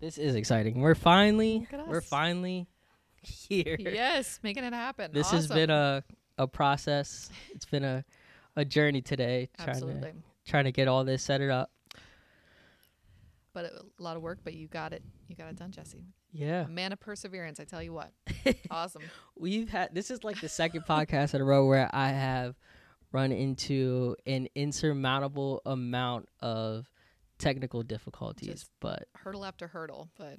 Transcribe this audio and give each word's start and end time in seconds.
This 0.00 0.16
is 0.16 0.36
exciting. 0.36 0.80
We're 0.80 0.94
finally 0.94 1.66
we're 1.88 2.00
finally 2.00 2.68
here. 3.22 3.76
yes, 3.78 4.38
making 4.42 4.64
it 4.64 4.72
happen. 4.72 5.10
This 5.12 5.30
has 5.30 5.48
been 5.48 5.70
a 5.70 6.04
a 6.36 6.46
process. 6.46 7.30
It's 7.50 7.64
been 7.64 7.84
a 7.84 8.04
a 8.56 8.64
journey 8.64 9.02
today 9.02 9.48
trying 9.56 9.70
absolutely, 9.70 10.10
to 10.10 10.50
trying 10.50 10.64
to 10.64 10.72
get 10.72 10.88
all 10.88 11.04
this 11.04 11.22
set 11.22 11.40
it 11.40 11.50
up. 11.50 11.70
but 13.52 13.64
a 13.64 14.02
lot 14.02 14.16
of 14.16 14.22
work. 14.22 14.38
But 14.44 14.54
you 14.54 14.68
got 14.68 14.92
it. 14.92 15.02
You 15.26 15.34
got 15.34 15.48
it 15.48 15.56
done, 15.56 15.72
Jesse. 15.72 16.04
Yeah. 16.32 16.64
A 16.64 16.68
man 16.68 16.92
of 16.92 17.00
perseverance. 17.00 17.58
I 17.58 17.64
tell 17.64 17.82
you 17.82 17.92
what. 17.92 18.12
awesome. 18.70 19.02
We've 19.36 19.68
had 19.68 19.94
this 19.94 20.12
is 20.12 20.22
like 20.22 20.40
the 20.40 20.48
second 20.48 20.84
podcast 20.88 21.34
in 21.34 21.40
a 21.40 21.44
row 21.44 21.66
where 21.66 21.90
I 21.92 22.10
have 22.10 22.54
run 23.10 23.32
into 23.32 24.14
an 24.26 24.48
insurmountable 24.54 25.62
amount 25.66 26.28
of 26.40 26.88
technical 27.38 27.82
difficulties. 27.82 28.48
Just- 28.48 28.70
but 28.80 29.08
Hurdle 29.14 29.44
after 29.44 29.68
hurdle, 29.68 30.10
but 30.16 30.38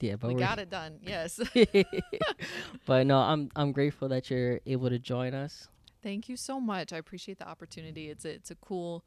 yeah, 0.00 0.16
but 0.16 0.28
we 0.28 0.34
got 0.34 0.58
it 0.58 0.68
done. 0.70 0.98
Yes. 1.02 1.40
but 2.86 3.06
no, 3.06 3.18
I'm 3.18 3.50
I'm 3.56 3.72
grateful 3.72 4.08
that 4.08 4.30
you're 4.30 4.60
able 4.66 4.90
to 4.90 4.98
join 4.98 5.34
us. 5.34 5.68
Thank 6.02 6.28
you 6.28 6.36
so 6.36 6.60
much. 6.60 6.92
I 6.92 6.98
appreciate 6.98 7.38
the 7.38 7.48
opportunity. 7.48 8.10
It's 8.10 8.24
a, 8.24 8.28
it's 8.30 8.50
a 8.50 8.54
cool, 8.56 9.04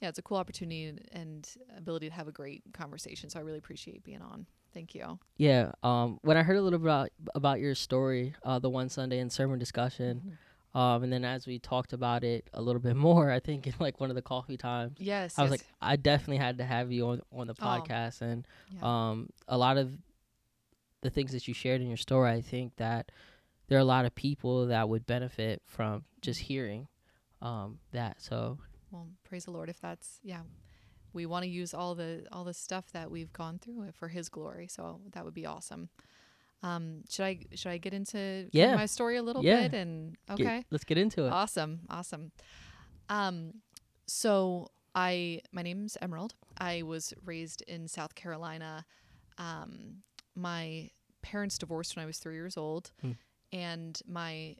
yeah, 0.00 0.08
it's 0.08 0.18
a 0.18 0.22
cool 0.22 0.38
opportunity 0.38 0.94
and, 1.12 1.46
ability 1.76 2.08
to 2.08 2.14
have 2.14 2.26
a 2.28 2.32
great 2.32 2.62
conversation. 2.72 3.28
So 3.28 3.38
I 3.38 3.42
really 3.42 3.58
appreciate 3.58 4.02
being 4.02 4.22
on. 4.22 4.46
Thank 4.72 4.94
you. 4.94 5.18
Yeah. 5.38 5.72
Um. 5.82 6.18
When 6.22 6.36
I 6.36 6.42
heard 6.42 6.56
a 6.56 6.62
little 6.62 6.78
bit 6.78 6.86
about 6.86 7.10
about 7.34 7.58
your 7.60 7.74
story, 7.74 8.34
uh, 8.44 8.58
the 8.58 8.70
one 8.70 8.88
Sunday 8.88 9.18
in 9.18 9.30
sermon 9.30 9.58
discussion, 9.58 10.22
Mhm. 10.24 10.36
Um, 10.74 11.02
and 11.02 11.12
then 11.12 11.24
as 11.24 11.46
we 11.46 11.58
talked 11.58 11.92
about 11.92 12.24
it 12.24 12.48
a 12.52 12.60
little 12.62 12.80
bit 12.80 12.96
more, 13.08 13.30
I 13.30 13.40
think 13.40 13.66
in 13.66 13.74
like 13.80 14.00
one 14.00 14.10
of 14.10 14.16
the 14.16 14.22
coffee 14.22 14.56
times, 14.56 14.96
Yes. 14.98 15.38
I 15.38 15.42
was 15.42 15.50
yes. 15.52 15.60
like, 15.60 15.66
I 15.80 15.96
definitely 15.96 16.38
had 16.38 16.58
to 16.58 16.64
have 16.64 16.92
you 16.92 17.06
on 17.08 17.22
on 17.32 17.46
the 17.46 17.54
Oh. 17.60 17.64
podcast, 17.64 18.20
and 18.22 18.46
Yeah. 18.74 18.80
um, 19.10 19.30
a 19.46 19.56
lot 19.58 19.76
of 19.78 19.92
the 21.00 21.10
things 21.10 21.32
that 21.32 21.46
you 21.46 21.54
shared 21.54 21.80
in 21.80 21.86
your 21.88 21.96
story, 21.96 22.30
I 22.30 22.40
think 22.40 22.76
that 22.76 23.10
there 23.68 23.78
are 23.78 23.80
a 23.80 23.84
lot 23.84 24.04
of 24.04 24.14
people 24.14 24.66
that 24.66 24.88
would 24.88 25.06
benefit 25.06 25.62
from 25.66 26.04
just 26.20 26.40
hearing 26.40 26.88
um 27.40 27.78
that. 27.92 28.20
So 28.20 28.58
Well, 28.90 29.06
praise 29.24 29.44
the 29.44 29.52
Lord 29.52 29.68
if 29.68 29.80
that's 29.80 30.18
yeah. 30.22 30.42
We 31.12 31.24
want 31.24 31.44
to 31.44 31.48
use 31.48 31.72
all 31.72 31.94
the 31.94 32.26
all 32.32 32.44
the 32.44 32.52
stuff 32.54 32.90
that 32.92 33.10
we've 33.10 33.32
gone 33.32 33.58
through 33.58 33.92
for 33.92 34.08
His 34.08 34.28
glory. 34.28 34.66
So 34.68 35.00
that 35.12 35.24
would 35.24 35.34
be 35.34 35.46
awesome. 35.46 35.88
Um, 36.62 37.04
should 37.08 37.24
I 37.24 37.40
should 37.54 37.70
I 37.70 37.78
get 37.78 37.94
into 37.94 38.48
Yeah. 38.52 38.74
my 38.74 38.86
story 38.86 39.16
a 39.16 39.22
little 39.22 39.44
Yeah. 39.44 39.68
bit 39.68 39.74
and 39.78 40.16
get- 40.36 40.40
okay 40.40 40.64
let's 40.70 40.84
get 40.84 40.98
into 40.98 41.24
it. 41.26 41.32
awesome 41.32 41.80
awesome. 41.88 42.32
Um, 43.08 43.62
so 44.06 44.68
I 44.94 45.42
my 45.52 45.62
name's 45.62 45.96
Emerald. 46.02 46.34
I 46.58 46.82
was 46.82 47.14
raised 47.24 47.62
in 47.62 47.86
South 47.88 48.14
Carolina. 48.14 48.84
Um, 49.38 50.02
my 50.34 50.90
parents 51.22 51.58
divorced 51.58 51.94
when 51.94 52.02
I 52.02 52.06
was 52.06 52.18
three 52.18 52.34
years 52.34 52.56
old, 52.56 52.90
Hmm. 53.00 53.12
and 53.52 54.00
my 54.06 54.56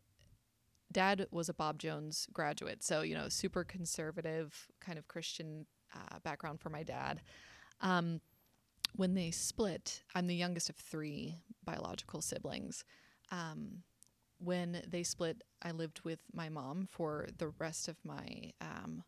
dad 0.93 1.27
was 1.31 1.49
a 1.49 1.55
Bob 1.55 1.79
Jones 1.79 2.27
graduate, 2.33 2.83
so 2.83 3.03
you 3.03 3.15
know, 3.15 3.29
super 3.29 3.65
conservative 3.65 4.69
kind 4.81 4.99
of 4.99 5.09
Christian 5.09 5.67
uh, 5.95 6.19
background 6.21 6.61
for 6.61 6.69
my 6.71 6.83
dad. 6.83 7.23
Um, 7.81 8.21
when 8.95 9.15
they 9.15 9.31
split, 9.31 10.03
I'm 10.15 10.27
the 10.27 10.35
youngest 10.35 10.69
of 10.69 10.77
three 10.77 11.37
biological 11.65 12.21
siblings. 12.21 12.85
Um, 13.31 13.83
when 14.39 14.83
they 14.87 15.03
split, 15.03 15.43
I 15.63 15.73
lived 15.73 16.01
with 16.05 16.21
my 16.33 16.49
mom 16.49 16.87
for 16.91 17.27
the 17.39 17.49
rest 17.59 17.89
of 17.89 17.97
my 18.05 18.53
um, 18.61 19.03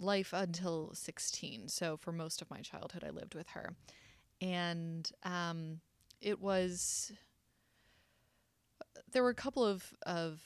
life 0.00 0.32
until 0.32 0.90
16. 0.94 1.68
So 1.68 1.96
for 1.96 2.12
most 2.12 2.42
of 2.42 2.50
my 2.50 2.60
childhood, 2.60 3.04
I 3.06 3.10
lived 3.10 3.34
with 3.34 3.48
her, 3.50 3.74
and 4.40 5.10
um, 5.24 5.80
it 6.20 6.40
was. 6.40 7.12
There 9.12 9.22
were 9.22 9.30
a 9.30 9.34
couple 9.34 9.64
of 9.64 9.94
of 10.04 10.40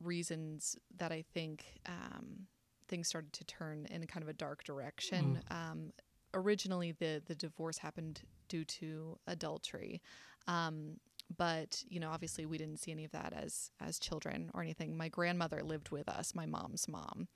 reasons 0.00 0.76
that 0.96 1.12
I 1.12 1.24
think 1.34 1.64
um, 1.86 2.46
things 2.88 3.08
started 3.08 3.32
to 3.34 3.44
turn 3.44 3.86
in 3.90 4.06
kind 4.06 4.22
of 4.22 4.28
a 4.28 4.32
dark 4.32 4.64
direction. 4.64 5.40
Um, 5.50 5.92
originally, 6.34 6.92
the 6.92 7.22
the 7.24 7.34
divorce 7.34 7.78
happened 7.78 8.22
due 8.48 8.64
to 8.64 9.18
adultery, 9.26 10.02
um, 10.46 10.98
but 11.36 11.82
you 11.88 12.00
know, 12.00 12.10
obviously, 12.10 12.44
we 12.46 12.58
didn't 12.58 12.80
see 12.80 12.92
any 12.92 13.04
of 13.04 13.12
that 13.12 13.32
as 13.32 13.70
as 13.80 13.98
children 13.98 14.50
or 14.54 14.62
anything. 14.62 14.96
My 14.96 15.08
grandmother 15.08 15.62
lived 15.62 15.90
with 15.90 16.08
us, 16.08 16.34
my 16.34 16.46
mom's 16.46 16.88
mom, 16.88 17.28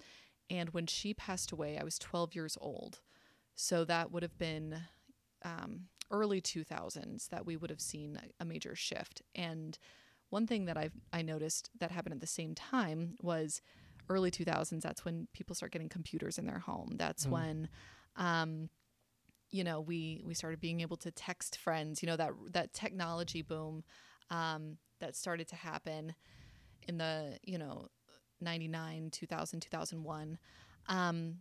and 0.50 0.70
when 0.70 0.86
she 0.86 1.14
passed 1.14 1.52
away, 1.52 1.78
I 1.78 1.84
was 1.84 1.98
12 1.98 2.34
years 2.34 2.56
old. 2.60 3.00
So 3.54 3.84
that 3.84 4.12
would 4.12 4.22
have 4.22 4.38
been 4.38 4.80
um, 5.44 5.86
early 6.10 6.40
2000s 6.40 7.28
that 7.28 7.44
we 7.44 7.56
would 7.56 7.70
have 7.70 7.80
seen 7.80 8.20
a, 8.40 8.44
major 8.44 8.74
shift. 8.74 9.22
And 9.34 9.78
one 10.30 10.46
thing 10.46 10.66
that 10.66 10.76
I've 10.76 10.92
I 11.12 11.22
noticed 11.22 11.70
that 11.78 11.90
happened 11.90 12.14
at 12.14 12.20
the 12.20 12.26
same 12.26 12.54
time 12.54 13.16
was 13.20 13.60
early 14.08 14.30
2000s. 14.30 14.82
That's 14.82 15.04
when 15.04 15.28
people 15.32 15.54
start 15.54 15.72
getting 15.72 15.88
computers 15.88 16.38
in 16.38 16.46
their 16.46 16.60
home. 16.60 16.94
That's 16.96 17.26
Mm. 17.26 17.30
when, 17.30 17.68
um, 18.16 18.70
you 19.50 19.64
know, 19.64 19.80
we 19.80 20.22
we 20.24 20.34
started 20.34 20.60
being 20.60 20.80
able 20.80 20.96
to 20.98 21.10
text 21.10 21.56
friends. 21.58 22.02
You 22.02 22.08
know 22.08 22.16
that 22.16 22.32
that 22.52 22.72
technology 22.72 23.42
boom 23.42 23.84
um, 24.30 24.78
that 25.00 25.16
started 25.16 25.48
to 25.48 25.56
happen 25.56 26.14
in 26.86 26.98
the 26.98 27.38
you 27.42 27.58
know 27.58 27.88
99 28.40 29.10
2000 29.10 29.60
2001 29.60 30.38
um, 30.88 31.36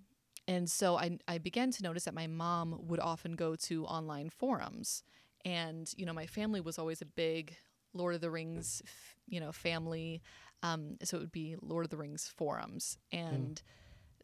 and 0.47 0.69
so 0.69 0.97
I, 0.97 1.17
I 1.27 1.37
began 1.39 1.71
to 1.71 1.83
notice 1.83 2.05
that 2.05 2.13
my 2.13 2.27
mom 2.27 2.79
would 2.87 2.99
often 2.99 3.33
go 3.33 3.55
to 3.55 3.85
online 3.85 4.29
forums. 4.29 5.03
And 5.45 5.91
you 5.95 6.05
know 6.05 6.13
my 6.13 6.25
family 6.25 6.61
was 6.61 6.77
always 6.77 7.01
a 7.01 7.05
big 7.05 7.55
lord 7.93 8.15
of 8.15 8.21
the 8.21 8.29
rings 8.29 8.81
f- 8.85 9.15
you 9.27 9.39
know 9.39 9.51
family. 9.51 10.21
Um, 10.63 10.97
so 11.03 11.17
it 11.17 11.19
would 11.21 11.31
be 11.31 11.55
lord 11.61 11.85
of 11.85 11.91
the 11.91 11.97
rings 11.97 12.31
forums. 12.35 12.97
And 13.11 13.61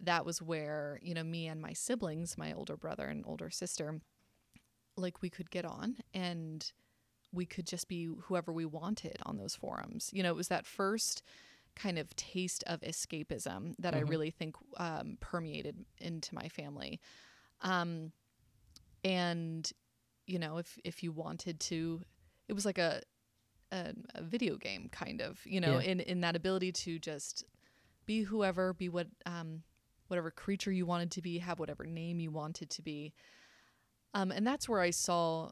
that 0.03 0.25
was 0.25 0.41
where 0.41 1.00
you 1.02 1.14
know 1.14 1.24
me 1.24 1.47
and 1.47 1.62
my 1.62 1.74
siblings 1.74 2.38
my 2.38 2.53
older 2.53 2.78
brother 2.78 3.08
and 3.08 3.24
older 3.25 3.50
sister 3.50 4.00
like 4.97 5.22
we 5.22 5.30
could 5.30 5.50
get 5.50 5.66
on 5.66 5.97
and 6.14 6.72
we 7.31 7.46
could 7.46 7.66
just 7.66 7.88
be 7.88 8.09
whoever 8.25 8.52
we 8.53 8.66
wanted 8.66 9.18
on 9.25 9.38
those 9.38 9.56
forums 9.56 10.09
you 10.13 10.22
know 10.22 10.30
it 10.30 10.36
was 10.36 10.50
that 10.50 10.66
first 10.66 11.24
kind 11.75 11.97
of 11.97 12.16
taste 12.16 12.63
of 12.68 12.81
escapism 12.81 13.74
that 13.80 13.96
I 13.96 14.02
Mhm. 14.02 14.09
really 14.09 14.30
think 14.30 14.56
um, 14.78 15.18
permeated 15.19 15.84
into 15.97 16.36
my 16.36 16.47
family. 16.47 17.00
Um, 17.62 18.12
and 19.03 19.72
you 20.28 20.38
know, 20.38 20.58
if 20.58 20.78
if 20.84 21.02
you 21.02 21.12
wanted 21.12 21.59
to, 21.62 22.03
it 22.47 22.53
was 22.53 22.63
like 22.66 22.78
a 22.78 23.02
a, 23.72 23.94
a 24.13 24.22
video 24.22 24.56
game 24.58 24.88
kind 24.92 25.19
of, 25.19 25.40
you 25.46 25.59
know, 25.59 25.80
Yeah. 25.80 25.88
in 25.88 26.00
in 26.00 26.22
that 26.22 26.36
ability 26.36 26.72
to 26.74 27.00
just 27.00 27.44
be 28.06 28.22
whoever, 28.22 28.74
be 28.74 28.90
what 28.90 29.08
um, 29.25 29.63
whatever 30.08 30.31
creature 30.31 30.72
you 30.72 30.86
wanted 30.86 31.12
to 31.12 31.22
be, 31.22 31.40
have 31.40 31.59
whatever 31.59 31.86
name 31.86 32.19
you 32.19 32.31
wanted 32.31 32.69
to 32.72 32.81
be. 32.81 33.14
Um, 34.14 34.31
and 34.31 34.46
that's 34.46 34.69
where 34.69 34.81
I 34.81 34.91
saw 34.91 35.52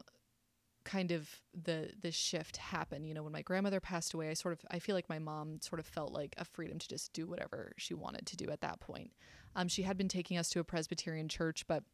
kind 0.84 1.12
of 1.12 1.28
the 1.54 1.90
the 2.00 2.10
shift 2.10 2.56
happen. 2.56 3.04
You 3.04 3.14
know 3.14 3.22
when 3.22 3.32
my 3.32 3.42
grandmother 3.42 3.78
passed 3.78 4.14
away 4.14 4.30
i 4.30 4.34
sort 4.34 4.52
of 4.52 4.66
i 4.68 4.80
feel 4.80 4.96
like 4.96 5.08
my 5.08 5.20
mom 5.20 5.60
sort 5.60 5.78
of 5.78 5.86
felt 5.86 6.12
like 6.12 6.34
a 6.38 6.44
freedom 6.44 6.76
to 6.80 6.88
just 6.88 7.12
do 7.12 7.24
whatever 7.24 7.72
she 7.76 7.94
wanted 7.94 8.26
to 8.26 8.36
do 8.36 8.50
at 8.50 8.60
that 8.62 8.80
point. 8.80 9.12
Um, 9.54 9.68
she 9.68 9.82
had 9.82 9.96
been 9.96 10.08
taking 10.08 10.38
us 10.38 10.48
to 10.50 10.60
a 10.60 10.64
presbyterian 10.64 11.28
church 11.28 11.66
but 11.68 11.84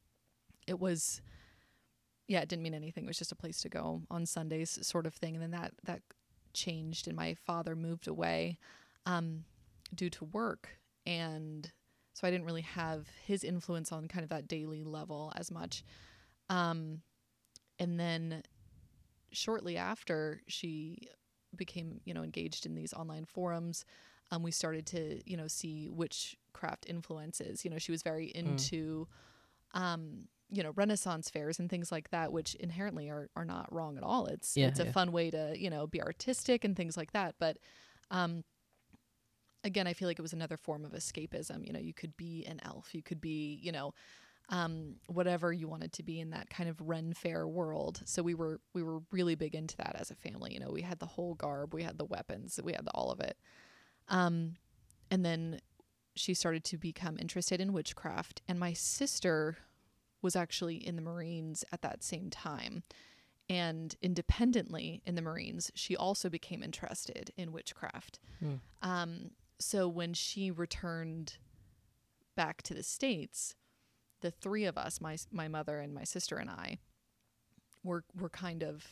it 0.66 0.80
was 0.80 1.20
yeah 2.28 2.40
it 2.40 2.48
didn't 2.48 2.62
mean 2.62 2.74
anything. 2.74 3.04
It 3.04 3.08
was 3.08 3.18
just 3.18 3.32
a 3.32 3.36
place 3.36 3.60
to 3.62 3.68
go 3.68 4.02
on 4.10 4.24
sundays 4.26 4.78
sort 4.86 5.06
of 5.06 5.14
thing. 5.14 5.34
And 5.34 5.42
then 5.42 5.50
that 5.50 5.72
that 5.84 6.02
changed 6.52 7.06
and 7.08 7.16
my 7.16 7.34
father 7.34 7.76
moved 7.76 8.08
away 8.08 8.58
um, 9.06 9.44
due 9.94 10.10
to 10.10 10.24
work. 10.24 10.78
And 11.06 11.70
so 12.18 12.26
i 12.26 12.30
didn't 12.32 12.46
really 12.46 12.62
have 12.62 13.06
his 13.24 13.44
influence 13.44 13.92
on 13.92 14.08
kind 14.08 14.24
of 14.24 14.30
that 14.30 14.48
daily 14.48 14.82
level 14.82 15.32
as 15.36 15.52
much. 15.52 15.84
Um, 16.50 17.02
and 17.78 18.00
then 18.00 18.42
shortly 19.30 19.76
after 19.76 20.40
she 20.48 21.08
became 21.54 22.00
you 22.04 22.12
know 22.14 22.24
engaged 22.24 22.66
in 22.66 22.74
these 22.74 22.92
online 22.92 23.24
forums 23.24 23.84
um, 24.32 24.42
we 24.42 24.50
started 24.50 24.84
to 24.86 25.20
you 25.30 25.36
know 25.36 25.46
see 25.46 25.88
witchcraft 25.90 26.86
influences 26.88 27.64
you 27.64 27.70
know 27.70 27.78
she 27.78 27.92
was 27.92 28.02
very 28.02 28.26
into 28.34 29.06
um, 29.74 30.24
you 30.50 30.62
know 30.62 30.72
renaissance 30.76 31.30
fairs 31.30 31.58
and 31.58 31.70
things 31.70 31.92
like 31.92 32.10
that 32.10 32.32
which 32.32 32.54
inherently 32.56 33.08
are, 33.10 33.28
are 33.36 33.44
not 33.44 33.72
wrong 33.72 33.96
at 33.96 34.02
all. 34.02 34.26
It's 34.26 34.56
Yeah, 34.56 34.68
it's 34.68 34.80
a 34.80 34.86
yeah. 34.86 34.92
fun 34.92 35.12
way 35.12 35.30
to 35.30 35.54
you 35.56 35.70
know 35.70 35.86
be 35.86 36.02
artistic 36.02 36.64
and 36.64 36.74
things 36.74 36.96
like 36.96 37.12
that. 37.12 37.34
But 37.38 37.58
um, 38.10 38.44
again 39.64 39.86
i 39.86 39.92
feel 39.92 40.08
like 40.08 40.18
it 40.18 40.22
was 40.22 40.32
another 40.32 40.56
form 40.56 40.84
of 40.84 40.92
escapism 40.92 41.66
you 41.66 41.72
know 41.72 41.80
you 41.80 41.94
could 41.94 42.16
be 42.16 42.44
an 42.46 42.60
elf 42.64 42.94
you 42.94 43.02
could 43.02 43.20
be 43.20 43.58
you 43.62 43.72
know 43.72 43.92
um, 44.50 44.96
whatever 45.06 45.52
you 45.52 45.68
wanted 45.68 45.92
to 45.94 46.02
be 46.02 46.20
in 46.20 46.30
that 46.30 46.48
kind 46.48 46.68
of 46.68 46.80
Ren 46.80 47.12
Fair 47.12 47.46
world. 47.46 48.00
So 48.06 48.22
we 48.22 48.34
were 48.34 48.60
we 48.72 48.82
were 48.82 49.00
really 49.12 49.34
big 49.34 49.54
into 49.54 49.76
that 49.76 49.96
as 49.98 50.10
a 50.10 50.14
family. 50.14 50.54
You 50.54 50.60
know, 50.60 50.70
we 50.70 50.82
had 50.82 50.98
the 50.98 51.06
whole 51.06 51.34
garb, 51.34 51.74
we 51.74 51.82
had 51.82 51.98
the 51.98 52.04
weapons, 52.04 52.58
we 52.62 52.72
had 52.72 52.86
the, 52.86 52.90
all 52.92 53.10
of 53.10 53.20
it. 53.20 53.36
Um, 54.08 54.54
and 55.10 55.24
then 55.24 55.60
she 56.16 56.34
started 56.34 56.64
to 56.64 56.78
become 56.78 57.18
interested 57.18 57.60
in 57.60 57.72
witchcraft, 57.72 58.42
and 58.48 58.58
my 58.58 58.72
sister 58.72 59.58
was 60.22 60.34
actually 60.34 60.76
in 60.76 60.96
the 60.96 61.02
Marines 61.02 61.64
at 61.70 61.82
that 61.82 62.02
same 62.02 62.30
time. 62.30 62.82
And 63.50 63.94
independently 64.02 65.00
in 65.06 65.14
the 65.14 65.22
Marines, 65.22 65.70
she 65.74 65.96
also 65.96 66.28
became 66.28 66.62
interested 66.62 67.30
in 67.36 67.52
witchcraft. 67.52 68.18
Hmm. 68.40 68.54
Um, 68.82 69.30
so 69.58 69.88
when 69.88 70.14
she 70.14 70.50
returned 70.50 71.36
back 72.36 72.62
to 72.62 72.74
the 72.74 72.82
States, 72.82 73.54
the 74.20 74.30
three 74.30 74.64
of 74.64 74.78
us, 74.78 75.00
my, 75.00 75.16
my 75.32 75.48
mother 75.48 75.80
and 75.80 75.94
my 75.94 76.04
sister 76.04 76.36
and 76.36 76.50
I, 76.50 76.78
were, 77.82 78.04
were 78.18 78.28
kind 78.28 78.62
of 78.62 78.86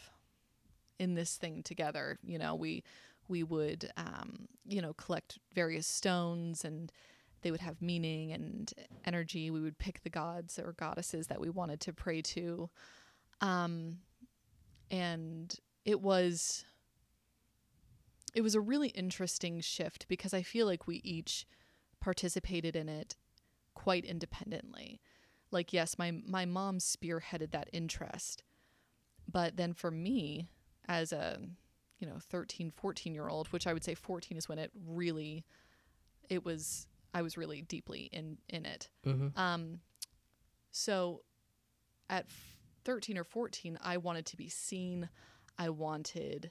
in 0.99 1.15
this 1.15 1.37
thing 1.37 1.63
together. 1.63 2.19
You 2.25 2.39
know, 2.39 2.55
we, 2.55 2.85
we 3.29 3.43
would, 3.43 3.91
um, 3.97 4.49
you 4.67 4.81
know, 4.81 4.93
collect 4.95 5.39
various 5.55 5.87
stones 5.87 6.65
and 6.65 6.93
they 7.43 7.51
would 7.51 7.61
have 7.61 7.81
meaning 7.83 8.33
and 8.33 8.73
energy. 9.05 9.51
We 9.51 9.61
would 9.61 9.79
pick 9.79 10.03
the 10.03 10.11
gods 10.11 10.59
or 10.59 10.73
goddesses 10.73 11.29
that 11.29 11.41
we 11.41 11.51
wanted 11.51 11.81
to 11.83 11.93
pray 11.93 12.23
to. 12.23 12.71
Um, 13.41 13.99
and 14.91 15.55
it 15.85 16.01
was 16.01 16.65
it 18.37 18.43
was 18.43 18.55
a 18.55 18.61
really 18.61 18.88
interesting 18.88 19.61
shift 19.62 20.06
because 20.09 20.35
I 20.35 20.43
feel 20.43 20.67
like 20.67 20.87
we 20.87 20.97
each 21.03 21.47
participated 22.00 22.77
in 22.77 22.87
it 22.87 23.17
quite 23.75 24.05
independently. 24.05 25.00
Like 25.50 25.73
yes, 25.73 25.99
my 25.99 26.12
my 26.27 26.44
mom 26.44 26.79
spearheaded 26.79 27.50
that 27.53 27.71
interest. 27.73 28.44
But 29.27 29.56
then 29.56 29.73
for 29.73 29.91
me 29.91 30.49
as 30.87 31.12
a 31.12 31.38
you 31.99 32.06
know 32.06 32.19
13 32.21 32.71
14 32.71 33.15
year 33.15 33.27
old 33.27 33.49
which 33.49 33.67
i 33.67 33.73
would 33.73 33.83
say 33.83 33.94
14 33.94 34.37
is 34.37 34.49
when 34.49 34.59
it 34.59 34.71
really 34.87 35.44
it 36.29 36.44
was 36.44 36.87
i 37.15 37.23
was 37.23 37.37
really 37.39 37.62
deeply 37.62 38.11
in 38.12 38.37
in 38.49 38.67
it 38.67 38.91
Mm-hmm. 39.06 39.29
um 39.41 39.81
so 40.71 41.23
at 42.11 42.27
13 42.85 43.17
or 43.19 43.25
14 43.25 43.79
i 43.82 43.97
wanted 43.97 44.27
to 44.27 44.37
be 44.37 44.49
seen 44.49 45.09
i 45.59 45.71
wanted 45.71 46.50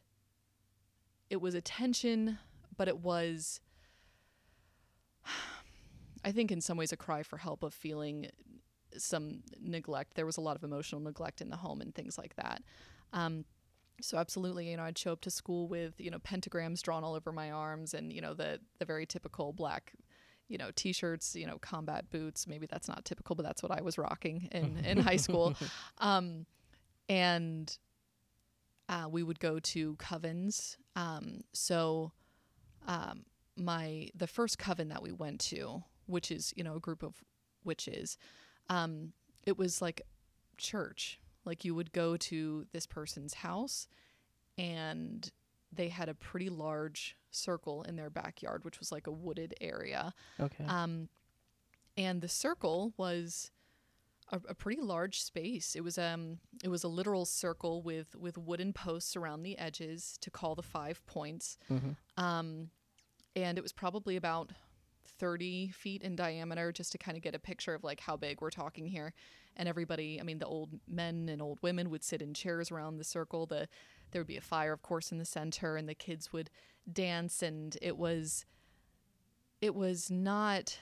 it 1.29 1.41
was 1.41 1.55
attention 1.55 2.37
but 2.77 2.87
it 2.87 2.99
was 2.99 3.59
i 6.23 6.31
think 6.31 6.51
in 6.51 6.61
some 6.61 6.77
ways 6.77 6.91
a 6.91 6.97
cry 6.97 7.23
for 7.23 7.37
help 7.37 7.63
of 7.63 7.73
feeling 7.73 8.29
some 8.97 9.43
neglect 9.59 10.15
there 10.15 10.25
was 10.25 10.37
a 10.37 10.41
lot 10.41 10.55
of 10.55 10.63
emotional 10.63 11.01
neglect 11.01 11.41
in 11.41 11.49
the 11.49 11.57
home 11.57 11.81
and 11.81 11.93
things 11.93 12.17
like 12.17 12.35
that 12.35 12.61
um, 13.13 13.45
so 14.01 14.17
absolutely, 14.17 14.69
you 14.69 14.77
know, 14.77 14.83
I'd 14.83 14.97
show 14.97 15.13
up 15.13 15.21
to 15.21 15.31
school 15.31 15.67
with 15.67 15.93
you 15.99 16.11
know 16.11 16.19
pentagrams 16.19 16.81
drawn 16.81 17.03
all 17.03 17.15
over 17.15 17.31
my 17.31 17.51
arms, 17.51 17.93
and 17.93 18.11
you 18.11 18.21
know 18.21 18.33
the 18.33 18.59
the 18.79 18.85
very 18.85 19.05
typical 19.05 19.53
black, 19.53 19.93
you 20.47 20.57
know, 20.57 20.69
t-shirts, 20.75 21.35
you 21.35 21.47
know, 21.47 21.57
combat 21.59 22.09
boots. 22.11 22.47
Maybe 22.47 22.67
that's 22.67 22.87
not 22.87 23.05
typical, 23.05 23.35
but 23.35 23.45
that's 23.45 23.63
what 23.63 23.71
I 23.71 23.81
was 23.81 23.97
rocking 23.97 24.49
in 24.51 24.77
in 24.85 24.97
high 24.99 25.17
school. 25.17 25.55
Um, 25.99 26.45
and 27.07 27.77
uh, 28.89 29.07
we 29.09 29.23
would 29.23 29.39
go 29.39 29.59
to 29.59 29.95
covens. 29.95 30.77
Um, 30.95 31.41
so 31.53 32.11
um, 32.87 33.25
my 33.57 34.09
the 34.15 34.27
first 34.27 34.57
coven 34.57 34.89
that 34.89 35.01
we 35.01 35.11
went 35.11 35.39
to, 35.41 35.83
which 36.05 36.31
is 36.31 36.53
you 36.55 36.63
know 36.63 36.75
a 36.75 36.79
group 36.79 37.03
of 37.03 37.23
witches, 37.63 38.17
um, 38.69 39.13
it 39.45 39.57
was 39.57 39.81
like 39.81 40.01
church 40.57 41.19
like 41.45 41.63
you 41.63 41.75
would 41.75 41.93
go 41.93 42.17
to 42.17 42.65
this 42.73 42.85
person's 42.85 43.35
house 43.35 43.87
and 44.57 45.31
they 45.71 45.89
had 45.89 46.09
a 46.09 46.13
pretty 46.13 46.49
large 46.49 47.15
circle 47.31 47.83
in 47.83 47.95
their 47.95 48.09
backyard, 48.09 48.63
which 48.63 48.79
was 48.79 48.91
like 48.91 49.07
a 49.07 49.11
wooded 49.11 49.53
area. 49.61 50.13
Okay. 50.39 50.65
Um, 50.65 51.09
and 51.97 52.21
the 52.21 52.27
circle 52.27 52.93
was 52.97 53.51
a, 54.31 54.41
a 54.49 54.55
pretty 54.55 54.81
large 54.81 55.21
space. 55.21 55.75
It 55.75 55.83
was 55.83 55.97
um 55.97 56.39
it 56.63 56.69
was 56.69 56.83
a 56.83 56.87
literal 56.87 57.25
circle 57.25 57.81
with 57.81 58.15
with 58.15 58.37
wooden 58.37 58.73
posts 58.73 59.15
around 59.15 59.43
the 59.43 59.57
edges 59.57 60.17
to 60.21 60.31
call 60.31 60.55
the 60.55 60.63
five 60.63 61.05
points. 61.05 61.57
mm-hmm. 61.71 61.91
Um, 62.23 62.69
and 63.35 63.57
it 63.57 63.61
was 63.61 63.73
probably 63.73 64.15
about 64.15 64.51
30 65.19 65.69
feet 65.69 66.01
in 66.01 66.15
diameter 66.15 66.71
just 66.71 66.91
to 66.91 66.97
kind 66.97 67.17
of 67.17 67.23
get 67.23 67.35
a 67.35 67.39
picture 67.39 67.73
of 67.73 67.83
like 67.83 67.99
how 67.99 68.17
big 68.17 68.41
we're 68.41 68.49
talking 68.49 68.85
here 68.87 69.13
and 69.55 69.69
everybody 69.69 70.19
i 70.19 70.23
mean 70.23 70.39
the 70.39 70.45
old 70.45 70.69
men 70.87 71.29
and 71.29 71.41
old 71.41 71.59
women 71.61 71.89
would 71.89 72.03
sit 72.03 72.21
in 72.21 72.33
chairs 72.33 72.71
around 72.71 72.97
the 72.97 73.03
circle 73.03 73.45
the 73.45 73.67
there 74.11 74.19
would 74.19 74.27
be 74.27 74.37
a 74.37 74.41
fire 74.41 74.73
of 74.73 74.81
course 74.81 75.11
in 75.11 75.17
the 75.17 75.25
center 75.25 75.77
and 75.77 75.87
the 75.87 75.93
kids 75.95 76.33
would 76.33 76.49
dance 76.91 77.41
and 77.41 77.77
it 77.81 77.97
was 77.97 78.45
it 79.61 79.73
was 79.73 80.11
not 80.11 80.77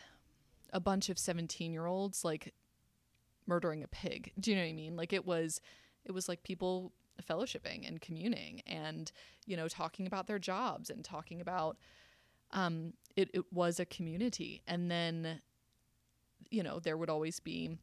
a 0.71 0.79
bunch 0.79 1.09
of 1.09 1.19
17 1.19 1.71
year 1.71 1.85
olds 1.85 2.23
like 2.23 2.53
murdering 3.47 3.83
a 3.83 3.87
pig. 3.87 4.31
Do 4.39 4.51
you 4.51 4.57
know 4.57 4.63
what 4.63 4.69
i 4.69 4.73
mean? 4.73 4.95
Like 4.95 5.13
it 5.13 5.25
was 5.25 5.61
it 6.05 6.11
was 6.11 6.27
like 6.27 6.43
people 6.43 6.91
fellowshipping 7.29 7.87
and 7.87 8.01
communing 8.01 8.61
and 8.65 9.11
you 9.45 9.55
know 9.55 9.67
talking 9.67 10.07
about 10.07 10.25
their 10.27 10.39
jobs 10.39 10.89
and 10.89 11.05
talking 11.05 11.39
about 11.39 11.77
um 12.51 12.93
it, 13.15 13.29
it 13.33 13.45
was 13.53 13.79
a 13.79 13.85
community. 13.85 14.63
And 14.67 14.89
then 14.89 15.41
you 16.49 16.63
know 16.63 16.79
there 16.79 16.97
would 16.97 17.09
always 17.09 17.39
be 17.39 17.77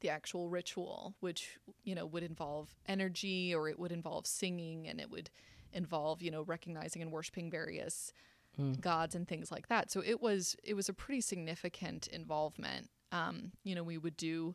the 0.00 0.08
actual 0.10 0.48
ritual 0.48 1.14
which 1.20 1.58
you 1.84 1.94
know 1.94 2.04
would 2.06 2.24
involve 2.24 2.74
energy 2.86 3.54
or 3.54 3.68
it 3.68 3.78
would 3.78 3.92
involve 3.92 4.26
singing 4.26 4.88
and 4.88 5.00
it 5.00 5.10
would 5.10 5.30
involve 5.72 6.20
you 6.20 6.30
know 6.30 6.42
recognizing 6.42 7.02
and 7.02 7.12
worshiping 7.12 7.50
various 7.50 8.12
Mm. 8.60 8.78
gods 8.82 9.14
and 9.14 9.26
things 9.26 9.50
like 9.50 9.68
that. 9.68 9.90
So 9.90 10.02
it 10.04 10.20
was 10.20 10.56
it 10.62 10.74
was 10.74 10.90
a 10.90 10.92
pretty 10.92 11.22
significant 11.22 12.06
involvement. 12.06 12.90
Um 13.10 13.52
you 13.64 13.74
know 13.74 13.82
we 13.82 13.96
would 13.96 14.14
do 14.14 14.54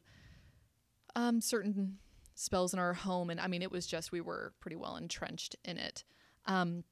um 1.17 1.41
certain 1.41 1.97
spells 2.35 2.73
in 2.73 2.79
our 2.79 2.93
home 2.93 3.29
and 3.29 3.41
i 3.41 3.47
mean 3.47 3.61
it 3.61 3.71
was 3.71 3.85
just 3.85 4.11
we 4.11 4.21
were 4.21 4.53
pretty 4.61 4.75
well 4.75 4.95
entrenched 4.95 5.55
in 5.65 5.77
it 5.77 6.03
um 6.45 6.83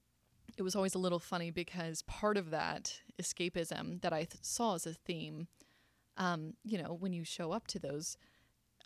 it 0.58 0.64
was 0.64 0.76
always 0.76 0.96
a 0.96 1.00
little 1.00 1.20
funny 1.20 1.52
because 1.52 2.02
part 2.04 2.36
of 2.36 2.50
that 2.50 3.00
escapism 3.22 4.02
that 4.02 4.12
i 4.12 4.24
th- 4.24 4.38
saw 4.42 4.76
as 4.76 4.86
a 4.86 4.94
theme 4.94 5.48
um 6.18 6.54
you 6.64 6.82
know 6.82 6.94
when 7.00 7.14
you 7.14 7.24
show 7.24 7.52
up 7.52 7.68
to 7.68 7.80
those 7.80 8.18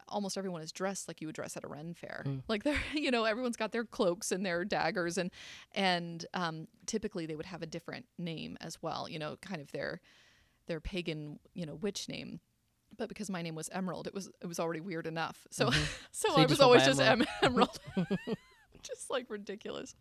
almost 0.09 0.37
everyone 0.37 0.61
is 0.61 0.71
dressed 0.71 1.07
like 1.07 1.21
you 1.21 1.27
would 1.27 1.35
dress 1.35 1.55
at 1.55 1.63
a 1.63 1.67
Ren 1.67 1.93
fair. 1.93 2.23
Mm. 2.25 2.41
Like 2.47 2.63
they're, 2.63 2.81
you 2.93 3.11
know, 3.11 3.25
everyone's 3.25 3.55
got 3.55 3.71
their 3.71 3.85
cloaks 3.85 4.31
and 4.31 4.45
their 4.45 4.65
daggers, 4.65 5.17
and 5.17 5.31
and 5.73 6.25
um, 6.33 6.67
typically 6.85 7.25
they 7.25 7.35
would 7.35 7.45
have 7.45 7.61
a 7.61 7.67
different 7.67 8.05
name 8.17 8.57
as 8.59 8.81
well. 8.81 9.07
You 9.07 9.19
know, 9.19 9.37
kind 9.41 9.61
of 9.61 9.71
their 9.71 10.01
their 10.67 10.79
pagan, 10.79 11.39
you 11.53 11.65
know, 11.65 11.75
witch 11.75 12.09
name. 12.09 12.39
But 12.99 13.09
because 13.09 13.29
my 13.29 13.41
name 13.41 13.55
was 13.55 13.69
Emerald, 13.71 14.05
it 14.05 14.13
was 14.13 14.29
it 14.41 14.45
was 14.47 14.59
already 14.59 14.81
weird 14.81 15.07
enough. 15.07 15.47
So 15.49 15.67
Mhm. 15.71 15.87
so, 16.11 16.27
So 16.35 16.41
I 16.41 16.45
was 16.45 16.59
always 16.59 16.85
just 16.85 17.01
Emerald. 17.01 17.27
em- 17.41 17.49
Emerald, 17.51 17.79
just 18.83 19.09
like 19.09 19.29
ridiculous. 19.29 19.95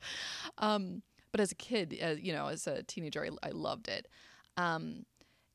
Um, 0.59 1.03
but 1.33 1.41
as 1.41 1.53
a 1.53 1.55
kid, 1.55 1.97
uh, 2.03 2.09
you 2.21 2.33
know, 2.33 2.49
as 2.49 2.67
a 2.67 2.83
teenager, 2.83 3.25
I, 3.25 3.49
I 3.49 3.51
loved 3.51 3.89
it. 3.89 4.09
Um, 4.57 5.07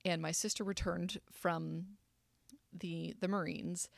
and 0.06 0.22
my 0.22 0.32
sister 0.32 0.64
returned 0.64 1.20
from 1.32 1.86
the 2.72 3.14
the 3.20 3.28
Marines, 3.28 3.90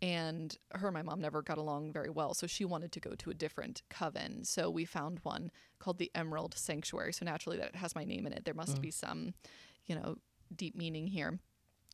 and 0.00 0.56
her 0.72 0.88
and 0.88 0.94
my 0.94 1.02
mom 1.02 1.20
never 1.20 1.42
got 1.42 1.58
along 1.58 1.92
very 1.92 2.10
well, 2.10 2.34
so 2.34 2.46
she 2.46 2.64
wanted 2.64 2.92
to 2.92 3.00
go 3.00 3.14
to 3.16 3.30
a 3.30 3.34
different 3.34 3.82
coven. 3.90 4.44
So 4.44 4.70
we 4.70 4.84
found 4.84 5.18
one 5.22 5.50
called 5.78 5.98
the 5.98 6.10
Emerald 6.14 6.54
Sanctuary. 6.56 7.12
So 7.12 7.24
naturally, 7.24 7.58
that 7.58 7.68
it 7.70 7.76
has 7.76 7.94
my 7.94 8.04
name 8.04 8.26
in 8.26 8.32
it, 8.32 8.44
there 8.44 8.54
must 8.54 8.76
Mm. 8.78 8.82
be 8.82 8.90
some, 8.90 9.34
you 9.86 9.94
know, 9.96 10.16
deep 10.54 10.76
meaning 10.76 11.08
here. 11.08 11.38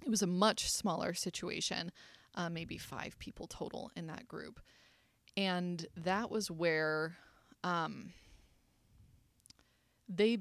It 0.05 0.11
was 0.11 0.23
a 0.23 0.27
much 0.27 0.71
smaller 0.71 1.15
situation, 1.15 1.93
uh, 2.35 2.49
maybe 2.49 2.79
five 2.79 3.19
people 3.19 3.47
total 3.47 3.91
in 3.97 4.07
that 4.07 4.29
group, 4.29 4.61
and 5.37 5.87
that 5.97 6.31
was 6.31 6.51
where 6.51 7.17
um, 7.65 8.13
they 10.09 10.39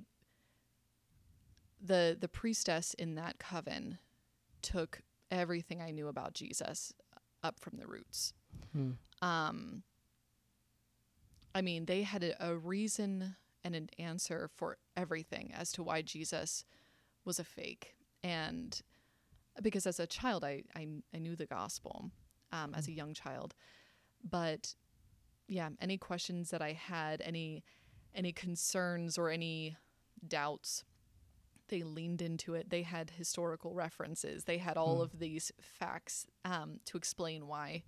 the 1.81 2.17
the 2.19 2.27
priestess 2.27 2.93
in 2.95 3.15
that 3.15 3.39
coven 3.39 3.97
took 4.61 5.01
everything 5.31 5.81
I 5.81 5.91
knew 5.91 6.07
about 6.07 6.33
Jesus 6.33 6.93
up 7.43 7.59
from 7.59 7.77
the 7.77 7.87
roots. 7.87 8.33
Hmm. 8.73 8.91
Um, 9.21 9.83
I 11.53 11.61
mean, 11.61 11.85
they 11.85 12.03
had 12.03 12.23
a, 12.23 12.51
a 12.51 12.55
reason 12.55 13.35
and 13.63 13.75
an 13.75 13.89
answer 13.99 14.49
for 14.55 14.77
everything 14.95 15.53
as 15.57 15.71
to 15.73 15.83
why 15.83 16.01
Jesus 16.01 16.63
was 17.25 17.39
a 17.39 17.43
fake. 17.43 17.95
And 18.23 18.79
because 19.61 19.87
as 19.87 19.99
a 19.99 20.07
child, 20.07 20.43
I, 20.43 20.63
I, 20.75 20.87
I 21.13 21.19
knew 21.19 21.35
the 21.35 21.45
gospel 21.45 22.11
um, 22.51 22.73
as 22.75 22.87
a 22.87 22.91
young 22.91 23.13
child. 23.13 23.53
But 24.27 24.75
yeah, 25.47 25.69
any 25.79 25.97
questions 25.97 26.49
that 26.49 26.61
I 26.61 26.73
had, 26.73 27.21
any 27.21 27.63
any 28.15 28.31
concerns 28.31 29.17
or 29.17 29.29
any 29.29 29.77
doubts, 30.27 30.83
they 31.67 31.83
leaned 31.83 32.21
into 32.21 32.55
it. 32.55 32.69
They 32.69 32.81
had 32.81 33.11
historical 33.11 33.73
references. 33.73 34.45
They 34.45 34.57
had 34.57 34.75
all 34.77 34.97
Hmm. 34.97 35.01
of 35.03 35.19
these 35.19 35.51
facts 35.61 36.25
um, 36.43 36.79
to 36.85 36.97
explain 36.97 37.45
why, 37.47 37.83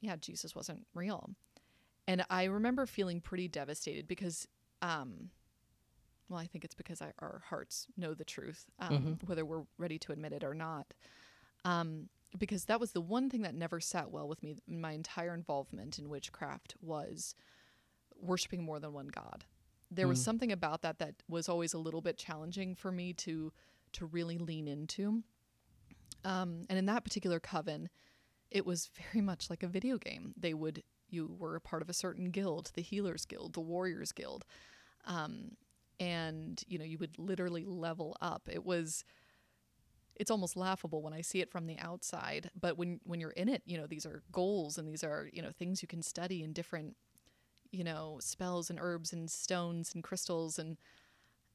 yeah, 0.00 0.16
Jesus 0.16 0.54
wasn't 0.54 0.86
real. 0.94 1.30
And 2.06 2.24
I 2.30 2.44
remember 2.44 2.86
feeling 2.86 3.20
pretty 3.20 3.48
devastated 3.48 4.06
because, 4.06 4.46
um, 4.82 5.30
well, 6.28 6.40
I 6.40 6.46
think 6.46 6.64
it's 6.64 6.74
because 6.74 7.02
I, 7.02 7.12
our 7.18 7.42
hearts 7.48 7.86
know 7.96 8.14
the 8.14 8.24
truth, 8.24 8.66
um, 8.78 9.18
Mhm. 9.18 9.28
whether 9.28 9.44
we're 9.44 9.64
ready 9.78 9.98
to 10.00 10.12
admit 10.12 10.32
it 10.32 10.44
or 10.44 10.54
not. 10.54 10.94
Um, 11.64 12.08
because 12.38 12.64
that 12.64 12.80
was 12.80 12.92
the 12.92 13.00
one 13.00 13.30
thing 13.30 13.42
that 13.42 13.54
never 13.54 13.80
sat 13.80 14.10
well 14.10 14.26
with 14.28 14.42
me 14.42 14.56
in 14.66 14.80
my 14.80 14.92
entire 14.92 15.34
involvement 15.34 15.98
in 15.98 16.08
witchcraft 16.08 16.74
was 16.80 17.34
worshiping 18.20 18.62
more 18.64 18.80
than 18.80 18.92
one 18.92 19.08
god. 19.08 19.44
There 19.90 20.08
was 20.08 20.18
Mm. 20.18 20.24
something 20.24 20.52
about 20.52 20.82
that 20.82 20.98
that 20.98 21.22
was 21.28 21.48
always 21.48 21.74
a 21.74 21.78
little 21.78 22.00
bit 22.00 22.16
challenging 22.16 22.74
for 22.74 22.90
me 22.90 23.12
to 23.14 23.52
to 23.92 24.06
really 24.06 24.38
lean 24.38 24.66
into. 24.66 25.22
Um, 26.24 26.66
and 26.68 26.78
in 26.78 26.86
that 26.86 27.04
particular 27.04 27.38
coven, 27.38 27.88
it 28.50 28.66
was 28.66 28.88
very 29.12 29.20
much 29.22 29.50
like 29.50 29.62
a 29.62 29.68
video 29.68 29.98
game. 29.98 30.34
They 30.36 30.54
would 30.54 30.82
you 31.10 31.36
were 31.38 31.54
a 31.54 31.60
part 31.60 31.82
of 31.82 31.88
a 31.88 31.92
certain 31.92 32.30
guild, 32.30 32.72
the 32.74 32.82
Healers 32.82 33.24
Guild, 33.24 33.52
the 33.52 33.60
Warriors 33.60 34.10
Guild, 34.10 34.44
um, 35.04 35.56
and 36.00 36.62
you 36.66 36.78
know 36.78 36.84
you 36.84 36.98
would 36.98 37.18
literally 37.18 37.64
level 37.64 38.16
up. 38.20 38.48
It 38.50 38.64
was 38.64 39.04
it's 40.16 40.30
almost 40.30 40.56
laughable 40.56 41.02
when 41.02 41.12
I 41.12 41.22
see 41.22 41.40
it 41.40 41.50
from 41.50 41.66
the 41.66 41.78
outside, 41.78 42.50
but 42.58 42.78
when 42.78 43.00
when 43.04 43.20
you're 43.20 43.30
in 43.30 43.48
it, 43.48 43.62
you 43.66 43.76
know 43.76 43.86
these 43.86 44.06
are 44.06 44.22
goals 44.32 44.78
and 44.78 44.86
these 44.88 45.02
are 45.04 45.28
you 45.32 45.42
know 45.42 45.50
things 45.50 45.82
you 45.82 45.88
can 45.88 46.02
study 46.02 46.42
in 46.42 46.52
different 46.52 46.96
you 47.70 47.84
know 47.84 48.18
spells 48.20 48.70
and 48.70 48.78
herbs 48.80 49.12
and 49.12 49.30
stones 49.30 49.92
and 49.94 50.04
crystals 50.04 50.58
and 50.58 50.76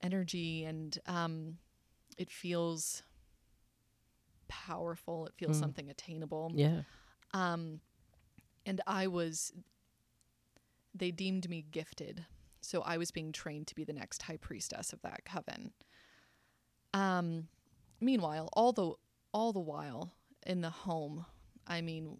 energy 0.02 0.64
and 0.66 1.00
um, 1.08 1.58
it 2.18 2.30
feels 2.30 3.04
powerful. 4.48 5.26
It 5.28 5.34
feels 5.38 5.58
Mm. 5.58 5.60
something 5.62 5.90
attainable. 5.90 6.52
Yeah. 6.56 6.82
Um, 7.34 7.80
and 8.66 8.82
I 8.88 9.08
was, 9.08 9.52
they 10.94 11.12
deemed 11.12 11.50
me 11.50 11.62
gifted. 11.72 12.26
So 12.62 12.82
I 12.82 12.98
was 12.98 13.12
being 13.12 13.32
trained 13.32 13.68
to 13.68 13.76
be 13.76 13.84
the 13.84 13.94
next 13.94 14.22
high 14.24 14.38
priestess 14.38 14.94
of 14.94 15.02
that 15.02 15.24
coven. 15.26 15.72
Um, 16.94 17.48
meanwhile, 18.02 18.50
all 18.54 18.72
the, 18.74 18.94
all 19.34 19.54
the 19.54 19.60
while 19.60 20.14
in 20.46 20.62
the 20.62 20.70
home, 20.70 21.26
I 21.68 21.82
mean, 21.82 22.20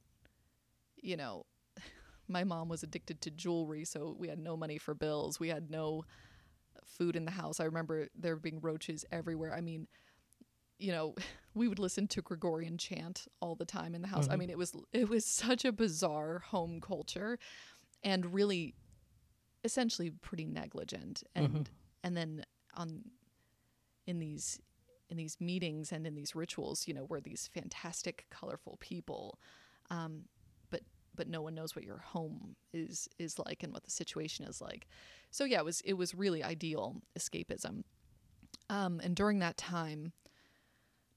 you 1.02 1.18
know, 1.18 1.46
my 2.28 2.44
mom 2.44 2.70
was 2.70 2.84
addicted 2.84 3.22
to 3.22 3.32
jewelry, 3.32 3.86
so 3.86 4.16
we 4.18 4.28
had 4.28 4.40
no 4.40 4.56
money 4.56 4.78
for 4.78 4.94
bills. 4.94 5.40
We 5.40 5.50
had 5.50 5.70
no 5.72 6.06
food 6.86 7.16
in 7.16 7.26
the 7.26 7.32
house. 7.32 7.60
I 7.60 7.66
remember 7.66 8.08
there 8.16 8.36
being 8.36 8.60
roaches 8.62 9.06
everywhere. 9.12 9.54
I 9.54 9.62
mean, 9.62 9.88
you 10.78 10.92
know, 10.92 11.16
we 11.56 11.68
would 11.68 11.80
listen 11.80 12.08
to 12.10 12.22
Gregorian 12.22 12.78
chant 12.78 13.28
all 13.42 13.56
the 13.56 13.66
time 13.66 13.96
in 13.96 14.02
the 14.02 14.08
house. 14.08 14.28
I 14.30 14.36
Mhm. 14.36 14.40
mean, 14.40 14.50
it 14.50 14.58
was 14.58 14.74
it 14.94 15.10
was 15.10 15.26
such 15.26 15.66
a 15.66 15.72
bizarre 15.72 16.40
home 16.40 16.80
culture 16.80 17.40
and 18.04 18.34
really 18.34 18.76
essentially 19.64 20.10
pretty 20.10 20.46
negligent. 20.46 21.24
And 21.36 21.50
Mhm. 21.54 21.68
and 22.04 22.18
then 22.18 22.46
on 22.74 23.12
in 24.08 24.20
these 24.20 24.60
in 25.10 25.18
these 25.18 25.40
meetings 25.42 25.92
and 25.92 26.06
in 26.06 26.14
these 26.16 26.36
rituals, 26.36 26.88
you 26.88 26.94
know, 26.94 27.04
where 27.04 27.22
these 27.22 27.48
fantastic 27.48 28.26
colorful 28.30 28.78
people 28.80 29.40
um 29.90 30.26
but 30.70 30.82
but 31.16 31.28
no 31.28 31.42
one 31.42 31.56
knows 31.56 31.76
what 31.76 31.84
your 31.84 31.98
home 31.98 32.56
is 32.74 33.10
is 33.18 33.40
like 33.40 33.64
and 33.64 33.74
what 33.74 33.84
the 33.84 33.92
situation 33.92 34.46
is 34.46 34.62
like. 34.62 34.88
So 35.32 35.44
yeah, 35.46 35.60
it 35.60 35.66
was 35.66 35.82
it 35.82 35.94
was 35.94 36.14
really 36.16 36.44
ideal 36.44 37.02
escapism. 37.18 37.84
Um, 38.70 39.00
and 39.04 39.16
during 39.16 39.40
that 39.40 39.58
time, 39.58 40.14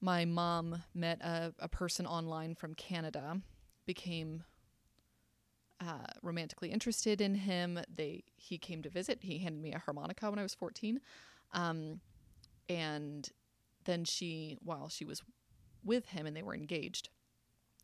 my 0.01 0.25
mom 0.25 0.83
met 0.93 1.21
a, 1.21 1.53
a 1.59 1.69
person 1.69 2.05
online 2.05 2.55
from 2.55 2.73
Canada, 2.73 3.41
became 3.85 4.43
uh, 5.85 6.05
romantically 6.21 6.69
interested 6.71 7.19
in 7.21 7.35
him. 7.35 7.79
They 7.93 8.23
he 8.35 8.57
came 8.57 8.81
to 8.83 8.89
visit. 8.89 9.19
He 9.21 9.39
handed 9.39 9.61
me 9.61 9.73
a 9.73 9.79
harmonica 9.79 10.29
when 10.29 10.39
I 10.39 10.43
was 10.43 10.53
fourteen, 10.55 10.99
um, 11.51 11.99
and 12.69 13.29
then 13.85 14.05
she, 14.05 14.57
while 14.63 14.87
she 14.89 15.05
was 15.05 15.21
with 15.83 16.05
him 16.07 16.25
and 16.25 16.35
they 16.35 16.43
were 16.43 16.55
engaged, 16.55 17.09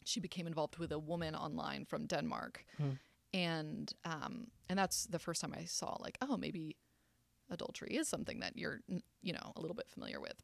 she 0.06 0.20
became 0.22 0.48
involved 0.48 0.78
with 0.78 0.92
a 0.92 1.00
woman 1.00 1.36
online 1.36 1.86
from 1.86 2.06
Denmark, 2.06 2.66
Hmm. 2.78 2.92
and 3.34 3.94
um, 4.06 4.48
and 4.70 4.80
that's 4.80 5.06
the 5.08 5.20
first 5.20 5.42
time 5.42 5.54
I 5.58 5.66
saw 5.66 5.98
like, 6.00 6.18
oh, 6.22 6.38
maybe 6.38 6.76
adultery 7.50 7.96
is 7.96 8.08
something 8.08 8.40
that 8.40 8.56
you're 8.58 8.80
you 9.22 9.34
know 9.34 9.52
a 9.56 9.62
little 9.62 9.76
bit 9.76 9.90
familiar 9.90 10.22
with. 10.22 10.42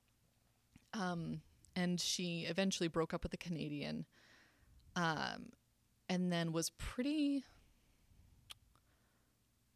Um, 0.94 1.42
and 1.76 2.00
she 2.00 2.46
eventually 2.50 2.88
broke 2.90 3.14
up 3.14 3.24
with 3.24 3.34
a 3.34 3.38
Canadian, 3.38 4.06
um, 4.96 5.50
and 6.10 6.32
then 6.32 6.52
was 6.52 6.72
pretty. 6.72 7.44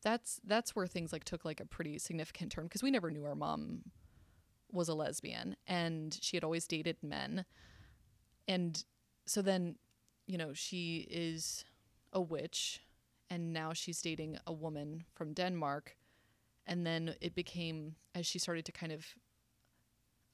That's 0.01 0.39
that's 0.45 0.75
where 0.75 0.87
things 0.87 1.11
like 1.11 1.23
took 1.23 1.43
like 1.43 1.59
a 1.59 1.65
pretty 1.65 1.97
significant 1.99 2.51
turn 2.51 2.65
because 2.65 2.83
we 2.83 2.91
never 2.91 3.11
knew 3.11 3.25
our 3.25 3.35
mom 3.35 3.83
was 4.71 4.87
a 4.87 4.93
lesbian 4.93 5.55
and 5.67 6.17
she 6.21 6.37
had 6.37 6.43
always 6.43 6.67
dated 6.67 6.97
men, 7.01 7.45
and 8.47 8.83
so 9.25 9.43
then, 9.43 9.75
you 10.25 10.39
know, 10.39 10.53
she 10.53 11.07
is 11.09 11.63
a 12.11 12.19
witch, 12.19 12.81
and 13.29 13.53
now 13.53 13.73
she's 13.73 14.01
dating 14.01 14.39
a 14.47 14.51
woman 14.51 15.03
from 15.13 15.33
Denmark, 15.33 15.95
and 16.65 16.83
then 16.83 17.13
it 17.21 17.35
became 17.35 17.95
as 18.15 18.25
she 18.25 18.39
started 18.39 18.65
to 18.65 18.71
kind 18.71 18.91
of 18.91 19.05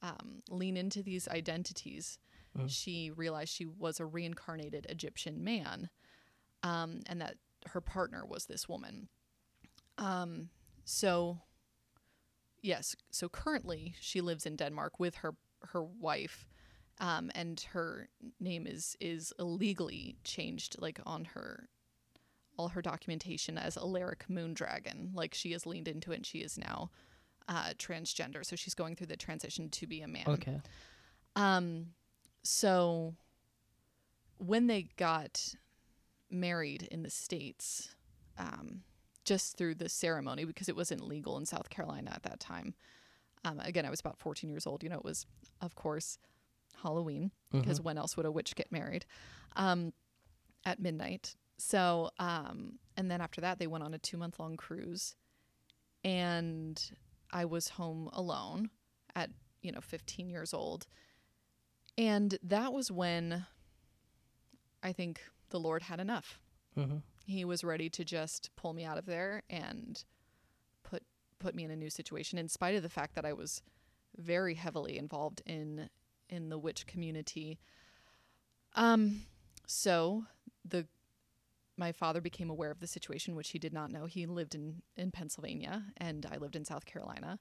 um, 0.00 0.42
lean 0.48 0.78
into 0.78 1.02
these 1.02 1.28
identities, 1.28 2.18
Mm. 2.58 2.70
she 2.70 3.10
realized 3.10 3.52
she 3.52 3.66
was 3.66 4.00
a 4.00 4.06
reincarnated 4.06 4.86
Egyptian 4.88 5.44
man, 5.44 5.88
um, 6.62 7.00
and 7.06 7.20
that 7.20 7.36
her 7.66 7.80
partner 7.80 8.24
was 8.26 8.46
this 8.46 8.68
woman. 8.68 9.08
Um, 9.98 10.50
so, 10.84 11.40
yes, 12.62 12.94
so 13.10 13.28
currently 13.28 13.94
she 14.00 14.20
lives 14.20 14.46
in 14.46 14.56
Denmark 14.56 14.98
with 14.98 15.16
her 15.16 15.34
her 15.62 15.82
wife, 15.82 16.46
um, 17.00 17.30
and 17.34 17.60
her 17.72 18.08
name 18.40 18.66
is 18.66 18.96
is 19.00 19.32
illegally 19.38 20.16
changed, 20.24 20.76
like 20.80 21.00
on 21.04 21.24
her 21.24 21.68
all 22.58 22.68
her 22.68 22.82
documentation 22.82 23.58
as 23.58 23.76
Alaric 23.76 24.26
Moondragon. 24.30 25.14
Like 25.14 25.34
she 25.34 25.52
has 25.52 25.66
leaned 25.66 25.88
into 25.88 26.12
it, 26.12 26.16
and 26.16 26.26
she 26.26 26.38
is 26.38 26.58
now 26.58 26.90
uh, 27.48 27.70
transgender. 27.78 28.44
So 28.44 28.56
she's 28.56 28.74
going 28.74 28.96
through 28.96 29.08
the 29.08 29.16
transition 29.16 29.68
to 29.70 29.86
be 29.86 30.00
a 30.02 30.08
man. 30.08 30.24
Okay. 30.26 30.60
Um, 31.34 31.88
so 32.46 33.14
when 34.38 34.66
they 34.66 34.88
got 34.96 35.54
married 36.30 36.82
in 36.90 37.02
the 37.02 37.10
states, 37.10 37.94
um, 38.38 38.82
just 39.24 39.56
through 39.56 39.74
the 39.74 39.88
ceremony 39.88 40.44
because 40.44 40.68
it 40.68 40.76
wasn't 40.76 41.00
legal 41.00 41.36
in 41.38 41.46
South 41.46 41.68
Carolina 41.70 42.12
at 42.14 42.22
that 42.22 42.38
time. 42.38 42.74
Um, 43.44 43.60
again, 43.60 43.84
I 43.86 43.90
was 43.90 44.00
about 44.00 44.18
14 44.18 44.48
years 44.50 44.66
old. 44.66 44.82
You 44.82 44.88
know, 44.88 44.96
it 44.98 45.04
was 45.04 45.26
of 45.60 45.74
course 45.74 46.18
Halloween 46.82 47.30
because 47.50 47.80
Mhm. 47.80 47.84
when 47.84 47.98
else 47.98 48.16
would 48.16 48.26
a 48.26 48.30
witch 48.30 48.54
get 48.54 48.70
married 48.70 49.06
um, 49.56 49.92
at 50.64 50.78
midnight? 50.78 51.34
So, 51.58 52.10
um, 52.18 52.78
and 52.96 53.10
then 53.10 53.20
after 53.20 53.40
that, 53.40 53.58
they 53.58 53.66
went 53.66 53.82
on 53.82 53.94
a 53.94 53.98
two 53.98 54.18
month 54.18 54.38
long 54.38 54.56
cruise, 54.56 55.16
and 56.04 56.90
I 57.32 57.44
was 57.46 57.70
home 57.70 58.10
alone 58.12 58.70
at 59.14 59.30
you 59.62 59.72
know 59.72 59.80
15 59.80 60.28
years 60.28 60.52
old, 60.52 60.86
and 61.98 62.38
that 62.42 62.72
was 62.72 62.90
when 62.90 63.46
I 64.82 64.92
think 64.92 65.20
the 65.50 65.60
Lord 65.60 65.82
had 65.82 66.00
enough. 66.00 66.40
Mhm. 66.76 67.02
He 67.26 67.44
was 67.44 67.64
ready 67.64 67.88
to 67.90 68.04
just 68.04 68.54
pull 68.56 68.72
me 68.72 68.84
out 68.84 68.98
of 68.98 69.06
there 69.06 69.42
and 69.48 70.04
put 70.82 71.02
put 71.38 71.54
me 71.54 71.64
in 71.64 71.70
a 71.70 71.76
new 71.76 71.90
situation, 71.90 72.38
in 72.38 72.48
spite 72.48 72.74
of 72.74 72.82
the 72.82 72.88
fact 72.88 73.14
that 73.14 73.24
I 73.24 73.32
was 73.32 73.62
very 74.16 74.54
heavily 74.54 74.96
involved 74.98 75.42
in 75.46 75.90
in 76.28 76.48
the 76.48 76.58
witch 76.58 76.86
community. 76.86 77.58
Um, 78.74 79.26
so 79.66 80.26
the 80.64 80.86
my 81.78 81.92
father 81.92 82.22
became 82.22 82.48
aware 82.48 82.70
of 82.70 82.80
the 82.80 82.86
situation, 82.86 83.36
which 83.36 83.50
he 83.50 83.58
did 83.58 83.72
not 83.72 83.90
know. 83.90 84.06
He 84.06 84.26
lived 84.26 84.54
in 84.54 84.82
in 84.96 85.10
Pennsylvania, 85.10 85.92
and 85.96 86.26
I 86.26 86.36
lived 86.36 86.56
in 86.56 86.64
South 86.64 86.84
Carolina, 86.84 87.38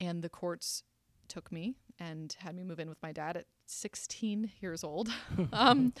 and 0.00 0.22
the 0.22 0.28
courts 0.28 0.82
took 1.28 1.50
me 1.50 1.76
and 1.98 2.34
had 2.38 2.54
me 2.54 2.64
move 2.64 2.78
in 2.80 2.88
with 2.88 3.02
my 3.02 3.12
dad 3.12 3.36
at 3.36 3.46
16 3.66 4.50
years 4.60 4.84
old. 4.84 5.08
um, 5.52 5.92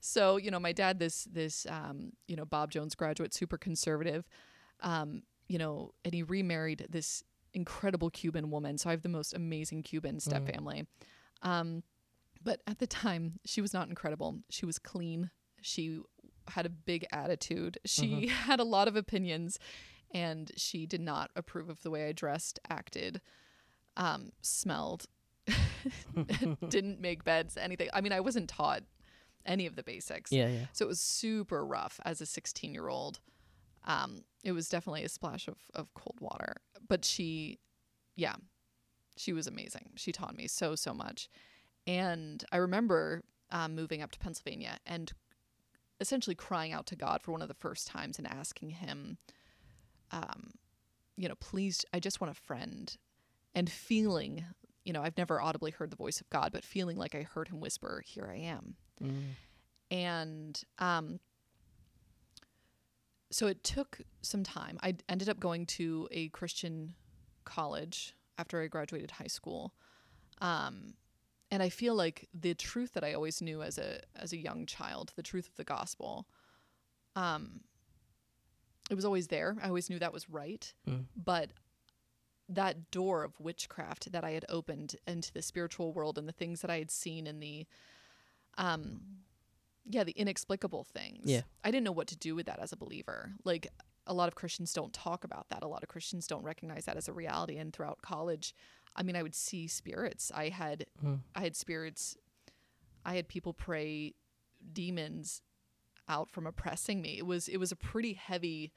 so 0.00 0.36
you 0.36 0.50
know, 0.50 0.60
my 0.60 0.72
dad, 0.72 0.98
this 0.98 1.24
this 1.24 1.66
um, 1.68 2.12
you 2.26 2.36
know 2.36 2.44
Bob 2.44 2.70
Jones 2.70 2.94
graduate, 2.94 3.34
super 3.34 3.58
conservative, 3.58 4.26
um, 4.80 5.22
you 5.48 5.58
know, 5.58 5.92
and 6.04 6.14
he 6.14 6.22
remarried 6.22 6.86
this 6.88 7.22
incredible 7.54 8.10
Cuban 8.10 8.50
woman. 8.50 8.78
So 8.78 8.88
I 8.88 8.92
have 8.92 9.02
the 9.02 9.08
most 9.08 9.34
amazing 9.34 9.82
Cuban 9.82 10.20
step 10.20 10.42
Mm. 10.42 10.54
family. 10.54 10.86
Um, 11.42 11.82
but 12.42 12.60
at 12.66 12.78
the 12.78 12.86
time, 12.86 13.38
she 13.44 13.60
was 13.60 13.72
not 13.74 13.88
incredible. 13.88 14.40
She 14.50 14.64
was 14.66 14.78
clean. 14.78 15.30
She 15.60 16.00
had 16.48 16.66
a 16.66 16.70
big 16.70 17.06
attitude. 17.12 17.78
She 17.84 18.26
had 18.48 18.58
a 18.58 18.64
lot 18.64 18.88
of 18.88 18.96
opinions, 18.96 19.58
and 20.12 20.50
she 20.56 20.86
did 20.86 21.00
not 21.00 21.30
approve 21.36 21.68
of 21.68 21.82
the 21.82 21.90
way 21.90 22.08
I 22.08 22.12
dressed, 22.12 22.58
acted, 22.68 23.20
um, 23.96 24.30
smelled, 24.40 25.06
didn't 26.68 27.00
make 27.00 27.24
beds, 27.24 27.56
anything. 27.56 27.88
I 27.92 28.00
mean, 28.00 28.12
I 28.12 28.20
wasn't 28.20 28.48
taught 28.48 28.82
any 29.44 29.66
of 29.66 29.76
the 29.76 29.82
basics. 29.82 30.30
Yeah, 30.30 30.48
yeah. 30.48 30.66
So 30.72 30.84
it 30.84 30.88
was 30.88 31.00
super 31.00 31.64
rough 31.64 32.00
as 32.04 32.20
a 32.20 32.26
16 32.26 32.72
year 32.72 32.88
old. 32.88 33.20
Um, 33.84 34.22
it 34.44 34.52
was 34.52 34.68
definitely 34.68 35.04
a 35.04 35.08
splash 35.08 35.48
of, 35.48 35.56
of 35.74 35.92
cold 35.94 36.18
water. 36.20 36.56
But 36.88 37.04
she, 37.04 37.58
yeah, 38.16 38.36
she 39.16 39.32
was 39.32 39.46
amazing. 39.46 39.90
She 39.96 40.12
taught 40.12 40.36
me 40.36 40.46
so, 40.46 40.74
so 40.74 40.94
much. 40.94 41.28
And 41.86 42.44
I 42.52 42.58
remember 42.58 43.22
um, 43.50 43.74
moving 43.74 44.02
up 44.02 44.12
to 44.12 44.18
Pennsylvania 44.18 44.78
and 44.86 45.12
essentially 46.00 46.34
crying 46.34 46.72
out 46.72 46.86
to 46.86 46.96
God 46.96 47.22
for 47.22 47.32
one 47.32 47.42
of 47.42 47.48
the 47.48 47.54
first 47.54 47.86
times 47.86 48.18
and 48.18 48.26
asking 48.26 48.70
Him, 48.70 49.18
um, 50.10 50.50
you 51.16 51.28
know, 51.28 51.34
please, 51.40 51.84
I 51.92 52.00
just 52.00 52.20
want 52.20 52.30
a 52.30 52.40
friend, 52.40 52.96
and 53.54 53.70
feeling, 53.70 54.44
you 54.84 54.92
know, 54.92 55.02
I've 55.02 55.16
never 55.16 55.40
audibly 55.40 55.70
heard 55.70 55.90
the 55.90 55.96
voice 55.96 56.20
of 56.20 56.28
God, 56.30 56.50
but 56.52 56.64
feeling 56.64 56.96
like 56.96 57.14
I 57.14 57.22
heard 57.22 57.48
Him 57.48 57.60
whisper, 57.60 58.02
"Here 58.06 58.28
I 58.30 58.36
am," 58.36 58.76
Mm. 59.02 59.34
and 59.90 60.62
um, 60.78 61.20
so 63.30 63.46
it 63.46 63.64
took 63.64 64.00
some 64.20 64.42
time. 64.42 64.78
I 64.82 64.96
ended 65.08 65.28
up 65.28 65.40
going 65.40 65.66
to 65.66 66.08
a 66.10 66.28
Christian 66.28 66.94
college 67.44 68.14
after 68.38 68.60
I 68.60 68.66
graduated 68.66 69.12
high 69.12 69.26
school. 69.26 69.74
Um, 70.40 70.94
and 71.50 71.62
I 71.62 71.68
feel 71.68 71.94
like 71.94 72.28
the 72.34 72.54
truth 72.54 72.92
that 72.94 73.04
I 73.04 73.12
always 73.14 73.40
knew 73.42 73.62
as 73.62 73.78
a 73.78 74.00
as 74.16 74.32
a 74.32 74.36
young 74.38 74.66
child, 74.66 75.12
the 75.16 75.22
truth 75.22 75.48
of 75.48 75.56
the 75.56 75.64
gospel, 75.64 76.26
um, 77.14 77.60
it 78.90 78.94
was 78.94 79.04
always 79.04 79.28
there. 79.28 79.56
I 79.62 79.68
always 79.68 79.88
knew 79.90 79.98
that 79.98 80.12
was 80.12 80.28
right. 80.28 80.72
Mm. 80.88 81.04
But 81.16 81.50
that 82.54 82.90
door 82.90 83.24
of 83.24 83.38
witchcraft 83.40 84.12
that 84.12 84.24
I 84.24 84.30
had 84.32 84.44
opened 84.48 84.96
into 85.06 85.32
the 85.32 85.42
spiritual 85.42 85.92
world 85.92 86.18
and 86.18 86.28
the 86.28 86.32
things 86.32 86.60
that 86.60 86.70
I 86.70 86.78
had 86.78 86.90
seen 86.90 87.26
in 87.26 87.40
the 87.40 87.66
um 88.58 89.00
yeah, 89.84 90.04
the 90.04 90.12
inexplicable 90.12 90.84
things. 90.84 91.22
Yeah. 91.24 91.40
I 91.64 91.72
didn't 91.72 91.84
know 91.84 91.92
what 91.92 92.06
to 92.08 92.16
do 92.16 92.36
with 92.36 92.46
that 92.46 92.60
as 92.60 92.70
a 92.72 92.76
believer. 92.76 93.32
Like 93.44 93.66
a 94.06 94.14
lot 94.14 94.28
of 94.28 94.36
Christians 94.36 94.72
don't 94.72 94.92
talk 94.92 95.24
about 95.24 95.48
that. 95.48 95.62
A 95.64 95.66
lot 95.66 95.82
of 95.82 95.88
Christians 95.88 96.28
don't 96.28 96.44
recognize 96.44 96.84
that 96.84 96.96
as 96.96 97.08
a 97.08 97.12
reality. 97.12 97.56
And 97.56 97.72
throughout 97.72 98.00
college, 98.00 98.54
I 98.94 99.02
mean, 99.02 99.16
I 99.16 99.22
would 99.24 99.34
see 99.34 99.66
spirits. 99.66 100.30
I 100.34 100.50
had, 100.50 100.86
Mm. 101.04 101.20
I 101.34 101.40
had 101.40 101.56
spirits. 101.56 102.16
I 103.04 103.14
had 103.16 103.26
people 103.26 103.52
pray 103.52 104.14
demons 104.72 105.42
out 106.08 106.30
from 106.30 106.46
oppressing 106.46 107.00
me. 107.02 107.18
It 107.18 107.26
was, 107.26 107.48
it 107.48 107.56
was 107.56 107.72
a 107.72 107.76
pretty 107.76 108.12
heavy 108.14 108.70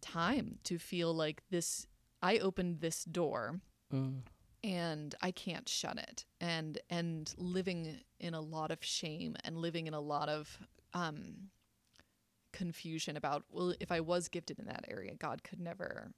time 0.00 0.58
to 0.64 0.78
feel 0.78 1.14
like 1.14 1.42
this. 1.50 1.86
I 2.24 2.38
opened 2.38 2.80
this 2.80 3.04
door 3.04 3.60
Mm. 3.92 4.22
and 4.64 5.14
I 5.20 5.30
can't 5.30 5.68
shut 5.68 5.98
it. 5.98 6.24
And 6.40 6.78
and 6.88 7.32
living 7.36 8.00
in 8.18 8.34
a 8.34 8.40
lot 8.40 8.70
of 8.70 8.82
shame 8.82 9.36
and 9.44 9.58
living 9.58 9.86
in 9.86 9.94
a 9.94 10.00
lot 10.00 10.28
of 10.28 10.58
um, 10.94 11.50
confusion 12.52 13.16
about 13.16 13.44
well, 13.50 13.74
if 13.78 13.92
I 13.92 14.00
was 14.00 14.28
gifted 14.28 14.58
in 14.58 14.66
that 14.66 14.86
area, 14.88 15.14
God 15.14 15.42
could 15.44 15.60
never 15.60 16.12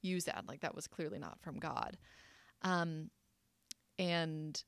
use 0.00 0.24
that. 0.24 0.44
Like 0.46 0.60
that 0.60 0.74
was 0.74 0.86
clearly 0.86 1.18
not 1.18 1.40
from 1.40 1.58
God. 1.58 1.98
Um, 2.62 3.10
and 3.98 4.62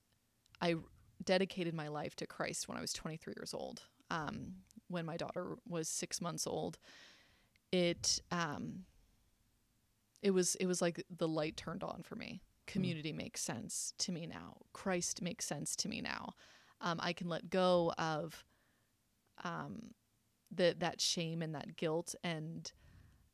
I 0.61 0.75
dedicated 1.23 1.75
my 1.75 1.89
life 1.89 2.17
to 2.17 2.27
Christ 2.27 2.69
when 2.69 2.77
I 2.77 2.81
was 2.81 2.93
23 2.93 3.35
years 3.37 3.55
old. 3.55 3.83
Um, 4.11 4.55
when 4.89 5.07
my 5.07 5.17
daughter 5.17 5.57
was 5.69 5.89
six 5.89 6.21
months 6.21 6.47
old, 6.47 6.79
it 7.73 8.21
um, 8.31 8.85
it 10.25 10.33
was 10.33 10.57
it 10.57 10.67
was 10.67 10.83
like 10.83 11.05
the 11.17 11.29
light 11.29 11.57
turned 11.57 11.85
on 11.85 12.03
for 12.03 12.17
me. 12.17 12.41
Community 12.67 13.13
makes 13.13 13.43
sense 13.43 13.93
to 13.99 14.11
me 14.11 14.27
now. 14.27 14.57
Christ 14.73 15.21
makes 15.23 15.45
sense 15.45 15.77
to 15.77 15.89
me 15.89 16.01
now. 16.01 16.33
Um, 16.81 16.99
I 17.01 17.13
can 17.13 17.29
let 17.29 17.51
go 17.51 17.93
of 17.99 18.43
um, 19.45 19.91
the, 20.51 20.75
that 20.79 21.01
shame 21.01 21.43
and 21.43 21.55
that 21.55 21.77
guilt 21.77 22.15
and 22.25 22.73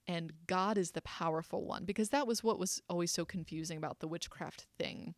and 0.06 0.32
God 0.48 0.76
is 0.76 0.90
the 0.90 1.02
powerful 1.02 1.64
one 1.64 1.84
because 1.84 2.08
that 2.08 2.26
was 2.26 2.42
what 2.42 2.58
was 2.58 2.82
always 2.88 3.12
so 3.12 3.24
confusing 3.24 3.78
about 3.78 4.00
the 4.00 4.08
witchcraft 4.08 4.66
thing 4.78 5.14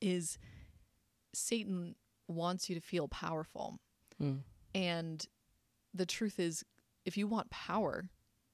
is 0.00 0.38
Satan 1.34 1.94
wants 2.28 2.68
you 2.70 2.74
to 2.74 2.80
feel 2.80 3.08
powerful 3.08 3.78
Mm. 4.20 4.40
and 4.74 5.26
the 5.94 6.06
truth 6.06 6.40
is 6.40 6.64
if 7.04 7.16
you 7.16 7.28
want 7.28 7.50
power 7.50 8.08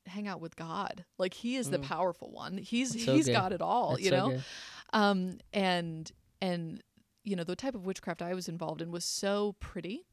hang 0.07 0.29
out 0.29 0.41
with 0.41 0.57
God. 0.57 1.05
Like 1.19 1.35
he 1.35 1.57
is 1.57 1.71
the 1.71 1.79
Mm. 1.79 1.83
powerful 1.83 2.31
one. 2.31 2.59
He's 2.59 2.93
That's 2.93 3.05
so 3.05 3.15
he's 3.15 3.29
got 3.29 3.53
it 3.53 3.61
all 3.63 3.91
That's 3.93 4.03
you 4.03 4.11
know? 4.11 4.31
good. 4.31 4.45
um 4.93 5.39
and 5.53 6.11
and 6.41 6.83
you 7.25 7.35
know 7.37 7.45
the 7.45 7.57
type 7.57 7.75
of 7.75 7.87
witchcraft 7.87 8.21
i 8.21 8.35
was 8.35 8.49
involved 8.49 8.83
in 8.83 8.91
was 8.91 9.05
so 9.05 9.55
pretty. 9.61 10.07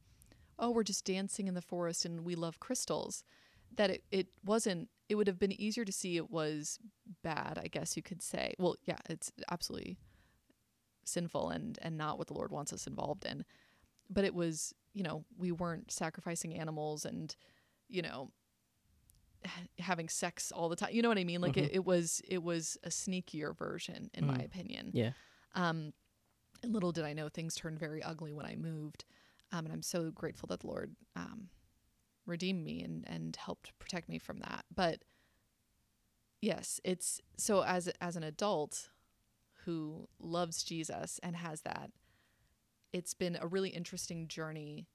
Oh 0.57 0.69
we're 0.71 0.83
just 0.83 1.05
dancing 1.05 1.47
in 1.47 1.53
the 1.55 1.61
forest 1.61 2.05
and 2.05 2.23
we 2.25 2.35
love 2.35 2.59
crystals. 2.59 3.23
That 3.75 3.89
it, 3.89 4.03
it 4.11 4.27
wasn't 4.45 4.89
it 5.09 5.15
would 5.15 5.27
have 5.27 5.39
been 5.39 5.51
easier 5.61 5.83
to 5.85 5.91
see 5.91 6.15
it 6.17 6.29
was 6.31 6.79
bad 7.23 7.59
i 7.61 7.67
guess 7.67 7.97
you 7.97 8.03
could 8.03 8.21
say. 8.21 8.53
Well 8.59 8.75
yeah 8.85 8.97
it's 9.09 9.31
absolutely 9.51 9.97
sinful 11.03 11.49
and 11.49 11.77
and 11.81 11.97
not 11.97 12.17
what 12.17 12.27
the 12.27 12.33
lord 12.33 12.51
wants 12.51 12.71
us 12.73 12.87
involved 12.87 13.25
in. 13.25 13.43
But 14.09 14.23
it 14.25 14.33
was 14.35 14.73
you 14.93 15.03
know 15.03 15.25
we 15.37 15.51
weren't 15.51 15.91
sacrificing 15.91 16.57
animals 16.57 17.05
and 17.05 17.35
you 17.87 18.01
know 18.01 18.31
having 19.79 20.07
sex 20.09 20.51
all 20.51 20.69
the 20.69 20.75
time 20.75 20.89
you 20.93 21.01
know 21.01 21.09
what 21.09 21.17
i 21.17 21.23
mean 21.23 21.41
like 21.41 21.55
Mhm. 21.55 21.63
it, 21.65 21.71
it 21.73 21.85
was 21.85 22.21
it 22.27 22.43
was 22.43 22.77
a 22.83 22.89
sneakier 22.89 23.57
version 23.57 24.09
in 24.13 24.25
my 24.27 24.37
Mm. 24.37 24.45
opinion 24.45 24.91
Yeah. 24.93 25.11
um, 25.55 25.93
and 26.63 26.73
little 26.73 26.91
did 26.91 27.05
I 27.05 27.13
know 27.13 27.27
things 27.27 27.55
turned 27.55 27.79
very 27.79 28.03
ugly 28.03 28.33
when 28.33 28.45
I 28.45 28.55
moved. 28.55 29.03
Um, 29.51 29.65
and 29.65 29.73
I'm 29.73 29.81
so 29.81 30.11
grateful 30.11 30.45
that 30.47 30.59
the 30.59 30.67
Lord 30.67 30.95
um, 31.15 31.49
redeemed 32.27 32.63
me 32.63 32.83
and, 32.83 33.03
and 33.07 33.35
helped 33.35 33.71
protect 33.79 34.07
me 34.07 34.19
from 34.19 34.37
that. 34.41 34.65
But 34.73 35.01
yes, 36.41 36.79
it's 36.83 37.19
so 37.37 37.63
as 37.63 37.87
as 37.99 38.15
an 38.15 38.23
adult 38.23 38.89
who 39.65 40.07
loves 40.19 40.63
Jesus 40.63 41.19
and 41.23 41.35
has 41.35 41.61
that, 41.61 41.91
it's 42.93 43.13
been 43.13 43.37
a 43.41 43.47
really 43.47 43.69
interesting 43.69 44.27
journey. 44.27 44.87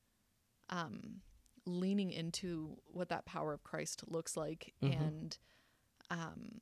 Um, 0.71 1.23
leaning 1.67 2.11
into 2.13 2.77
what 2.87 3.09
that 3.09 3.25
power 3.27 3.53
of 3.53 3.63
Christ 3.65 4.05
looks 4.07 4.37
like 4.37 4.73
Mhm. 4.83 4.93
and 5.01 5.39
um, 6.11 6.61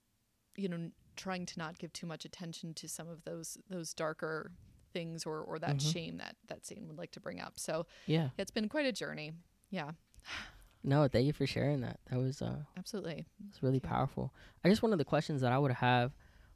you 0.57 0.69
know 0.69 0.91
trying 1.17 1.47
to 1.47 1.59
not 1.59 1.79
give 1.79 1.93
too 1.93 2.07
much 2.07 2.25
attention 2.25 2.75
to 2.75 2.89
some 2.89 3.09
of 3.09 3.23
those 3.25 3.59
those 3.69 3.93
darker 3.95 4.51
things 4.93 5.25
or 5.27 5.41
or 5.41 5.59
that 5.59 5.79
Mhm. 5.79 5.93
shame 5.93 6.17
that 6.19 6.37
that 6.49 6.65
Satan 6.65 6.89
would 6.89 6.99
like 6.99 7.11
to 7.13 7.21
bring 7.21 7.41
up. 7.41 7.59
So 7.59 7.87
Yeah. 8.07 8.31
it's 8.39 8.51
been 8.51 8.69
quite 8.69 8.87
a 8.87 8.93
journey. 8.93 9.33
Yeah, 9.71 9.93
No, 10.83 11.09
thank 11.09 11.27
you 11.27 11.33
for 11.33 11.47
sharing 11.47 11.81
that. 11.81 11.99
That 12.11 12.19
was 12.19 12.41
uh 12.43 12.65
absolutely. 12.77 13.25
It's 13.49 13.63
really 13.63 13.77
you. 13.77 13.81
powerful. 13.81 14.33
I 14.65 14.69
guess 14.69 14.83
one 14.83 14.93
of 14.93 14.99
the 14.99 15.05
questions 15.05 15.41
that 15.43 15.53
I 15.53 15.59
would 15.59 15.73
have 15.73 16.13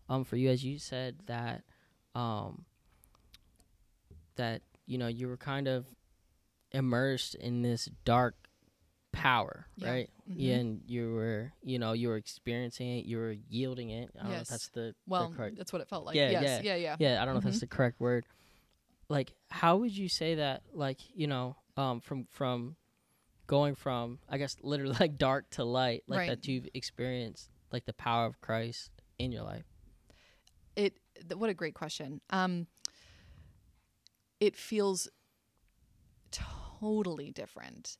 um 0.08 0.24
for 0.24 0.36
you 0.36 0.48
as 0.50 0.64
you 0.64 0.78
said 0.78 1.20
that 1.26 1.64
um 2.14 2.64
that 4.36 4.62
you 4.86 4.98
know 4.98 5.08
you 5.08 5.28
were 5.28 5.36
kind 5.36 5.66
of 5.68 5.86
immersed 6.72 7.34
in 7.34 7.62
this 7.62 7.88
dark 8.04 8.36
power, 9.12 9.66
Yeah. 9.76 9.90
right? 9.90 10.10
Mhm. 10.28 10.34
Yeah, 10.36 10.54
and 10.56 10.82
you 10.86 11.12
were 11.14 11.52
you 11.62 11.78
know 11.78 11.92
you 11.92 12.08
were 12.08 12.16
experiencing 12.16 12.98
it, 12.98 13.04
you 13.06 13.16
were 13.18 13.32
yielding 13.48 13.90
it. 13.90 14.10
I 14.14 14.22
don't 14.22 14.28
know 14.28 14.32
if 14.34 14.38
Yes. 14.40 14.48
that's 14.48 14.68
the 14.68 14.80
the 14.80 14.94
Well, 15.06 15.32
correct 15.34 15.56
that's 15.56 15.72
what 15.72 15.82
it 15.82 15.88
felt 15.88 16.04
like. 16.04 16.14
Yeah, 16.16 16.30
yes. 16.30 16.62
yeah, 16.64 16.74
yeah, 16.76 16.96
yeah 16.98 17.22
i 17.22 17.24
don't 17.24 17.34
know 17.34 17.38
if 17.38 17.44
that's 17.44 17.56
Mhm. 17.56 17.60
the 17.60 17.66
correct 17.66 18.00
word 18.00 18.24
like 19.08 19.32
how 19.50 19.76
would 19.78 19.96
you 19.96 20.08
say 20.08 20.34
that 20.36 20.62
like 20.72 21.00
you 21.16 21.26
know 21.26 21.56
um 21.76 22.00
from 22.00 22.26
from 22.26 22.76
going 23.46 23.74
from 23.74 24.18
i 24.28 24.36
guess 24.36 24.56
literally 24.62 24.94
like 25.00 25.16
dark 25.16 25.48
to 25.50 25.64
light 25.64 26.04
like 26.06 26.18
Right. 26.18 26.28
that 26.28 26.46
you've 26.46 26.68
experienced 26.74 27.48
like 27.72 27.86
the 27.86 27.94
power 27.94 28.26
of 28.26 28.38
christ 28.42 28.90
in 29.18 29.32
your 29.32 29.44
life 29.44 29.64
It. 30.76 30.98
Th- 31.16 31.34
what 31.36 31.48
a 31.50 31.54
great 31.54 31.74
question. 31.74 32.20
Um, 32.30 32.66
it 34.38 34.54
feels 34.54 35.08
totally 36.80 37.30
different. 37.30 37.98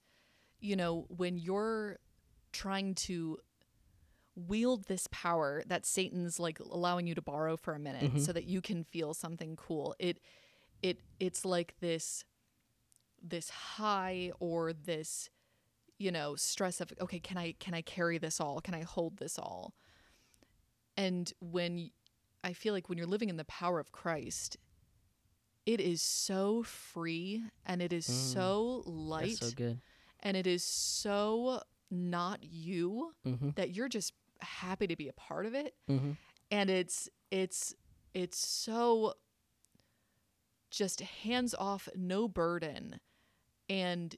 You 0.61 0.77
know, 0.77 1.07
when 1.09 1.39
you're 1.39 1.99
trying 2.53 2.95
to 2.95 3.39
wield 4.35 4.85
this 4.85 5.07
power 5.11 5.63
that 5.67 5.85
Satan's 5.85 6.39
like 6.39 6.61
allowing 6.61 7.07
you 7.07 7.15
to 7.15 7.23
borrow 7.23 7.57
for 7.57 7.75
a 7.75 7.79
minute 7.79 8.15
Mhm. 8.15 8.21
so 8.25 8.33
that 8.33 8.45
you 8.45 8.61
can 8.61 8.85
feel 8.85 9.13
something 9.15 9.57
cool. 9.57 9.95
It 9.99 10.21
it 10.83 11.01
it's 11.19 11.45
like 11.45 11.79
this 11.81 12.25
this 13.21 13.51
high 13.51 14.31
or 14.39 14.73
this 14.73 15.29
you 15.99 16.13
know 16.13 16.37
stress 16.37 16.81
of 16.81 16.93
okay 17.01 17.19
can 17.19 17.37
I 17.37 17.53
can 17.59 17.75
I 17.75 17.83
carry 17.83 18.19
this 18.19 18.41
all? 18.41 18.61
Can 18.61 18.75
I 18.75 18.83
hold 18.83 19.17
this 19.17 19.39
all? 19.39 19.75
And 20.97 21.33
when 21.41 21.91
i 22.45 22.53
feel 22.53 22.73
like 22.73 22.89
when 22.89 22.97
you're 22.97 23.07
living 23.09 23.29
in 23.29 23.37
the 23.37 23.45
power 23.45 23.81
of 23.81 23.91
Christ, 23.91 24.57
it 25.73 25.81
is 25.83 26.01
so 26.01 26.63
free 26.63 27.45
and 27.67 27.83
it 27.83 27.93
is 27.93 28.07
Mm. 28.09 28.33
so 28.33 28.83
light 28.87 29.39
that's 29.41 29.51
so 29.51 29.55
good. 29.55 29.81
and 30.21 30.35
it 30.35 30.47
is 30.47 30.65
so 30.65 31.63
not 31.91 32.43
you 32.43 33.13
mm-hmm. 33.27 33.51
that 33.57 33.75
you're 33.75 33.89
just 33.89 34.15
happy 34.41 34.87
to 34.87 34.97
be 34.97 35.09
a 35.09 35.13
part 35.13 35.45
of 35.45 35.55
it. 35.55 35.75
Mm-hmm. 35.91 36.13
And 36.51 36.71
it's 36.71 37.09
it's 37.31 37.75
it's 38.15 38.39
so 38.39 39.15
just 40.71 41.01
hands 41.01 41.55
off 41.55 41.89
no 41.95 42.29
burden. 42.29 43.01
And 43.69 44.17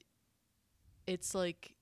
it's 1.05 1.35
like 1.35 1.75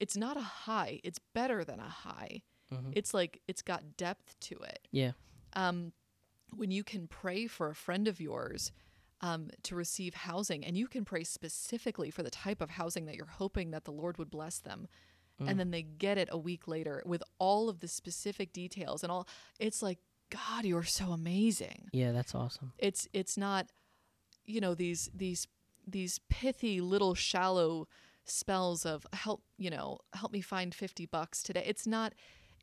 it's 0.00 0.16
not 0.16 0.36
a 0.36 0.40
high 0.40 1.00
it's 1.04 1.20
better 1.32 1.64
than 1.64 1.78
a 1.78 1.88
high. 1.88 2.42
Mm-hmm. 2.74 2.90
It's 2.96 3.14
like 3.14 3.40
it's 3.46 3.62
got 3.62 3.96
depth 3.96 4.34
to 4.40 4.56
it. 4.62 4.88
Yeah. 4.90 5.12
Um, 5.54 5.92
when 6.54 6.70
you 6.70 6.84
can 6.84 7.06
pray 7.06 7.46
for 7.46 7.68
a 7.68 7.74
friend 7.74 8.08
of 8.08 8.20
yours 8.20 8.72
um, 9.20 9.50
to 9.62 9.76
receive 9.76 10.14
housing, 10.14 10.64
and 10.64 10.76
you 10.76 10.88
can 10.88 11.04
pray 11.04 11.24
specifically 11.24 12.10
for 12.10 12.22
the 12.22 12.30
type 12.30 12.60
of 12.60 12.70
housing 12.70 13.06
that 13.06 13.14
you're 13.14 13.26
hoping 13.26 13.70
that 13.70 13.84
the 13.84 13.92
Lord 13.92 14.18
would 14.18 14.30
bless 14.30 14.58
them. 14.58 14.88
Mm. 15.40 15.50
And 15.50 15.60
then 15.60 15.70
they 15.70 15.82
get 15.82 16.18
it 16.18 16.28
a 16.30 16.38
week 16.38 16.66
later 16.66 17.02
with 17.06 17.22
all 17.38 17.68
of 17.68 17.80
the 17.80 17.88
specific 17.88 18.52
details 18.52 19.02
and 19.02 19.12
all. 19.12 19.28
It's 19.58 19.82
like, 19.82 19.98
God, 20.30 20.64
you 20.64 20.76
are 20.76 20.84
so 20.84 21.12
amazing. 21.12 21.88
Yeah, 21.92 22.12
that's 22.12 22.34
awesome. 22.34 22.72
It's 22.78 23.06
it's 23.12 23.36
not, 23.36 23.70
you 24.44 24.60
know, 24.60 24.74
these 24.74 25.10
these 25.14 25.46
these 25.86 26.20
pithy 26.28 26.80
little 26.80 27.14
shallow 27.14 27.86
spells 28.24 28.86
of 28.86 29.06
help, 29.12 29.42
you 29.58 29.70
know, 29.70 29.98
help 30.14 30.32
me 30.32 30.40
find 30.40 30.74
50 30.74 31.06
bucks 31.06 31.42
today. 31.42 31.64
It's 31.66 31.86
not 31.86 32.14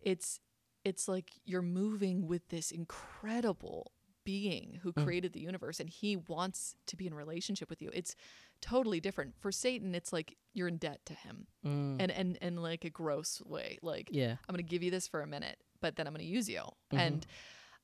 it's 0.02 0.40
it's 0.86 1.08
like 1.08 1.32
you're 1.46 1.62
moving 1.62 2.28
with 2.28 2.48
this 2.50 2.72
incredible 2.72 3.92
being 4.24 4.80
who 4.84 4.92
Mm. 4.94 5.04
created 5.04 5.34
the 5.34 5.40
universe 5.40 5.80
and 5.80 5.90
he 5.90 6.16
wants 6.16 6.76
to 6.86 6.96
be 6.96 7.08
in 7.08 7.14
relationship 7.14 7.70
with 7.70 7.82
you. 7.82 7.90
It's 7.94 8.16
totally 8.62 9.00
different. 9.00 9.34
For 9.40 9.52
Satan, 9.52 9.96
it's 9.96 10.14
like 10.14 10.38
you're 10.54 10.68
in 10.68 10.78
debt 10.78 11.00
to 11.06 11.14
him. 11.14 11.48
Mm. 11.66 11.98
And 12.00 12.12
and 12.12 12.38
and 12.42 12.62
like 12.62 12.86
a 12.86 12.90
gross 12.90 13.42
way. 13.46 13.80
Like 13.82 14.10
yeah. 14.12 14.36
I'm 14.48 14.54
going 14.56 14.64
to 14.64 14.70
give 14.70 14.84
you 14.84 14.92
this 14.92 15.08
for 15.08 15.22
a 15.22 15.28
minute, 15.28 15.58
but 15.82 15.96
then 15.96 16.06
I'm 16.08 16.14
going 16.14 16.26
to 16.26 16.32
use 16.32 16.48
you. 16.50 16.62
Mhm. 16.94 16.98
And 17.00 17.28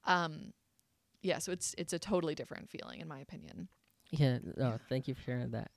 um 0.06 0.54
yeah, 1.22 1.40
so 1.40 1.52
it's 1.52 1.74
it's 1.78 1.94
a 1.94 2.00
totally 2.00 2.36
different 2.36 2.70
feeling 2.70 3.02
in 3.02 3.08
my 3.08 3.20
opinion. 3.20 3.70
Yeah, 4.12 4.38
no, 4.56 4.78
thank 4.88 5.08
you 5.08 5.16
for 5.16 5.22
sharing 5.22 5.52
that. 5.52 5.72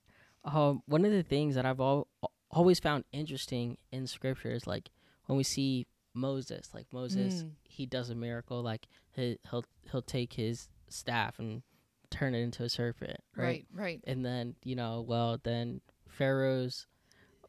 Um, 0.45 0.83
one 0.87 1.05
of 1.07 1.13
the 1.13 1.23
things 1.23 1.55
that 1.55 1.65
I've 1.65 1.81
al- 1.81 2.09
always 2.51 2.79
found 2.79 3.05
interesting 3.11 3.79
in 3.91 4.07
scripture 4.07 4.51
is 4.53 4.67
like 4.67 4.91
when 5.27 5.37
we 5.39 5.43
see 5.45 5.87
Moses, 6.15 6.71
like 6.75 6.87
Moses, 6.93 7.45
Mm. 7.45 7.51
he 7.65 7.87
does 7.87 8.11
a 8.11 8.15
miracle, 8.15 8.63
like 8.63 8.87
he, 9.13 9.39
he'll 9.51 9.65
he'll 9.91 10.03
take 10.03 10.33
his 10.35 10.69
staff 10.89 11.39
and 11.39 11.63
turn 12.11 12.35
it 12.35 12.41
into 12.41 12.63
a 12.65 12.69
serpent, 12.69 13.21
right? 13.37 13.45
Right, 13.45 13.67
right. 13.73 14.01
And 14.07 14.25
then 14.25 14.55
you 14.65 14.75
know, 14.77 15.05
well, 15.07 15.39
then 15.43 15.81
Pharaoh's 16.09 16.87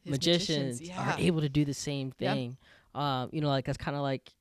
His 0.04 0.10
magicians, 0.12 0.80
yeah. 0.80 1.14
are 1.14 1.14
able 1.18 1.40
to 1.40 1.48
do 1.48 1.64
the 1.64 1.74
same 1.74 2.08
Yep. 2.18 2.34
thing. 2.34 2.56
Um, 2.94 3.30
you 3.32 3.40
know, 3.40 3.48
like 3.48 3.64
that's 3.64 3.78
kind 3.78 3.96
of 3.96 4.02
like 4.02 4.32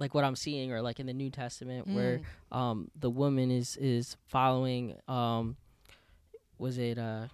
like 0.00 0.12
what 0.14 0.24
I'm 0.24 0.36
seeing, 0.36 0.72
or 0.72 0.82
like 0.82 0.98
in 1.00 1.06
the 1.06 1.12
New 1.14 1.30
Testament, 1.30 1.86
where 1.88 2.20
Mm. 2.52 2.56
um 2.56 2.90
the 2.98 3.10
woman 3.10 3.50
is 3.50 3.76
is 3.76 4.16
following 4.26 4.96
um 5.08 5.56
was 6.58 6.78
it 6.78 6.98
uh 6.98 7.26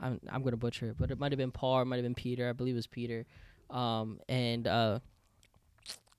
I'm 0.00 0.20
I'm 0.28 0.42
gonna 0.42 0.56
butcher 0.56 0.86
it, 0.86 0.96
but 0.98 1.10
it 1.10 1.18
might 1.18 1.32
have 1.32 1.38
been 1.38 1.50
Paul, 1.52 1.82
it 1.82 1.84
might 1.86 1.96
have 1.96 2.04
been 2.04 2.14
Peter, 2.14 2.48
I 2.48 2.52
believe 2.52 2.74
it 2.74 2.78
was 2.78 2.86
Peter, 2.86 3.24
um 3.72 4.20
and 4.28 4.66
uh 4.66 4.98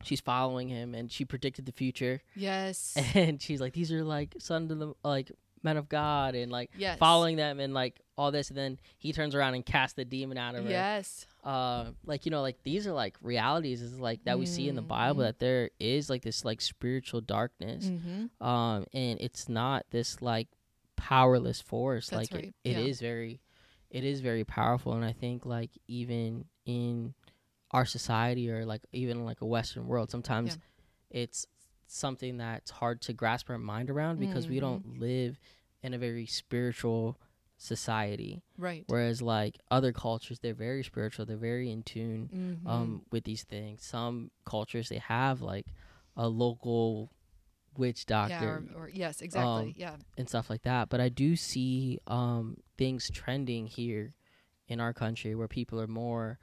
she's 0.04 0.20
following 0.20 0.68
him 0.68 0.94
and 0.96 1.12
she 1.12 1.24
predicted 1.26 1.66
the 1.66 1.72
future 1.72 2.22
Yes. 2.36 2.98
and 3.16 3.42
she's 3.42 3.62
like 3.62 3.74
these 3.74 3.92
are 3.92 4.04
like 4.04 4.36
sons 4.40 4.72
of 4.72 4.80
the 4.80 4.94
like 5.04 5.32
men 5.62 5.78
of 5.78 5.88
God 5.88 6.36
and 6.36 6.52
like 6.52 6.72
yes. 6.78 6.98
following 7.00 7.38
them 7.38 7.62
and 7.62 7.74
like 7.74 8.02
all 8.18 8.32
this 8.32 8.50
and 8.50 8.58
then 8.58 8.80
he 8.98 9.14
turns 9.14 9.34
around 9.34 9.54
and 9.56 9.66
casts 9.66 9.96
the 9.96 10.04
demon 10.04 10.38
out 10.38 10.56
of 10.56 10.66
her 10.66 10.70
Yes. 10.70 11.26
uh 11.46 11.86
like 12.06 12.26
you 12.26 12.32
know 12.32 12.42
like 12.42 12.62
these 12.64 12.86
are 12.86 12.92
like 12.92 13.16
realities 13.22 13.82
is 13.82 13.98
like 13.98 14.24
that 14.26 14.38
we 14.38 14.46
see 14.46 14.68
in 14.68 14.76
the 14.76 14.82
bible 14.82 15.22
Mhm. 15.22 15.26
that 15.28 15.40
there 15.40 15.70
is 15.80 16.10
like 16.10 16.22
this 16.22 16.44
like 16.44 16.60
spiritual 16.60 17.22
darkness 17.22 17.86
Mm-hmm. 17.86 18.46
um 18.46 18.86
and 18.94 19.22
it's 19.22 19.48
not 19.48 19.86
this 19.90 20.22
like 20.22 20.50
powerless 20.98 21.62
force 21.62 22.10
That's 22.10 22.30
like 22.32 22.34
right, 22.42 22.54
it, 22.66 22.70
it 22.72 22.78
yeah. 22.78 22.86
is 22.86 23.00
very 23.00 23.40
it 23.90 24.04
is 24.04 24.20
very 24.20 24.44
powerful 24.44 24.94
and 24.94 25.06
i 25.06 25.12
think 25.14 25.46
like 25.46 25.72
even 25.88 26.46
in 26.66 27.14
our 27.74 27.86
society 27.86 28.50
or 28.52 28.66
like 28.66 28.82
even 28.92 29.26
like 29.26 29.42
a 29.42 29.46
western 29.46 29.88
world 29.88 30.12
sometimes 30.12 30.58
it's 31.10 31.46
something 31.88 32.38
that's 32.38 32.72
hard 32.72 33.02
to 33.02 33.14
grasp 33.14 33.50
our 33.50 33.58
mind 33.58 33.90
around 33.90 34.20
because 34.20 34.48
we 34.48 34.58
Mhm. 34.58 34.62
don't 34.62 35.00
live 35.00 35.40
in 35.82 35.94
a 35.94 35.98
very 35.98 36.26
spiritual 36.26 37.18
society 37.58 38.42
Right. 38.58 38.84
whereas 38.88 39.22
like 39.22 39.58
other 39.72 39.92
cultures 39.92 40.40
they're 40.40 40.54
very 40.54 40.84
spiritual 40.84 41.26
they're 41.26 41.38
very 41.38 41.72
in 41.72 41.82
tune 41.84 42.30
Mhm. 42.32 42.70
um 42.70 43.02
with 43.12 43.24
these 43.24 43.44
things 43.44 43.84
some 43.84 44.32
cultures 44.46 44.90
they 44.90 44.98
have 44.98 45.42
like 45.42 45.68
a 46.16 46.28
local 46.28 47.12
witch 47.78 48.06
yeah, 48.08 48.18
doctor 48.30 48.66
or, 48.76 48.84
or 48.84 48.90
yes, 48.90 49.22
exactly. 49.22 49.70
um, 49.70 49.74
yeah. 49.76 49.96
and 50.18 50.30
stuff 50.30 50.50
like 50.50 50.62
that 50.64 50.90
but 50.90 51.00
i 51.00 51.10
do 51.10 51.36
see 51.36 51.98
um 52.08 52.58
things 52.78 53.10
trending 53.12 53.66
here 53.66 54.14
in 54.68 54.80
our 54.80 54.94
country 54.94 55.34
where 55.36 55.48
people 55.48 55.80
are 55.82 55.88
more 55.88 56.38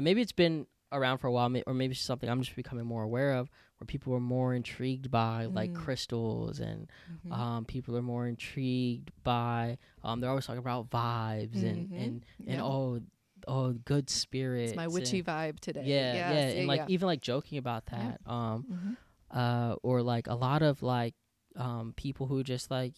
maybe 0.00 0.20
it's 0.22 0.32
been 0.32 0.66
around 0.92 1.18
for 1.18 1.26
a 1.26 1.32
while 1.32 1.50
or 1.66 1.74
maybe 1.74 1.92
it's 1.92 2.00
something 2.00 2.28
i'm 2.28 2.42
just 2.42 2.54
becoming 2.54 2.84
more 2.84 3.02
aware 3.02 3.34
of 3.34 3.50
where 3.78 3.86
people 3.86 4.12
are 4.14 4.20
more 4.20 4.54
intrigued 4.54 5.10
by 5.10 5.46
like 5.46 5.70
Mm. 5.72 5.76
crystals 5.76 6.60
and 6.60 6.88
Mhm. 7.26 7.32
um 7.32 7.64
people 7.64 7.96
are 7.96 8.02
more 8.02 8.26
intrigued 8.28 9.10
by 9.24 9.78
um 10.04 10.20
they're 10.20 10.28
always 10.30 10.44
talking 10.46 10.58
about 10.58 10.90
vibes 10.90 11.62
and 11.62 11.88
Mhm. 11.90 11.96
and 12.04 12.26
and 12.40 12.56
Yeah. 12.56 12.62
oh 12.62 13.00
oh 13.48 13.72
good 13.72 14.08
spirits 14.10 14.70
it's 14.72 14.76
my 14.76 14.84
and- 14.84 14.92
witchy 14.92 15.22
vibe 15.22 15.58
today. 15.60 15.82
yeah, 15.84 16.14
yeah, 16.14 16.48
and 16.58 16.68
like 16.68 16.80
yeah. 16.80 16.86
even 16.94 17.06
like 17.06 17.20
joking 17.22 17.58
about 17.58 17.84
Yeah. 17.90 18.16
that. 18.24 18.30
Um, 18.30 18.64
Mhm. 18.70 18.96
uh, 19.36 19.76
or 19.82 20.02
like 20.02 20.26
a 20.28 20.34
lot 20.34 20.62
of 20.62 20.82
like 20.82 21.14
um 21.56 21.92
people 21.96 22.26
who 22.26 22.44
just 22.44 22.70
like 22.70 22.94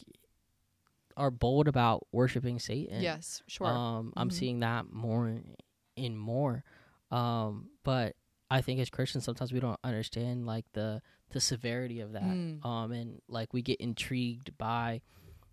are 1.16 1.30
bold 1.30 1.68
about 1.68 2.06
worshiping 2.12 2.58
Satan. 2.58 3.00
yes, 3.00 3.42
sure. 3.46 3.68
Um, 3.68 4.12
I'm 4.16 4.28
Mhm. 4.30 4.32
seeing 4.32 4.60
that 4.60 4.92
more 4.92 5.28
and- 5.28 5.56
and 5.96 6.18
more. 6.18 6.64
Um, 7.10 7.68
but 7.84 8.16
I 8.50 8.60
think 8.60 8.80
as 8.80 8.90
Christians 8.90 9.24
sometimes 9.24 9.52
we 9.52 9.60
don't 9.60 9.78
understand 9.84 10.46
like 10.46 10.64
the 10.72 11.02
the 11.30 11.40
severity 11.40 12.00
of 12.00 12.12
that. 12.12 12.22
Mm. 12.22 12.64
Um, 12.64 12.92
and 12.92 13.20
like 13.28 13.52
we 13.52 13.62
get 13.62 13.80
intrigued 13.80 14.56
by 14.58 15.00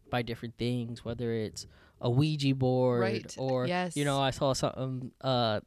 by 0.10 0.22
different 0.22 0.56
things, 0.58 1.04
whether 1.06 1.32
it's 1.34 1.66
a 2.02 2.10
Ouija 2.10 2.54
board 2.56 3.02
Right. 3.02 3.36
or 3.38 3.66
Yes. 3.68 3.96
you 3.96 4.06
know 4.06 4.20
I 4.22 4.32
saw 4.32 4.54
something 4.54 5.12
uh 5.22 5.62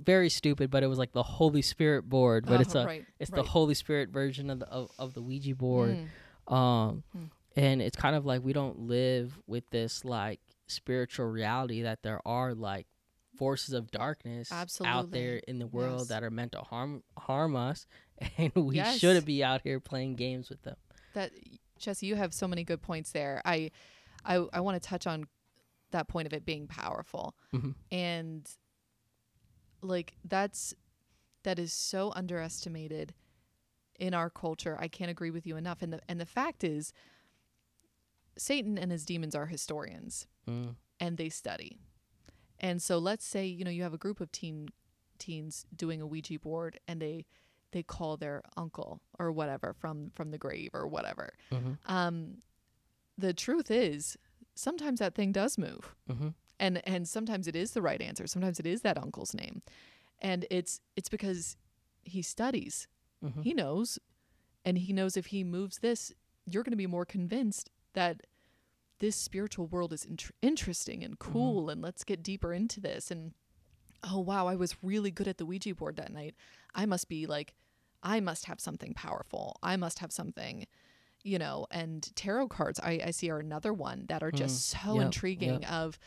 very 0.00 0.28
stupid, 0.28 0.70
but 0.70 0.82
it 0.84 0.86
was 0.86 0.98
like 0.98 1.12
the 1.12 1.24
Holy 1.24 1.60
Spirit 1.62 2.08
board, 2.08 2.46
but 2.46 2.60
it's 2.60 2.76
Oh, 2.76 2.80
a 2.80 2.86
right, 2.86 3.04
it's 3.18 3.30
right. 3.32 3.42
the 3.42 3.48
Holy 3.48 3.74
Spirit 3.74 4.10
version 4.10 4.48
of 4.50 4.60
the 4.60 4.68
of, 4.68 4.90
of 4.98 5.14
the 5.14 5.22
Ouija 5.22 5.54
board. 5.56 5.96
Mm. 6.48 6.52
Um, 6.52 7.02
Mm. 7.16 7.30
and 7.56 7.82
it's 7.82 7.96
kind 7.96 8.14
of 8.14 8.24
like 8.24 8.42
we 8.44 8.52
don't 8.52 8.78
live 8.80 9.38
with 9.46 9.68
this 9.70 10.04
like 10.04 10.40
spiritual 10.68 11.26
reality 11.26 11.82
that 11.82 12.02
there 12.02 12.20
are 12.26 12.54
like 12.54 12.86
forces 13.38 13.72
of 13.72 13.90
darkness 13.90 14.50
out 14.84 15.10
there 15.10 15.36
in 15.48 15.58
the 15.58 15.66
world 15.66 16.00
Yes. 16.00 16.08
that 16.08 16.22
are 16.22 16.30
meant 16.30 16.52
to 16.52 16.58
harm 16.60 17.02
harm 17.16 17.56
us, 17.56 17.86
and 18.36 18.52
we 18.54 18.76
Yes. 18.76 18.98
shouldn't 18.98 19.24
be 19.26 19.42
out 19.42 19.62
here 19.62 19.80
playing 19.80 20.16
games 20.16 20.50
with 20.50 20.62
them. 20.62 20.76
That 21.14 21.32
Jesse, 21.78 22.06
you 22.06 22.16
have 22.16 22.34
so 22.34 22.46
many 22.48 22.64
good 22.64 22.82
points 22.82 23.12
there. 23.12 23.40
I 23.44 23.70
I 24.24 24.44
I 24.52 24.60
want 24.60 24.80
to 24.82 24.86
touch 24.86 25.06
on 25.06 25.26
that 25.92 26.08
point 26.08 26.26
of 26.26 26.32
it 26.34 26.44
being 26.44 26.66
powerful. 26.66 27.34
Mhm. 27.54 27.74
And 27.90 28.50
like 29.80 30.14
that's 30.24 30.74
that 31.44 31.58
is 31.58 31.72
so 31.72 32.12
underestimated 32.16 33.14
in 33.98 34.12
our 34.12 34.28
culture. 34.28 34.76
I 34.78 34.88
can't 34.88 35.10
agree 35.10 35.30
with 35.30 35.46
you 35.46 35.56
enough. 35.56 35.82
And 35.82 35.92
the 35.92 36.00
and 36.08 36.20
the 36.20 36.26
fact 36.26 36.64
is 36.64 36.92
Satan 38.36 38.78
and 38.78 38.90
his 38.92 39.04
demons 39.04 39.34
are 39.34 39.46
historians 39.46 40.26
Mm. 40.48 40.76
and 41.00 41.16
they 41.18 41.28
study. 41.28 41.78
And 42.60 42.82
so 42.82 42.98
let's 42.98 43.24
say, 43.24 43.46
you 43.46 43.64
know, 43.64 43.70
you 43.70 43.82
have 43.82 43.94
a 43.94 43.98
group 43.98 44.20
of 44.20 44.32
teen 44.32 44.68
teens 45.18 45.66
doing 45.74 46.00
a 46.00 46.06
Ouija 46.06 46.38
board 46.38 46.78
and 46.86 47.00
they 47.02 47.26
they 47.72 47.82
call 47.82 48.16
their 48.16 48.42
uncle 48.56 49.00
or 49.18 49.30
whatever 49.32 49.74
from 49.78 50.10
from 50.14 50.30
the 50.30 50.38
grave 50.38 50.70
or 50.72 50.86
whatever. 50.86 51.34
Mhm. 51.50 51.78
Um 51.86 52.42
the 53.16 53.34
truth 53.34 53.70
is 53.70 54.16
sometimes 54.54 55.00
that 55.00 55.14
thing 55.14 55.32
does 55.32 55.58
move. 55.58 55.94
Mhm. 56.08 56.34
And 56.60 56.86
and 56.86 57.08
sometimes 57.08 57.46
it 57.48 57.56
is 57.56 57.72
the 57.72 57.82
right 57.82 58.00
answer. 58.00 58.26
Sometimes 58.26 58.58
it 58.60 58.66
is 58.66 58.82
that 58.82 58.96
uncle's 58.98 59.34
name. 59.34 59.62
And 60.20 60.46
it's 60.50 60.80
it's 60.96 61.08
because 61.08 61.56
he 62.02 62.22
studies. 62.22 62.86
Mhm. 63.24 63.42
He 63.42 63.54
knows 63.54 63.98
and 64.64 64.78
he 64.78 64.92
knows 64.92 65.16
if 65.16 65.26
he 65.26 65.44
moves 65.44 65.78
this, 65.78 66.12
you're 66.46 66.62
going 66.62 66.72
to 66.72 66.76
be 66.76 66.86
more 66.86 67.04
convinced 67.04 67.70
that 67.94 68.22
this 69.00 69.16
spiritual 69.16 69.66
world 69.66 69.92
is 69.92 70.04
int- 70.04 70.30
interesting 70.42 71.04
and 71.04 71.18
cool 71.18 71.70
and 71.70 71.80
let's 71.82 72.04
get 72.04 72.22
deeper 72.22 72.52
into 72.52 72.80
this. 72.80 73.10
And 73.10 73.32
oh 74.04 74.20
wow 74.20 74.46
i 74.46 74.54
was 74.54 74.76
really 74.82 75.10
good 75.10 75.26
at 75.26 75.38
the 75.38 75.46
ouija 75.46 75.74
board 75.74 75.96
that 75.96 76.12
night. 76.12 76.34
I 76.74 76.86
must 76.86 77.08
be 77.08 77.26
like 77.26 77.54
i 78.02 78.20
must 78.20 78.44
have 78.46 78.60
something 78.60 78.94
powerful. 78.94 79.56
I 79.62 79.76
must 79.76 79.98
have 79.98 80.12
something 80.12 80.66
you 81.24 81.38
know 81.38 81.66
and 81.72 82.14
tarot 82.14 82.46
cards 82.48 82.78
i, 82.80 83.00
I 83.04 83.10
see 83.10 83.28
are 83.28 83.40
another 83.40 83.72
one 83.72 84.06
that 84.08 84.22
are 84.22 84.30
just 84.30 84.68
so 84.68 84.94
Yep, 84.94 85.06
intriguing 85.06 85.64
of 85.64 85.98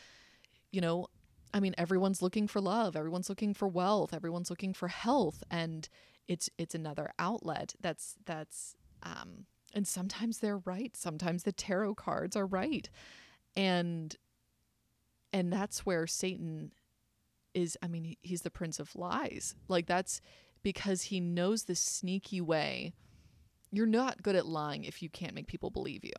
you 0.70 0.80
know 0.80 1.08
i 1.52 1.60
mean 1.60 1.74
everyone's 1.76 2.22
looking 2.22 2.48
for 2.48 2.62
love 2.62 2.96
everyone's 2.96 3.28
looking 3.28 3.52
for 3.52 3.68
wealth 3.68 4.14
everyone's 4.14 4.48
looking 4.48 4.72
for 4.72 4.88
health 4.88 5.44
and 5.50 5.88
it's 6.28 6.48
it's 6.56 6.74
another 6.74 7.12
outlet 7.18 7.74
that's 7.80 8.14
that's 8.24 8.74
um 9.02 9.44
and 9.74 9.86
sometimes 9.86 10.38
they're 10.38 10.58
right 10.58 10.96
sometimes 10.96 11.42
the 11.42 11.52
tarot 11.52 11.94
cards 11.94 12.36
are 12.36 12.46
right 12.46 12.88
and 13.56 14.16
and 15.32 15.52
that's 15.52 15.86
where 15.86 16.06
satan 16.06 16.72
is 17.54 17.76
i 17.82 17.86
mean 17.86 18.16
he's 18.22 18.42
the 18.42 18.50
prince 18.50 18.78
of 18.78 18.94
lies 18.96 19.54
like 19.68 19.86
that's 19.86 20.20
because 20.62 21.02
he 21.02 21.20
knows 21.20 21.64
the 21.64 21.74
sneaky 21.74 22.40
way 22.40 22.92
you're 23.70 23.86
not 23.86 24.22
good 24.22 24.36
at 24.36 24.46
lying 24.46 24.84
if 24.84 25.02
you 25.02 25.08
can't 25.08 25.34
make 25.34 25.46
people 25.46 25.70
believe 25.70 26.04
you 26.04 26.12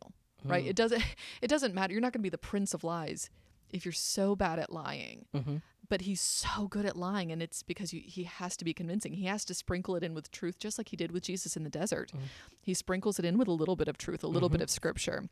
right? 0.46 0.66
Mm. 0.66 0.70
It 0.70 0.76
doesn't 0.76 1.04
it 1.42 1.48
doesn't 1.48 1.74
matter. 1.74 1.94
You're 1.94 2.02
not 2.02 2.14
going 2.14 2.22
to 2.22 2.24
be 2.24 2.30
the 2.30 2.38
prince 2.38 2.74
of 2.74 2.84
lies 2.84 3.30
if 3.70 3.86
you're 3.86 3.92
so 3.92 4.36
bad 4.36 4.60
at 4.60 4.72
lying. 4.72 5.26
Mm-hmm. 5.36 5.58
But 5.90 6.02
he's 6.02 6.22
so 6.22 6.68
good 6.68 6.86
at 6.86 6.96
lying, 6.96 7.32
and 7.32 7.42
it's 7.42 7.62
because 7.62 7.94
you, 7.94 8.02
he 8.06 8.24
has 8.24 8.56
to 8.58 8.66
be 8.66 8.74
convincing. 8.74 9.14
He 9.14 9.26
has 9.26 9.44
to 9.46 9.54
sprinkle 9.54 9.96
it 9.96 10.04
in 10.04 10.14
with 10.14 10.32
truth, 10.32 10.58
just 10.58 10.78
like 10.78 10.90
he 10.90 10.96
did 10.96 11.12
with 11.12 11.24
Jesus 11.24 11.58
in 11.58 11.64
the 11.64 11.70
desert. 11.70 12.12
Mm. 12.16 12.20
He 12.62 12.74
sprinkles 12.74 13.20
it 13.20 13.26
in 13.26 13.38
with 13.38 13.48
a 13.50 13.52
little 13.52 13.76
bit 13.76 13.88
of 13.90 13.98
truth, 13.98 14.24
a 14.24 14.28
little 14.28 14.50
bit 14.50 14.60
Mhm. 14.62 14.64
of 14.64 14.70
scripture. 14.70 15.30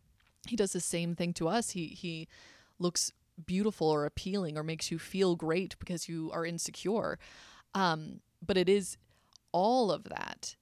He 0.47 0.55
does 0.57 0.73
the 0.73 0.81
same 0.81 1.15
thing 1.15 1.33
to 1.35 1.47
us. 1.47 1.71
He 1.71 1.87
he 1.87 2.27
looks 2.79 3.11
beautiful 3.45 3.87
or 3.87 4.05
appealing 4.05 4.57
or 4.57 4.63
makes 4.63 4.91
you 4.91 4.99
feel 4.99 5.35
great 5.35 5.77
because 5.79 6.09
you 6.09 6.29
are 6.33 6.45
insecure. 6.45 7.17
Um, 7.73 8.19
but 8.45 8.57
it 8.57 8.67
is 8.67 8.97
all 9.53 9.89
of 9.91 10.03
that 10.05 10.55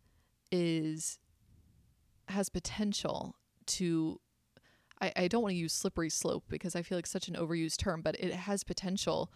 is 0.52 1.20
has 2.28 2.50
potential 2.50 3.36
to 3.66 4.20
I, 5.02 5.14
I 5.16 5.28
don't 5.30 5.42
want 5.42 5.54
to 5.54 5.58
use 5.58 5.74
slippery 5.74 6.10
slope 6.10 6.44
because 6.50 6.76
I 6.76 6.82
feel 6.84 6.98
like 6.98 7.08
such 7.08 7.28
an 7.28 7.36
overused 7.36 7.78
term, 7.78 8.02
but 8.02 8.16
it 8.20 8.34
has 8.34 8.64
potential 8.64 9.32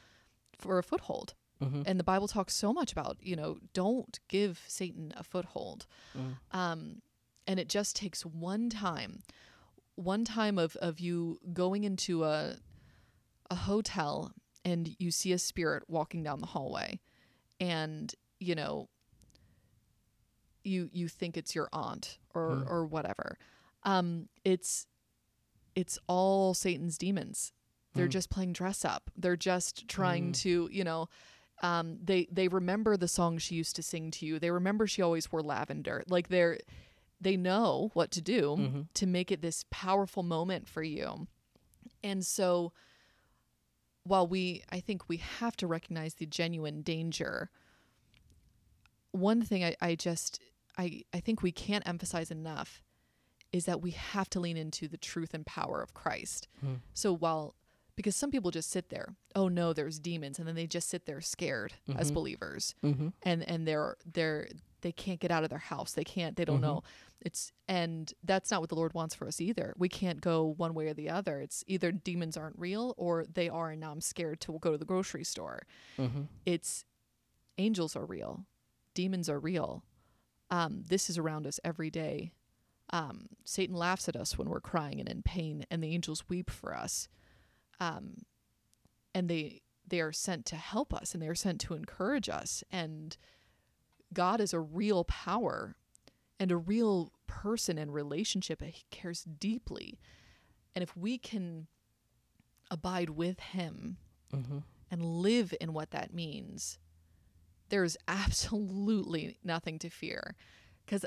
for 0.58 0.78
a 0.78 0.84
foothold. 0.84 1.34
Mm-hmm. 1.62 1.84
And 1.86 2.00
the 2.00 2.04
Bible 2.04 2.28
talks 2.28 2.54
so 2.56 2.74
much 2.74 2.92
about, 2.92 3.18
you 3.22 3.36
know, 3.36 3.58
don't 3.74 4.20
give 4.28 4.64
Satan 4.68 5.14
a 5.16 5.24
foothold. 5.24 5.86
Mm. 6.18 6.36
Um, 6.52 7.02
and 7.48 7.60
it 7.60 7.70
just 7.70 7.96
takes 7.96 8.26
one 8.26 8.70
time, 8.70 9.24
one 9.96 10.26
time 10.26 10.58
of, 10.58 10.76
of 10.78 11.00
you 11.00 11.40
going 11.54 11.84
into 11.84 12.24
a 12.24 12.56
a 13.52 13.56
hotel 13.56 14.32
and 14.66 14.96
you 14.98 15.12
see 15.12 15.32
a 15.34 15.38
spirit 15.38 15.84
walking 15.88 16.24
down 16.24 16.40
the 16.40 16.48
hallway 16.48 17.00
and, 17.60 18.16
you 18.40 18.56
know, 18.56 18.90
you 20.64 20.90
you 20.94 21.08
think 21.08 21.38
it's 21.38 21.54
your 21.54 21.70
aunt 21.74 22.18
or 22.34 22.50
Mm. 22.52 22.70
or 22.70 22.86
whatever. 22.86 23.38
Um, 23.84 24.30
it's 24.44 24.88
it's 25.76 26.00
all 26.08 26.54
Satan's 26.54 26.98
demons. 26.98 27.52
They're 27.94 28.08
Mm. 28.08 28.12
just 28.12 28.30
playing 28.30 28.54
dress 28.54 28.84
up. 28.86 29.12
They're 29.16 29.36
just 29.38 29.88
trying 29.88 30.32
Mm. 30.32 30.36
to, 30.42 30.70
you 30.72 30.84
know, 30.84 31.10
um, 31.62 31.98
they 32.04 32.28
they 32.32 32.48
remember 32.48 32.98
the 32.98 33.08
song 33.08 33.38
she 33.38 33.56
used 33.56 33.76
to 33.78 33.84
sing 33.84 34.12
to 34.12 34.26
you. 34.26 34.40
They 34.40 34.52
remember 34.52 34.88
she 34.88 35.02
always 35.02 35.32
wore 35.32 35.42
lavender. 35.42 36.04
Like 36.08 36.28
they're 36.30 36.60
they 37.22 37.38
know 37.38 37.90
what 37.94 38.12
to 38.12 38.22
do 38.22 38.56
Mhm. 38.58 38.88
to 38.96 39.06
make 39.06 39.32
it 39.32 39.42
this 39.42 39.64
powerful 39.70 40.24
moment 40.24 40.68
for 40.68 40.84
you. 40.84 41.28
And 42.04 42.26
so 42.26 42.74
while 44.04 44.28
we 44.28 44.64
I 44.70 44.80
think 44.82 45.08
we 45.08 45.18
have 45.18 45.56
to 45.58 45.68
recognize 45.68 46.16
the 46.16 46.26
genuine 46.26 46.82
danger, 46.82 47.50
one 49.12 49.42
thing 49.44 49.64
I, 49.64 49.76
I 49.80 49.96
just 49.96 50.42
I, 50.78 51.04
I 51.14 51.20
think 51.20 51.44
we 51.44 51.52
can't 51.52 51.88
emphasize 51.88 52.32
enough 52.32 52.82
is 53.52 53.66
that 53.66 53.80
we 53.82 53.92
have 53.92 54.30
to 54.32 54.40
lean 54.40 54.58
into 54.58 54.88
the 54.88 54.98
truth 54.98 55.36
and 55.36 55.46
power 55.46 55.82
of 55.84 55.94
Christ. 55.94 56.48
Mm. 56.66 56.80
So 56.96 57.14
while 57.16 57.54
because 57.96 58.16
some 58.16 58.32
people 58.32 58.52
just 58.52 58.70
sit 58.72 58.90
there, 58.90 59.16
oh 59.36 59.48
no, 59.48 59.74
there's 59.74 60.00
demons, 60.00 60.40
and 60.40 60.48
then 60.48 60.56
they 60.56 60.68
just 60.68 60.90
sit 60.90 61.06
there 61.06 61.22
scared 61.22 61.74
as 61.96 62.12
Mhm. 62.12 62.14
believers. 62.14 62.76
Mm-hmm. 62.84 63.10
and 63.24 63.44
and 63.48 63.68
they're 63.68 63.98
they're 64.06 64.48
they 64.82 64.92
can't 64.92 65.20
get 65.22 65.32
out 65.32 65.44
of 65.46 65.50
their 65.50 65.60
house. 65.60 65.94
They 65.94 66.04
can't 66.04 66.36
they 66.36 66.44
don't 66.46 66.58
Mhm. 66.60 66.62
know. 66.62 66.84
It's 67.22 67.52
and 67.70 68.12
that's 68.24 68.52
not 68.52 68.60
what 68.60 68.70
the 68.70 68.76
lord 68.76 68.94
wants 68.94 69.16
for 69.16 69.28
us 69.28 69.40
either. 69.40 69.74
We 69.78 69.88
can't 69.90 70.20
go 70.20 70.44
one 70.58 70.74
way 70.74 70.88
or 70.88 70.94
the 70.94 71.10
other. 71.10 71.40
It's 71.40 71.64
either 71.68 71.92
demons 71.92 72.36
aren't 72.36 72.60
real 72.60 72.94
or 72.98 73.26
they 73.26 73.48
are 73.48 73.72
and 73.72 73.80
now 73.80 73.92
i'm 73.92 74.02
scared 74.02 74.42
to 74.42 74.58
go 74.60 74.72
to 74.74 74.78
the 74.78 74.86
grocery 74.86 75.24
store. 75.24 75.66
Mm-hmm. 75.98 76.24
it's 76.46 76.84
angels 77.58 77.96
are 77.96 78.06
real. 78.06 78.46
Demons 78.94 79.30
are 79.30 79.40
real. 79.40 79.84
Um, 80.50 80.84
this 80.88 81.10
is 81.10 81.18
around 81.18 81.48
us 81.48 81.60
every 81.64 81.90
day. 81.90 82.34
Um, 82.90 83.28
satan 83.46 83.76
laughs 83.76 84.10
at 84.10 84.16
us 84.16 84.38
when 84.38 84.50
we're 84.50 84.60
crying 84.60 85.00
and 85.00 85.08
in 85.08 85.22
pain 85.24 85.66
and 85.72 85.82
the 85.82 85.94
angels 85.94 86.28
weep 86.28 86.50
for 86.50 86.76
us 86.76 87.08
um, 87.80 88.24
and 89.14 89.30
they 89.30 89.62
they 89.88 90.00
are 90.00 90.12
sent 90.14 90.46
to 90.46 90.56
help 90.56 90.94
us 90.94 91.14
and 91.14 91.22
they 91.22 91.28
are 91.28 91.36
sent 91.36 91.60
to 91.62 91.74
encourage 91.74 92.30
us 92.30 92.64
and 92.72 93.18
god 94.14 94.40
is 94.40 94.54
a 94.54 94.60
real 94.60 95.04
power 95.04 95.76
and 96.40 96.52
a 96.52 96.58
real 96.58 97.12
person 97.28 97.78
and 97.78 97.94
relationship 97.94 98.62
and 98.62 98.72
he 98.72 98.86
cares 98.90 99.24
deeply 99.24 100.00
and 100.76 100.82
if 100.82 100.96
we 100.96 101.18
can 101.18 101.68
abide 102.72 103.10
with 103.12 103.40
him 103.40 103.98
Mm-hmm. 104.36 104.60
and 104.90 105.04
live 105.06 105.54
in 105.62 105.74
what 105.74 105.92
that 105.92 106.12
means, 106.12 106.80
there's 107.70 107.96
absolutely 108.08 109.38
nothing 109.44 109.78
to 109.80 109.90
fear. 109.90 110.36
Because 110.84 111.06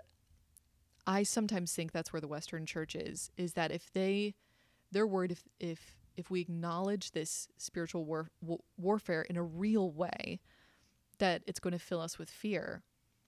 I 1.09 1.25
sometimes 1.25 1.73
think 1.73 1.91
that's 1.91 2.13
where 2.13 2.21
the 2.21 2.29
Western 2.29 2.67
church 2.67 2.95
is, 2.95 3.33
is 3.37 3.55
that 3.55 3.73
if 3.73 3.93
they, 3.93 4.37
they're 4.93 5.09
worried 5.09 5.33
if, 5.33 5.43
if, 5.59 5.97
if 6.17 6.31
we 6.31 6.41
acknowledge 6.41 7.11
this 7.13 7.49
spiritual 7.57 8.05
war, 8.05 8.31
wa- 8.41 8.57
warfare 8.77 9.23
in 9.23 9.37
a 9.37 9.43
real 9.43 9.91
way, 9.91 10.41
that 11.19 11.43
it's 11.47 11.61
going 11.61 11.73
to 11.73 11.79
fill 11.79 12.01
us 12.01 12.19
with 12.19 12.31
fear. 12.31 12.83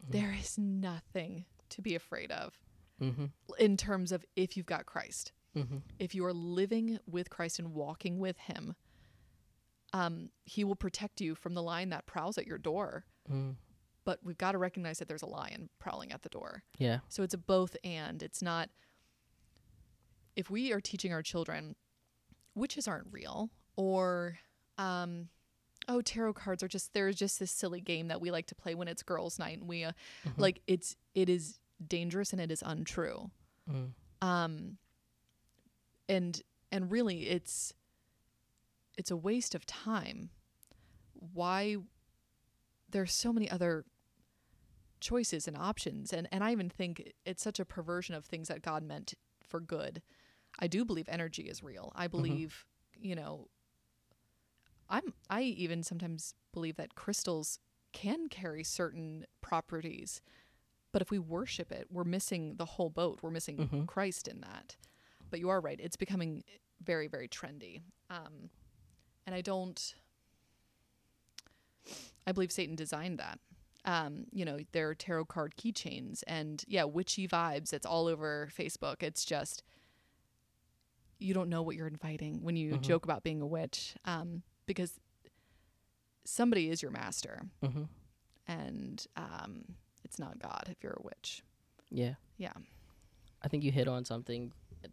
There 0.09 0.35
is 0.39 0.57
nothing 0.59 1.45
to 1.71 1.83
be 1.83 1.95
afraid 1.95 2.31
of 2.33 2.59
Mm-hmm. 3.01 3.27
in 3.61 3.77
terms 3.77 4.11
of 4.11 4.25
if 4.35 4.57
you've 4.57 4.67
got 4.67 4.85
Christ 4.87 5.31
Mm-hmm. 5.57 5.77
if 6.01 6.15
you 6.17 6.25
are 6.25 6.33
living 6.33 6.99
with 7.07 7.31
Christ 7.31 7.59
and 7.61 7.73
walking 7.73 8.19
with 8.19 8.37
Him, 8.39 8.75
um, 9.93 10.31
He 10.45 10.63
will 10.65 10.77
protect 10.77 11.21
you 11.21 11.35
from 11.35 11.55
the 11.55 11.63
lion 11.63 11.91
that 11.91 12.07
prowls 12.07 12.39
at 12.39 12.47
your 12.47 12.59
door. 12.59 13.05
Mm. 13.33 13.55
But 14.05 14.19
we've 14.23 14.37
got 14.39 14.53
to 14.53 14.59
recognize 14.59 14.99
that 14.99 15.09
there's 15.09 15.23
a 15.23 15.27
lion 15.29 15.69
prowling 15.79 16.13
at 16.13 16.23
the 16.23 16.29
door. 16.29 16.63
Yeah. 16.79 16.99
So 17.09 17.23
it's 17.23 17.35
a 17.35 17.39
both 17.39 17.77
and. 17.85 18.23
It's 18.23 18.43
not. 18.43 18.69
If 20.37 20.51
we 20.51 20.73
are 20.73 20.81
teaching 20.81 21.13
our 21.13 21.23
children 21.23 21.75
witches 22.59 22.87
aren't 22.89 23.07
real, 23.11 23.51
or 23.77 24.39
um, 24.79 25.29
oh 25.89 26.01
tarot 26.03 26.35
cards 26.35 26.63
are 26.63 26.69
just 26.69 26.93
there's 26.93 27.17
just 27.17 27.39
this 27.39 27.51
silly 27.51 27.81
game 27.81 28.09
that 28.09 28.21
we 28.21 28.31
like 28.31 28.47
to 28.47 28.55
play 28.55 28.75
when 28.75 28.89
it's 28.89 29.03
girls' 29.03 29.39
night, 29.39 29.59
and 29.59 29.69
we 29.69 29.85
uh, 29.85 29.93
Mhm. 30.27 30.39
like 30.39 30.61
it's 30.67 30.97
it 31.15 31.29
is 31.29 31.59
dangerous 31.87 32.33
and 32.33 32.41
it 32.43 32.51
is 32.51 32.63
untrue 32.67 33.31
Mm. 33.71 33.93
um 34.23 34.79
and 36.09 36.43
and 36.73 36.91
really 36.91 37.29
it's 37.29 37.73
it's 38.97 39.11
a 39.11 39.17
waste 39.17 39.55
of 39.55 39.65
time 39.67 40.31
why 41.13 41.77
there's 42.91 43.13
so 43.13 43.33
many 43.33 43.49
other 43.51 43.85
choices 45.01 45.47
and 45.47 45.57
options 45.57 46.13
and 46.13 46.27
and 46.33 46.43
I 46.43 46.51
even 46.53 46.69
think 46.69 47.13
it's 47.25 47.43
such 47.43 47.61
a 47.61 47.65
perversion 47.65 48.15
of 48.15 48.25
things 48.25 48.49
that 48.49 48.63
God 48.63 48.83
meant 48.83 49.15
for 49.47 49.61
good 49.61 50.03
I 50.59 50.67
do 50.67 50.85
believe 50.85 51.09
energy 51.09 51.43
is 51.43 51.63
real. 51.63 51.93
I 51.95 52.07
believe 52.09 52.67
you 53.01 53.15
know 53.15 53.49
I'm 54.91 55.15
I 55.31 55.43
even 55.43 55.83
sometimes 55.83 56.35
believe 56.53 56.77
that 56.77 56.95
crystals 56.95 57.59
can 57.93 58.29
carry 58.29 58.65
certain 58.65 59.25
properties 59.41 60.21
but 60.93 61.03
if 61.03 61.11
we 61.11 61.19
worship 61.19 61.71
it 61.71 61.87
we're 61.91 62.05
missing 62.05 62.57
the 62.57 62.65
whole 62.65 62.91
boat. 62.91 63.21
We're 63.23 63.31
missing 63.31 63.57
Mhm. 63.59 63.87
Christ 63.87 64.27
in 64.29 64.41
that. 64.41 64.77
But 65.31 65.39
you 65.41 65.49
are 65.51 65.61
right. 65.61 65.79
It's 65.81 65.97
becoming 65.97 66.43
very 66.83 67.07
very 67.07 67.29
trendy. 67.29 67.83
Um 68.11 68.51
and 69.27 69.35
I 69.35 69.41
don't 69.43 69.95
I 72.27 72.33
believe 72.33 72.53
Satan 72.53 72.77
designed 72.77 73.19
that. 73.19 73.39
Um, 73.85 74.27
you 74.33 74.45
know, 74.45 74.59
there 74.73 74.89
are 74.91 74.95
tarot 74.95 75.27
card 75.27 75.55
keychains 75.57 76.23
and 76.27 76.63
yeah, 76.69 76.85
witchy 76.85 77.27
vibes. 77.27 77.73
It's 77.73 77.87
all 77.87 78.07
over 78.07 78.51
Facebook. 78.55 79.03
It's 79.03 79.25
just 79.25 79.63
you 81.19 81.35
don't 81.35 81.49
know 81.49 81.63
what 81.63 81.75
you're 81.77 81.87
inviting 81.89 82.43
when 82.43 82.57
you 82.57 82.75
Mhm. 82.75 82.83
joke 82.83 83.05
about 83.05 83.23
being 83.23 83.41
a 83.41 83.47
witch, 83.47 83.97
um, 84.05 84.43
because 84.67 84.99
somebody 86.25 86.71
is 86.71 86.83
your 86.83 86.91
master, 86.91 87.43
Mm-hmm. 87.63 87.85
and 88.47 89.07
um, 89.17 89.77
it's 90.05 90.19
not 90.19 90.39
God 90.39 90.65
if 90.69 90.83
you're 90.83 90.93
a 90.99 91.03
witch. 91.03 91.43
Yeah. 91.91 92.15
Yeah. 92.37 92.53
I 93.43 93.49
think 93.49 93.65
you 93.65 93.73
hit 93.73 93.89
on 93.89 94.05
something 94.05 94.53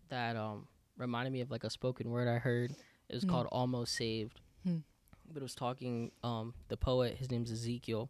that 0.09 0.35
um 0.35 0.67
reminded 0.97 1.31
me 1.33 1.41
of 1.41 1.51
like 1.51 1.63
a 1.63 1.69
spoken 1.69 2.09
word 2.09 2.27
I 2.27 2.37
heard. 2.37 2.71
It 3.09 3.15
was 3.15 3.23
Hmm. 3.23 3.29
called 3.29 3.47
"Almost 3.51 3.93
Saved," 3.95 4.39
Hmm. 4.63 4.79
but 5.27 5.37
it 5.37 5.43
was 5.43 5.55
talking. 5.55 6.11
Um, 6.23 6.53
the 6.69 6.77
poet, 6.77 7.17
his 7.17 7.29
name's 7.31 7.51
Ezekiel. 7.51 8.09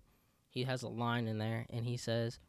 He 0.49 0.63
has 0.63 0.83
a 0.83 0.87
line 0.87 1.27
in 1.27 1.37
there, 1.37 1.65
and 1.69 1.85
he 1.85 1.97
says, 1.97 2.39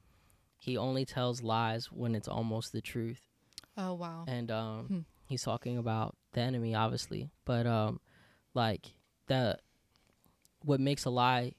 "He 0.59 0.77
only 0.77 1.05
tells 1.05 1.43
lies 1.43 1.91
when 1.91 2.15
it's 2.15 2.29
almost 2.29 2.73
the 2.73 2.81
truth." 2.83 3.29
Oh 3.77 3.95
wow. 3.95 4.25
And 4.27 4.51
um, 4.51 4.87
Hmm. 4.87 5.01
He's 5.27 5.43
talking 5.43 5.77
about 5.79 6.17
the 6.33 6.41
enemy, 6.41 6.75
obviously, 6.75 7.31
but 7.45 7.67
um, 7.67 8.01
like 8.55 8.87
the 9.27 9.59
what 10.65 10.81
makes 10.81 11.05
a 11.05 11.11
lie 11.11 11.53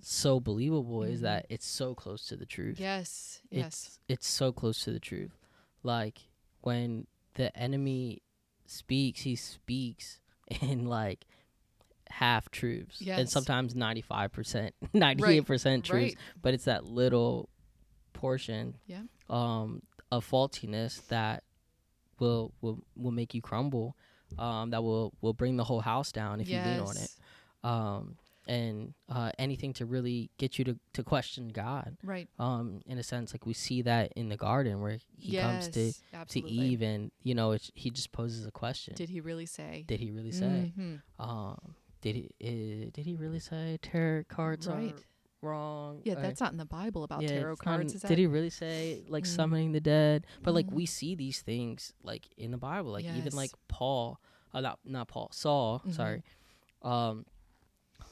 so 0.00 0.40
believable 0.40 1.02
is 1.04 1.20
Mhm. 1.20 1.22
that 1.22 1.46
it's 1.48 1.66
so 1.66 1.94
close 1.94 2.26
to 2.26 2.36
the 2.36 2.46
truth 2.46 2.80
Yes. 2.80 3.40
Yes. 3.50 4.00
it's 4.08 4.26
so 4.26 4.52
close 4.52 4.82
to 4.84 4.92
the 4.92 4.98
truth. 5.00 5.38
Like 5.82 6.22
when 6.62 7.06
the 7.34 7.56
enemy 7.56 8.22
speaks, 8.66 9.20
he 9.20 9.36
speaks 9.36 10.18
in 10.60 10.86
like 10.86 11.24
half 12.10 12.50
truths, 12.50 13.00
and 13.06 13.28
sometimes 13.28 13.74
ninety 13.74 14.00
five 14.00 14.32
percent, 14.32 14.74
ninety 14.92 15.24
eight 15.36 15.46
percent 15.46 15.84
truths. 15.84 16.14
Right. 16.16 16.42
But 16.42 16.54
it's 16.54 16.64
that 16.64 16.84
little 16.84 17.48
portion, 18.12 18.76
Yeah. 18.86 19.02
um, 19.28 19.82
of 20.10 20.24
faultiness 20.28 21.00
that 21.08 21.42
will 22.18 22.52
will 22.60 22.82
will 22.96 23.12
make 23.12 23.34
you 23.34 23.42
crumble. 23.42 23.96
Um, 24.38 24.70
that 24.70 24.82
will 24.82 25.12
will 25.20 25.34
bring 25.34 25.56
the 25.56 25.64
whole 25.64 25.80
house 25.80 26.12
down 26.12 26.40
if 26.40 26.48
you 26.48 26.56
lean 26.56 26.80
on 26.80 26.96
it. 26.96 27.10
Um, 27.62 28.16
and 28.48 28.94
uh, 29.08 29.32
anything 29.38 29.72
to 29.74 29.86
really 29.86 30.30
get 30.38 30.58
you 30.58 30.64
to 30.64 30.78
to 30.94 31.02
question 31.02 31.48
God. 31.48 31.96
Right. 32.02 32.28
Um, 32.38 32.80
in 32.86 32.98
a 32.98 33.02
sense, 33.02 33.32
like 33.32 33.46
we 33.46 33.54
see 33.54 33.82
that 33.82 34.12
in 34.14 34.28
the 34.28 34.36
garden 34.36 34.80
where 34.80 34.98
he 35.16 35.32
yes. 35.32 35.68
comes 35.68 35.68
to 35.68 35.92
to. 36.40 36.48
Eve, 36.48 36.82
and 36.82 37.10
you 37.22 37.34
know, 37.34 37.52
it's, 37.52 37.70
he 37.74 37.90
just 37.90 38.12
poses 38.12 38.46
a 38.46 38.50
question. 38.50 38.94
Did 38.94 39.08
he 39.08 39.20
really 39.20 39.46
say? 39.46 39.84
Did 39.86 40.00
he 40.00 40.10
really 40.10 40.32
say? 40.32 40.72
Mhm. 40.78 41.00
Um, 41.18 41.74
did 42.00 42.14
he 42.14 42.30
uh, 42.42 42.90
did 42.92 43.06
he 43.06 43.16
really 43.16 43.40
say 43.40 43.78
tarot 43.82 44.24
cards 44.28 44.68
Right. 44.68 44.94
Wrong? 45.42 46.00
Yeah, 46.04 46.14
Or- 46.14 46.22
that's 46.22 46.40
not 46.40 46.52
in 46.52 46.58
the 46.58 46.64
Bible 46.64 47.04
about 47.04 47.22
yeah, 47.22 47.28
tarot 47.28 47.50
not 47.50 47.58
cards. 47.58 47.92
in- 47.92 47.96
Is 47.96 48.02
that? 48.02 48.08
did 48.08 48.18
he 48.18 48.26
really 48.26 48.50
say 48.50 49.04
like 49.08 49.24
Mm. 49.24 49.28
summoning 49.36 49.72
the 49.72 49.80
dead? 49.80 50.26
But 50.42 50.54
like 50.54 50.66
Mhm. 50.66 50.74
we 50.74 50.86
see 50.86 51.14
these 51.14 51.40
things 51.42 51.92
like 52.02 52.28
in 52.36 52.50
the 52.50 52.58
Bible, 52.58 52.92
like 52.92 53.04
even 53.04 53.32
like 53.34 53.52
Paul, 53.68 54.20
uh, 54.52 54.60
not 54.60 54.78
not 54.84 55.08
Paul, 55.08 55.28
Saul. 55.32 55.80
Mhm. 55.86 55.94
Sorry, 55.94 56.22
um, 56.82 57.26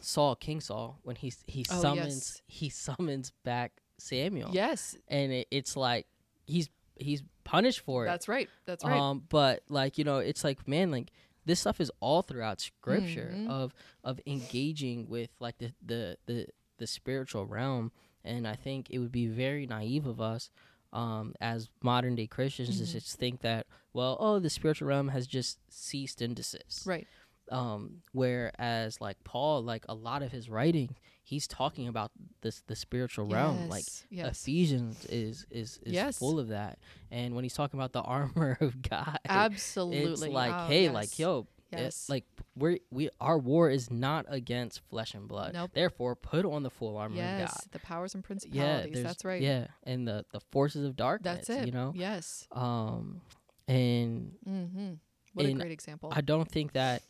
Saul, 0.00 0.36
King 0.36 0.60
Saul, 0.60 0.98
when 1.02 1.16
he 1.16 1.32
he 1.46 1.64
Oh, 1.70 1.80
summons 1.80 2.06
yes. 2.36 2.42
he 2.46 2.68
summons 2.68 3.32
back 3.42 3.80
Samuel, 3.98 4.50
Yes, 4.52 4.96
and 5.08 5.32
it, 5.32 5.48
it's 5.50 5.76
like 5.76 6.06
he's 6.46 6.68
he's 6.98 7.22
punished 7.44 7.80
for 7.80 8.04
it. 8.04 8.08
that's 8.08 8.28
right. 8.28 8.48
That's 8.66 8.84
right. 8.84 8.98
Um, 9.00 9.24
but 9.28 9.62
like 9.68 9.98
you 9.98 10.04
know, 10.04 10.18
it's 10.18 10.44
like 10.44 10.66
man, 10.68 10.90
like 10.90 11.10
this 11.46 11.60
stuff 11.60 11.80
is 11.80 11.90
all 12.00 12.22
throughout 12.22 12.60
Scripture 12.60 13.32
Mhm. 13.34 13.48
of 13.50 13.74
of 14.02 14.20
engaging 14.26 15.08
with 15.08 15.30
like 15.40 15.58
the 15.58 15.72
the 15.82 16.18
the 16.26 16.48
the 16.78 16.86
spiritual 16.86 17.46
realm, 17.46 17.92
and 18.24 18.46
I 18.46 18.54
think 18.54 18.90
it 18.90 18.98
would 18.98 19.12
be 19.12 19.26
very 19.26 19.66
naive 19.66 20.06
of 20.06 20.20
us. 20.20 20.50
Um, 20.92 21.34
as 21.40 21.70
modern 21.82 22.14
day 22.14 22.28
Christians, 22.28 22.78
to 22.78 22.84
Mhm. 22.84 22.92
just 22.92 23.16
think 23.16 23.40
that, 23.40 23.66
well, 23.92 24.16
oh, 24.20 24.38
the 24.38 24.48
spiritual 24.48 24.86
realm 24.86 25.08
has 25.08 25.26
just 25.26 25.58
ceased 25.68 26.22
and 26.22 26.36
desist. 26.36 26.86
right. 26.86 27.06
Um, 27.50 28.02
whereas 28.12 29.00
like 29.00 29.22
Paul, 29.24 29.62
like 29.62 29.84
a 29.88 29.94
lot 29.94 30.22
of 30.22 30.32
his 30.32 30.48
writing, 30.48 30.94
he's 31.22 31.46
talking 31.46 31.88
about 31.88 32.10
this 32.40 32.62
the 32.68 32.76
spiritual 32.76 33.26
realm, 33.26 33.68
like 33.68 33.84
Yes, 33.84 34.04
yes. 34.10 34.40
Ephesians 34.40 35.04
is 35.06 35.46
is 35.50 35.78
is 35.82 35.92
Yes. 35.92 36.18
full 36.18 36.38
of 36.38 36.48
that. 36.48 36.78
And 37.10 37.34
when 37.34 37.44
he's 37.44 37.54
talking 37.54 37.78
about 37.78 37.92
the 37.92 38.00
armor 38.16 38.56
of 38.60 38.80
God, 38.82 39.18
Absolutely. 39.26 40.28
it's 40.28 40.34
like, 40.34 40.54
Oh, 40.54 40.66
hey, 40.68 40.84
yes. 40.84 40.94
like 40.94 41.18
yo, 41.18 41.46
it- 41.78 41.82
Yes. 41.82 42.08
like 42.08 42.24
we're 42.56 42.78
we 42.90 43.10
our 43.20 43.38
war 43.38 43.68
is 43.70 43.90
not 43.90 44.26
against 44.28 44.80
flesh 44.88 45.14
and 45.14 45.26
blood. 45.28 45.54
Nope. 45.54 45.70
Therefore, 45.74 46.14
put 46.16 46.44
on 46.44 46.62
the 46.62 46.70
full 46.70 46.96
armor 46.96 47.14
of 47.14 47.18
yes, 47.18 47.52
God. 47.52 47.72
the 47.72 47.78
powers 47.80 48.14
and 48.14 48.22
principalities. 48.24 48.92
there's- 48.94 49.06
that's 49.06 49.24
right. 49.24 49.42
Yeah, 49.42 49.66
and 49.84 50.06
the 50.08 50.24
the 50.32 50.40
forces 50.52 50.84
of 50.84 50.96
darkness. 50.96 51.46
That's 51.46 51.50
it. 51.62 51.66
You 51.66 51.72
know, 51.72 51.92
Yes. 51.94 52.46
um, 52.52 53.20
and 53.68 54.32
Mm-hmm. 54.48 54.92
What 55.34 55.46
And 55.46 55.56
a 55.56 55.60
great 55.62 55.72
example. 55.72 56.12
I 56.14 56.20
don't 56.20 56.48
think 56.48 56.74
that, 56.74 57.02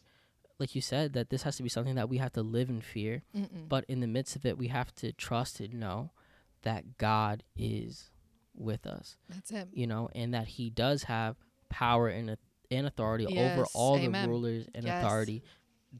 like 0.58 0.74
you 0.74 0.80
said, 0.80 1.12
that 1.12 1.28
this 1.28 1.42
has 1.42 1.56
to 1.58 1.62
be 1.62 1.68
something 1.68 1.96
that 1.96 2.08
we 2.08 2.16
have 2.18 2.32
to 2.32 2.42
live 2.42 2.70
in 2.70 2.80
fear. 2.80 3.22
Mm-mm. 3.36 3.68
But 3.68 3.84
in 3.86 4.00
the 4.00 4.06
midst 4.06 4.34
of 4.34 4.46
it, 4.46 4.56
we 4.56 4.68
have 4.68 4.94
to 4.96 5.12
trust 5.12 5.60
and 5.60 5.74
know 5.74 6.12
that 6.62 6.96
God 6.96 7.42
is 7.54 8.10
with 8.54 8.86
us. 8.86 9.16
that's 9.28 9.50
it. 9.50 9.68
you 9.74 9.86
know, 9.86 10.08
and 10.14 10.32
that 10.32 10.46
he 10.46 10.70
does 10.70 11.02
have 11.02 11.36
power 11.68 12.08
and, 12.08 12.38
and 12.74 12.86
authority 12.86 13.26
over 13.26 13.64
all 13.74 13.96
amen. 13.98 14.22
the 14.22 14.28
rulers 14.28 14.66
and 14.74 14.84
Yes. 14.86 14.98
authority, 14.98 15.42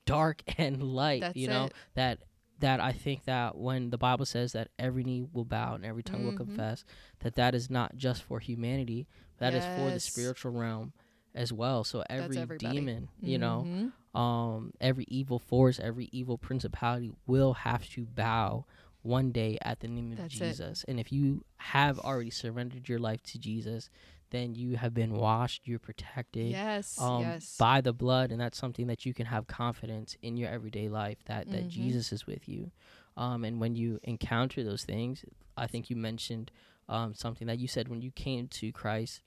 dark 0.07 0.43
and 0.59 0.83
light. 0.83 1.21
That's 1.23 1.37
you 1.37 1.49
know 1.49 1.67
it. 1.67 1.73
that 1.95 2.19
that 2.61 2.81
I 2.81 2.93
think 2.93 3.25
that 3.25 3.57
when 3.57 3.91
the 3.91 3.99
Bible 3.99 4.25
says 4.25 4.53
that 4.53 4.69
every 4.79 5.03
knee 5.05 5.25
will 5.33 5.45
bow 5.45 5.75
and 5.75 5.85
every 5.85 6.03
tongue 6.03 6.25
will 6.25 6.33
Mhm. 6.33 6.37
confess, 6.37 6.85
that 7.21 7.35
that 7.35 7.55
is 7.55 7.69
not 7.69 7.97
just 7.97 8.23
for 8.23 8.39
humanity, 8.39 9.07
that 9.39 9.55
is 9.55 9.65
for 9.75 9.91
the 9.91 10.01
spiritual 10.01 10.53
realm 10.53 10.93
as 11.35 11.53
well. 11.53 11.83
So 11.83 12.05
every 12.09 12.47
demon, 12.59 13.09
you 13.21 13.39
know, 13.39 13.67
Mhm. 14.15 14.19
um, 14.19 14.73
every 14.81 15.05
evil 15.09 15.41
force, 15.41 15.81
every 15.81 16.09
evil 16.13 16.39
principality 16.39 17.11
will 17.27 17.55
have 17.55 17.89
to 17.91 18.05
bow 18.07 18.65
one 19.03 19.33
day 19.33 19.59
at 19.63 19.81
the 19.81 19.89
name 19.89 20.13
of 20.13 20.19
That's 20.19 20.35
it. 20.37 20.39
Jesus. 20.39 20.85
And 20.87 21.01
if 21.01 21.13
you 21.13 21.45
have 21.57 21.99
already 21.99 22.31
surrendered 22.31 22.89
your 22.89 23.01
life 23.01 23.23
to 23.25 23.39
Jesus, 23.39 23.91
then 24.31 24.55
you 24.55 24.77
have 24.77 24.95
been 24.95 25.13
washed, 25.15 25.63
you're 25.67 25.79
protected 25.79 26.47
Yes. 26.51 27.01
um, 27.01 27.21
yes. 27.23 27.57
by 27.59 27.81
the 27.81 27.93
blood, 27.93 28.31
and 28.33 28.41
that's 28.41 28.59
something 28.59 28.87
that 28.89 29.05
you 29.07 29.15
can 29.15 29.27
have 29.27 29.47
confidence 29.47 30.17
in 30.23 30.37
your 30.37 30.49
everyday 30.49 30.89
life 30.89 31.19
that 31.27 31.51
that 31.51 31.65
Mhm. 31.65 31.69
Jesus 31.71 32.13
is 32.13 32.27
with 32.27 32.49
you. 32.49 32.71
Um, 33.17 33.45
and 33.45 33.61
when 33.61 33.77
you 33.77 34.01
encounter 34.03 34.65
those 34.65 34.85
things, 34.85 35.25
I 35.57 35.67
think 35.67 35.89
you 35.91 35.97
mentioned 35.97 36.51
um, 36.89 37.15
something 37.15 37.47
that 37.47 37.59
you 37.59 37.67
said 37.69 37.89
when 37.89 38.03
you 38.03 38.11
came 38.11 38.47
to 38.49 38.71
Christ, 38.71 39.23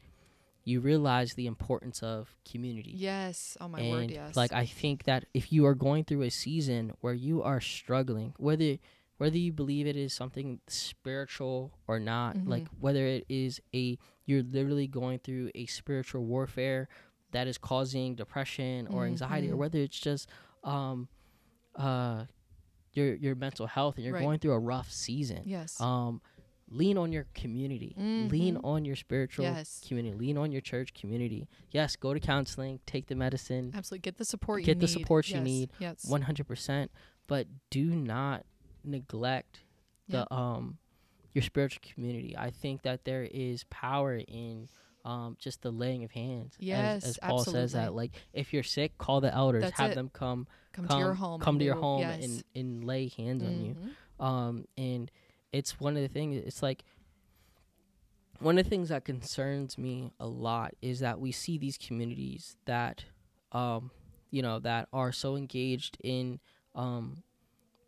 you 0.64 0.80
realize 0.82 1.34
the 1.34 1.48
importance 1.48 2.04
of 2.04 2.36
community 2.44 2.92
yes. 2.96 3.58
Oh 3.62 3.68
my 3.68 3.80
and 3.80 3.90
word. 3.92 4.12
Yes. 4.12 4.36
like 4.36 4.52
I 4.54 4.66
think 4.66 5.06
that 5.06 5.26
if 5.34 5.52
you 5.52 5.66
are 5.66 5.74
going 5.74 6.04
through 6.04 6.22
a 6.24 6.30
season 6.30 6.92
where 7.02 7.14
you 7.16 7.42
are 7.42 7.60
struggling, 7.62 8.34
whether 8.38 8.78
whether 9.18 9.38
you 9.40 9.52
believe 9.52 9.88
it 9.88 9.96
is 9.96 10.14
something 10.14 10.60
spiritual 10.68 11.72
or 11.88 12.00
not, 12.00 12.36
Mhm. 12.38 12.48
like 12.48 12.68
whether 12.80 13.06
it 13.08 13.26
is 13.30 13.60
a 13.74 13.98
you're 14.28 14.44
literally 14.44 14.86
going 14.88 15.18
through 15.20 15.50
a 15.56 15.66
spiritual 15.66 16.24
warfare 16.24 16.88
that 17.32 17.48
is 17.48 17.58
causing 17.58 18.14
depression 18.16 18.86
or 18.88 19.06
anxiety, 19.06 19.50
or 19.50 19.56
Mhm. 19.56 19.58
whether 19.58 19.80
it's 19.80 20.00
just 20.00 20.30
um 20.64 21.08
uh 21.76 22.26
your 22.94 23.16
your 23.16 23.36
mental 23.36 23.66
health 23.68 23.96
and 23.96 24.06
you're 24.06 24.14
Right. 24.14 24.24
going 24.24 24.40
through 24.40 24.54
a 24.54 24.60
rough 24.60 24.92
season. 24.92 25.42
yes. 25.46 25.80
Um 25.82 26.22
lean 26.70 26.98
on 26.98 27.14
your 27.14 27.26
community. 27.34 27.94
Lean 27.98 28.56
Mhm. 28.58 28.66
on 28.66 28.84
your 28.84 28.98
spiritual 28.98 29.46
Yes. 29.46 29.82
community. 29.88 30.18
Lean 30.18 30.38
on 30.38 30.52
your 30.52 30.60
church 30.60 30.94
community. 30.94 31.48
Yes, 31.72 31.96
go 31.96 32.14
to 32.14 32.20
counseling, 32.20 32.82
take 32.86 33.08
the 33.08 33.16
medicine, 33.16 33.72
Absolutely. 33.74 34.02
Get 34.02 34.18
the 34.18 34.26
support 34.26 34.62
you 34.62 34.66
get 34.66 34.78
need. 34.78 34.82
the 34.82 34.88
support 34.90 35.30
you 35.30 35.36
Yes, 35.38 35.46
need. 35.46 35.70
Yes. 35.80 36.06
100%, 36.06 36.92
but 37.26 37.48
do 37.70 37.86
not 37.96 38.46
neglect 38.84 39.62
the 40.10 40.18
Yep. 40.20 40.32
um 40.32 40.78
your 41.38 41.44
spiritual 41.44 41.84
community. 41.94 42.36
I 42.36 42.50
think 42.50 42.82
that 42.82 43.06
there 43.06 43.22
is 43.30 43.64
power 43.70 44.16
in 44.16 44.68
um, 45.06 45.38
just 45.40 45.62
the 45.62 45.70
laying 45.70 46.04
of 46.04 46.10
hands. 46.10 46.56
Yes, 46.58 47.06
as 47.06 47.20
Paul 47.22 47.44
says 47.44 47.74
that, 47.74 47.94
like 47.94 48.12
if 48.34 48.54
you're 48.54 48.64
sick, 48.64 48.98
call 48.98 49.22
the 49.22 49.32
elders, 49.32 49.62
That's 49.66 49.80
have 49.80 49.92
it. 49.92 49.96
them 49.96 50.10
come, 50.12 50.48
come, 50.74 50.88
come 50.88 50.98
to 50.98 51.06
your 51.06 51.14
home. 51.14 51.40
come 51.40 51.60
to 51.60 51.66
your 51.66 51.76
home 51.76 52.00
yes. 52.00 52.24
and 52.24 52.44
and 52.56 52.84
lay 52.84 53.10
hands 53.10 53.44
on 53.44 53.62
you 53.64 53.76
Mhm. 53.76 54.26
um 54.26 54.66
and 54.78 55.12
it's 55.52 55.80
one 55.80 55.96
of 55.96 56.02
the 56.02 56.08
things 56.08 56.44
it's 56.44 56.64
like 56.64 56.84
one 58.40 58.58
of 58.58 58.66
the 58.66 58.70
things 58.70 58.90
that 58.90 59.06
concerns 59.06 59.78
me 59.78 60.12
a 60.20 60.26
lot 60.28 60.74
is 60.82 61.00
that 61.02 61.20
we 61.20 61.32
see 61.32 61.58
these 61.60 61.78
communities 61.78 62.58
that 62.66 63.06
um 63.52 63.92
you 64.32 64.42
know 64.42 64.60
that 64.60 64.88
are 64.92 65.12
so 65.12 65.36
engaged 65.36 65.98
in 66.04 66.40
um 66.76 67.24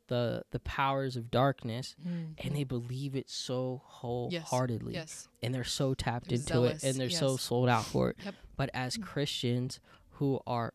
the 0.09 0.43
the 0.51 0.59
powers 0.59 1.15
of 1.15 1.31
darkness 1.31 1.95
Mhm. 2.05 2.35
and 2.37 2.55
they 2.55 2.63
believe 2.65 3.15
it 3.15 3.29
so 3.29 3.81
wholeheartedly 3.85 4.93
Yes. 4.93 5.27
and 5.41 5.53
they're 5.55 5.63
so 5.63 5.93
tapped 5.93 6.27
They're 6.29 6.35
into 6.35 6.47
zealous, 6.47 6.83
it 6.83 6.87
and 6.89 6.99
they're 6.99 7.09
so 7.09 7.37
sold 7.37 7.69
out 7.69 7.85
for 7.85 8.09
it 8.11 8.17
Yep. 8.25 8.35
but 8.57 8.69
as 8.73 8.97
christians 8.97 9.79
who 10.19 10.41
are 10.45 10.73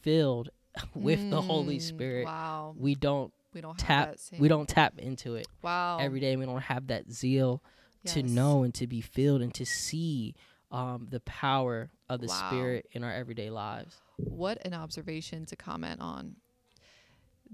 filled 0.00 0.50
with 0.94 1.30
the 1.30 1.40
holy 1.42 1.78
Mm, 1.78 1.82
spirit 1.82 2.24
Wow. 2.26 2.74
we 2.78 2.94
don't 2.94 3.32
We 3.54 3.60
don't 3.60 3.78
tap 3.78 3.88
have 3.88 4.08
that 4.10 4.20
same. 4.20 4.40
we 4.40 4.48
don't 4.48 4.68
tap 4.68 4.98
into 4.98 5.34
it 5.36 5.46
Wow. 5.62 5.98
every 5.98 6.20
day 6.20 6.36
we 6.36 6.44
don't 6.46 6.60
have 6.62 6.86
that 6.88 7.10
zeal 7.10 7.62
to 8.04 8.22
know 8.22 8.62
and 8.64 8.74
to 8.74 8.86
be 8.86 9.00
filled 9.00 9.42
and 9.42 9.54
to 9.54 9.64
see 9.64 10.34
um, 10.72 11.06
the 11.10 11.20
power 11.20 11.90
of 12.08 12.20
the 12.20 12.26
Wow. 12.26 12.48
spirit 12.48 12.86
in 12.92 13.04
our 13.04 13.12
everyday 13.12 13.50
lives 13.50 14.00
What 14.16 14.64
an 14.64 14.72
observation 14.74 15.44
to 15.46 15.56
comment 15.56 16.00
on. 16.00 16.36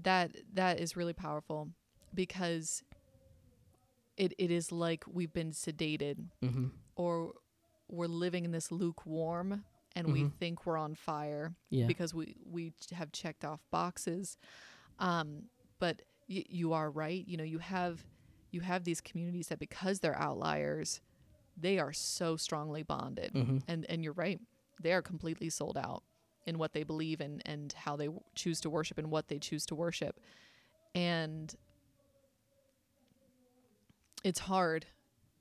That 0.03 0.31
that 0.53 0.79
is 0.79 0.95
really 0.95 1.13
powerful 1.13 1.69
because 2.13 2.83
it 4.17 4.33
it 4.37 4.51
is 4.51 4.71
like 4.71 5.03
we've 5.11 5.33
been 5.33 5.51
sedated 5.51 6.17
mm-hmm. 6.43 6.67
or 6.95 7.33
we're 7.87 8.07
living 8.07 8.45
in 8.45 8.51
this 8.51 8.71
lukewarm 8.71 9.63
and 9.95 10.11
we 10.13 10.23
Mhm. 10.23 10.33
think 10.33 10.65
we're 10.65 10.77
on 10.77 10.95
fire 10.95 11.53
yeah 11.69 11.87
because 11.87 12.13
we 12.13 12.35
we 12.45 12.73
have 12.93 13.11
checked 13.11 13.43
off 13.45 13.61
boxes 13.71 14.37
um 14.99 15.43
but 15.79 16.01
y- 16.29 16.45
you 16.49 16.73
are 16.73 16.89
right 16.91 17.27
you 17.27 17.37
know 17.37 17.43
you 17.43 17.59
have 17.59 18.05
you 18.51 18.61
have 18.61 18.83
these 18.83 19.01
communities 19.01 19.47
that 19.47 19.59
because 19.59 19.99
they're 19.99 20.17
outliers 20.19 21.01
they 21.57 21.79
are 21.79 21.93
so 21.93 22.35
strongly 22.37 22.83
bonded 22.83 23.33
mm-hmm. 23.33 23.57
and 23.67 23.85
and 23.89 24.03
you're 24.03 24.13
right 24.13 24.39
they 24.81 24.93
are 24.93 25.01
completely 25.01 25.49
sold 25.49 25.77
out 25.77 26.03
in 26.49 26.57
what 26.57 26.73
they 26.73 26.83
believe 26.83 27.21
in 27.21 27.41
and 27.45 27.73
how 27.73 27.95
they 27.95 28.07
w- 28.07 28.23
choose 28.33 28.59
to 28.61 28.69
worship 28.69 28.97
and 28.97 29.11
what 29.11 29.27
they 29.27 29.37
choose 29.37 29.65
to 29.67 29.75
worship. 29.75 30.19
And 30.95 31.55
it's 34.23 34.39
hard 34.39 34.85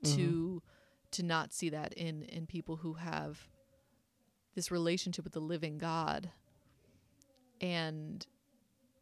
to 0.04 0.62
to 1.10 1.22
not 1.24 1.52
see 1.52 1.70
that 1.70 1.92
in 1.94 2.22
in 2.22 2.46
people 2.46 2.76
who 2.76 2.92
have 2.94 3.48
this 4.54 4.70
relationship 4.70 5.24
with 5.24 5.32
the 5.32 5.40
living 5.40 5.78
God. 5.78 6.30
And 7.60 8.24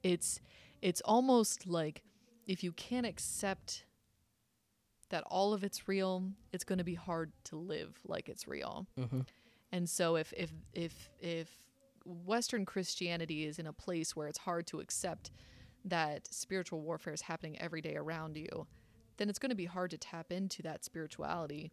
it's 0.03 0.41
it's 0.81 1.03
almost 1.05 1.67
like 1.67 2.03
if 2.47 2.63
you 2.63 2.73
can't 2.73 3.05
accept 3.05 3.85
that 5.11 5.25
all 5.27 5.53
of 5.53 5.65
it's 5.65 5.89
real 5.89 6.31
it's 6.53 6.65
going 6.65 6.79
to 6.79 6.85
be 6.85 6.95
hard 6.95 7.33
to 7.45 7.57
live 7.57 7.99
like 8.07 8.29
it's 8.29 8.47
real. 8.47 8.87
Mm-hmm. 8.99 9.21
And 9.73 9.89
so 9.89 10.17
if 10.17 10.33
if 10.37 10.53
if 10.73 11.11
if 11.21 11.51
Western 12.07 12.65
Christianity 12.65 13.45
is 13.45 13.59
in 13.59 13.67
a 13.67 13.73
place 13.73 14.15
where 14.15 14.29
it's 14.29 14.39
hard 14.39 14.67
to 14.69 14.81
accept 14.81 15.31
that 15.85 16.27
spiritual 16.33 16.81
warfare 16.81 17.13
is 17.13 17.23
happening 17.23 17.61
every 17.61 17.81
day 17.81 17.97
around 17.97 18.37
you, 18.37 18.67
then 19.19 19.29
it's 19.29 19.39
going 19.39 19.51
to 19.51 19.57
be 19.57 19.67
hard 19.67 19.91
to 19.91 19.99
tap 19.99 20.33
into 20.33 20.63
that 20.63 20.85
spirituality 20.85 21.73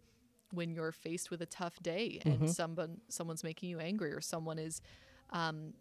when 0.52 0.72
you're 0.72 0.92
faced 0.92 1.32
with 1.32 1.42
a 1.42 1.46
tough 1.48 1.82
day 1.82 2.22
and 2.26 2.42
Mhm. 2.42 2.50
someone 2.50 3.02
someone's 3.10 3.44
making 3.44 3.70
you 3.70 3.80
angry 3.80 4.12
or 4.14 4.22
someone 4.22 4.60
is 4.60 4.82
um 5.32 5.74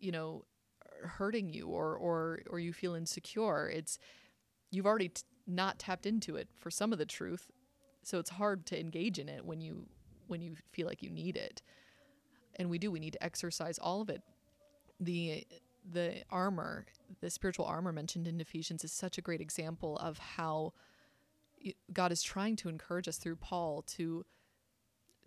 you 0.00 0.10
know 0.10 0.44
hurting 1.04 1.48
you 1.48 1.68
or 1.68 1.96
or 1.96 2.40
or 2.50 2.58
you 2.58 2.72
feel 2.72 2.94
insecure 2.94 3.68
it's 3.68 3.98
you've 4.70 4.86
already 4.86 5.08
t- 5.08 5.22
not 5.46 5.78
tapped 5.78 6.04
into 6.06 6.36
it 6.36 6.48
for 6.58 6.70
some 6.70 6.92
of 6.92 6.98
the 6.98 7.06
truth 7.06 7.50
so 8.02 8.18
it's 8.18 8.30
hard 8.30 8.66
to 8.66 8.78
engage 8.78 9.18
in 9.20 9.28
it 9.28 9.44
when 9.44 9.60
you 9.60 9.86
when 10.26 10.40
you 10.42 10.56
feel 10.72 10.86
like 10.88 11.02
you 11.02 11.10
need 11.10 11.36
it 11.36 11.62
and 12.56 12.68
we 12.70 12.78
do 12.78 12.90
we 12.90 13.00
need 13.00 13.12
to 13.12 13.22
exercise 13.22 13.78
all 13.78 14.00
of 14.00 14.08
it 14.08 14.22
the 15.00 15.46
the 15.90 16.22
armor 16.30 16.86
the 17.20 17.30
spiritual 17.30 17.64
armor 17.64 17.92
mentioned 17.92 18.26
in 18.26 18.40
Ephesians 18.40 18.84
is 18.84 18.92
such 18.92 19.18
a 19.18 19.22
great 19.22 19.40
example 19.40 19.96
of 19.98 20.18
how 20.18 20.72
God 21.92 22.12
is 22.12 22.22
trying 22.22 22.56
to 22.56 22.68
encourage 22.68 23.08
us 23.08 23.18
through 23.18 23.36
Paul 23.36 23.82
to 23.88 24.24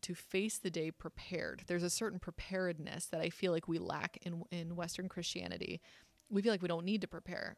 to 0.01 0.13
face 0.13 0.59
the 0.59 0.69
day 0.69 0.91
prepared. 0.91 1.63
There's 1.65 1.81
a 1.81 1.89
certain 1.89 2.19
preparedness 2.19 3.07
that 3.07 3.21
I 3.21 3.29
feel 3.29 3.51
like 3.51 3.67
we 3.67 3.79
lack 3.79 4.17
in 4.21 4.43
in 4.51 4.75
Western 4.75 5.09
Christianity. 5.09 5.81
We 6.29 6.41
feel 6.41 6.51
like 6.51 6.61
we 6.61 6.67
don't 6.67 6.85
need 6.85 7.01
to 7.01 7.07
prepare. 7.07 7.57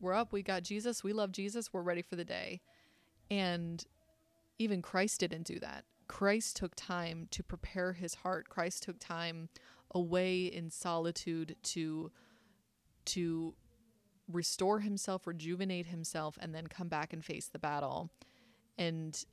We're 0.00 0.14
up, 0.14 0.32
we 0.32 0.42
got 0.42 0.62
Jesus, 0.62 1.02
we 1.02 1.12
love 1.12 1.32
Jesus, 1.32 1.72
we're 1.72 1.82
ready 1.82 2.02
for 2.02 2.16
the 2.16 2.24
day. 2.24 2.60
And 3.30 3.84
even 4.58 4.82
Christ 4.82 5.20
didn't 5.20 5.44
do 5.44 5.58
that. 5.60 5.84
Christ 6.08 6.56
took 6.56 6.74
time 6.76 7.26
to 7.30 7.42
prepare 7.42 7.92
his 7.94 8.14
heart. 8.16 8.48
Christ 8.48 8.82
took 8.84 8.98
time 8.98 9.48
away 9.92 10.44
in 10.46 10.70
solitude 10.70 11.56
to 11.62 12.10
to 13.06 13.54
restore 14.28 14.80
himself, 14.80 15.26
rejuvenate 15.26 15.86
himself, 15.86 16.36
and 16.40 16.54
then 16.54 16.66
come 16.66 16.88
back 16.88 17.12
and 17.12 17.24
face 17.24 17.48
the 17.48 17.58
battle. 17.58 18.10
And 18.78 19.24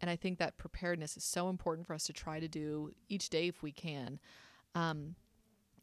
and 0.00 0.10
I 0.10 0.16
think 0.16 0.38
that 0.38 0.58
preparedness 0.58 1.16
is 1.16 1.24
so 1.24 1.48
important 1.48 1.86
for 1.86 1.94
us 1.94 2.04
to 2.04 2.12
try 2.12 2.40
to 2.40 2.48
do 2.48 2.92
each 3.08 3.30
day 3.30 3.46
if 3.48 3.62
we 3.62 3.70
can. 3.72 4.18
Um, 4.74 5.14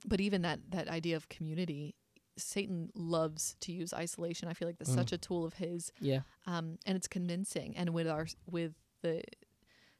but 0.05 0.19
even 0.19 0.41
that 0.43 0.59
that 0.71 0.87
idea 0.89 1.15
of 1.15 1.29
community, 1.29 1.95
Satan 2.37 2.89
loves 2.95 3.55
to 3.61 3.71
use 3.71 3.93
isolation. 3.93 4.47
I 4.49 4.53
feel 4.53 4.67
like 4.67 4.77
that's 4.77 4.91
Mm. 4.91 4.95
such 4.95 5.11
a 5.11 5.17
tool 5.17 5.45
of 5.45 5.53
his, 5.55 5.91
Yeah. 5.99 6.21
um, 6.45 6.77
and 6.85 6.95
it's 6.97 7.07
convincing. 7.07 7.75
And 7.77 7.89
with 7.93 8.07
our 8.07 8.27
with 8.45 8.73
the 9.01 9.23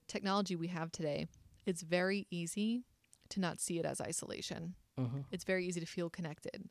technology 0.10 0.56
we 0.56 0.68
have 0.68 0.92
today, 0.92 1.28
it's 1.66 1.82
very 1.82 2.28
easy 2.30 2.84
to 3.30 3.40
not 3.40 3.62
see 3.62 3.80
it 3.80 3.86
as 3.86 4.02
isolation. 4.02 4.76
Hmm 4.98 5.22
it's 5.32 5.46
very 5.46 5.66
easy 5.66 5.80
to 5.80 5.86
feel 5.86 6.10
connected. 6.10 6.70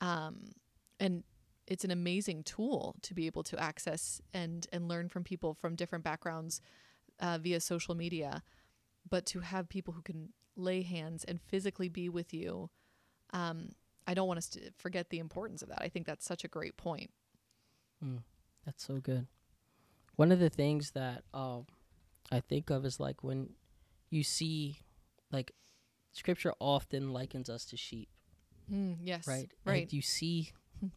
Um, 0.00 0.52
and 0.98 1.22
it's 1.66 1.84
an 1.84 1.90
amazing 1.90 2.42
tool 2.42 2.96
to 3.02 3.14
be 3.14 3.26
able 3.26 3.42
to 3.44 3.58
access 3.60 4.20
and 4.32 4.66
and 4.72 4.88
learn 4.88 5.08
from 5.08 5.24
people 5.24 5.54
from 5.54 5.76
different 5.76 6.04
backgrounds 6.04 6.60
uh, 7.20 7.38
via 7.40 7.60
social 7.60 7.94
media. 7.94 8.42
But 9.08 9.26
to 9.26 9.40
have 9.40 9.68
people 9.68 9.94
who 9.94 10.02
can 10.02 10.30
lay 10.56 10.82
hands 10.82 11.24
and 11.24 11.40
physically 11.40 11.88
be 11.88 12.08
with 12.08 12.32
you 12.32 12.70
um, 13.32 13.70
i 14.06 14.14
don't 14.14 14.28
want 14.28 14.38
us 14.38 14.48
to 14.48 14.60
forget 14.78 15.10
the 15.10 15.18
importance 15.18 15.62
of 15.62 15.68
that. 15.68 15.82
I 15.82 15.88
think 15.88 16.06
that's 16.06 16.24
such 16.24 16.44
a 16.44 16.48
great 16.48 16.76
point. 16.76 17.10
Mm, 18.04 18.22
that's 18.64 18.84
so 18.84 18.98
good. 18.98 19.26
One 20.16 20.30
of 20.30 20.38
the 20.38 20.50
things 20.50 20.92
that 20.92 21.24
um, 21.32 21.66
I 22.30 22.40
think 22.40 22.70
of 22.70 22.84
is 22.84 22.98
like 23.00 23.22
when 23.22 23.50
you 24.10 24.22
see, 24.22 24.78
like, 25.30 25.52
scripture 26.12 26.54
often 26.60 27.12
likens 27.12 27.48
us 27.50 27.64
to 27.66 27.76
sheep, 27.76 28.08
mm, 28.72 28.96
yes 29.00 29.26
right? 29.26 29.50
right 29.64 29.82
And 29.82 29.92
you 29.92 30.02
see, 30.02 30.52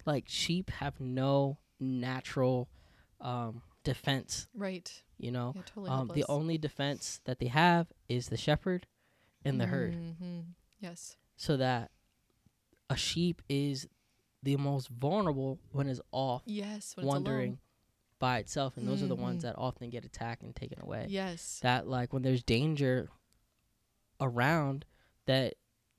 like, 0.05 0.25
sheep 0.27 0.69
have 0.71 0.99
no 0.99 1.57
natural 1.79 2.69
um, 3.21 3.61
defense, 3.83 4.47
right 4.55 5.01
you 5.17 5.31
know? 5.31 5.53
yeah 5.55 5.61
totally 5.65 5.91
Um, 5.91 6.11
the 6.13 6.25
only 6.29 6.57
defense 6.57 7.19
that 7.25 7.39
they 7.39 7.47
have 7.47 7.87
is 8.07 8.29
the 8.29 8.37
shepherd 8.37 8.85
and 9.43 9.59
the 9.59 9.65
herd. 9.67 9.95
Mhm. 9.95 10.53
yes 10.79 11.17
So 11.35 11.57
that 11.57 11.91
a 12.89 12.95
sheep 12.97 13.41
is 13.49 13.87
the 14.43 14.55
most 14.57 14.87
vulnerable 14.89 15.59
when 15.71 15.87
it's 15.87 15.99
off 16.11 16.43
yes 16.45 16.95
when 16.95 17.05
wandering 17.07 17.59
by 18.19 18.39
itself 18.39 18.77
and 18.77 18.87
those 18.87 19.03
are 19.03 19.07
the 19.07 19.15
ones 19.15 19.39
Mhm. 19.39 19.47
that 19.47 19.55
often 19.57 19.89
get 19.89 20.03
attacked 20.05 20.41
and 20.41 20.55
taken 20.55 20.81
away. 20.81 21.05
Yes. 21.09 21.59
That 21.61 21.87
like 21.87 22.13
when 22.13 22.23
there's 22.23 22.43
danger 22.43 23.09
around 24.19 24.85
that 25.25 25.55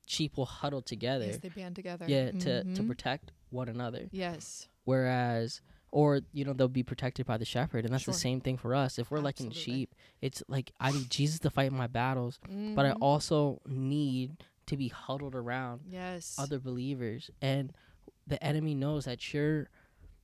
sheep 0.06 0.36
will 0.36 0.46
huddle 0.46 0.82
together 0.82 1.26
yes 1.26 1.38
they 1.38 1.48
band 1.50 1.76
together. 1.76 2.06
Yeah 2.08 2.30
to 2.32 2.64
to 2.64 2.82
Mhm. 2.82 2.86
protect 2.86 3.32
one 3.50 3.68
another. 3.68 4.08
Yes. 4.10 4.68
Whereas 4.84 5.60
or 5.90 6.20
you 6.32 6.44
know 6.44 6.52
they'll 6.52 6.68
be 6.68 6.82
protected 6.82 7.26
by 7.26 7.36
the 7.38 7.44
shepherd 7.44 7.84
and 7.84 7.92
that's 7.94 8.04
Sure. 8.04 8.12
the 8.12 8.18
same 8.18 8.40
thing 8.40 8.56
for 8.56 8.74
us. 8.74 8.98
If 8.98 9.10
we're 9.10 9.20
like 9.20 9.40
in 9.40 9.50
sheep 9.50 9.94
it's 10.20 10.42
like 10.48 10.72
i 10.80 10.90
need 10.92 11.08
jesus 11.10 11.38
to 11.40 11.50
fight 11.50 11.72
my 11.72 11.86
battles 11.86 12.40
but 12.74 12.84
i 12.84 12.90
Mhm. 12.92 12.98
also 13.00 13.60
need 13.66 14.44
to 14.66 14.76
be 14.76 14.88
huddled 14.88 15.34
around 15.34 15.82
yes. 15.88 16.36
other 16.38 16.58
believers. 16.58 17.30
And 17.40 17.72
the 18.26 18.42
enemy 18.44 18.74
knows 18.74 19.06
that 19.06 19.32
you're 19.32 19.70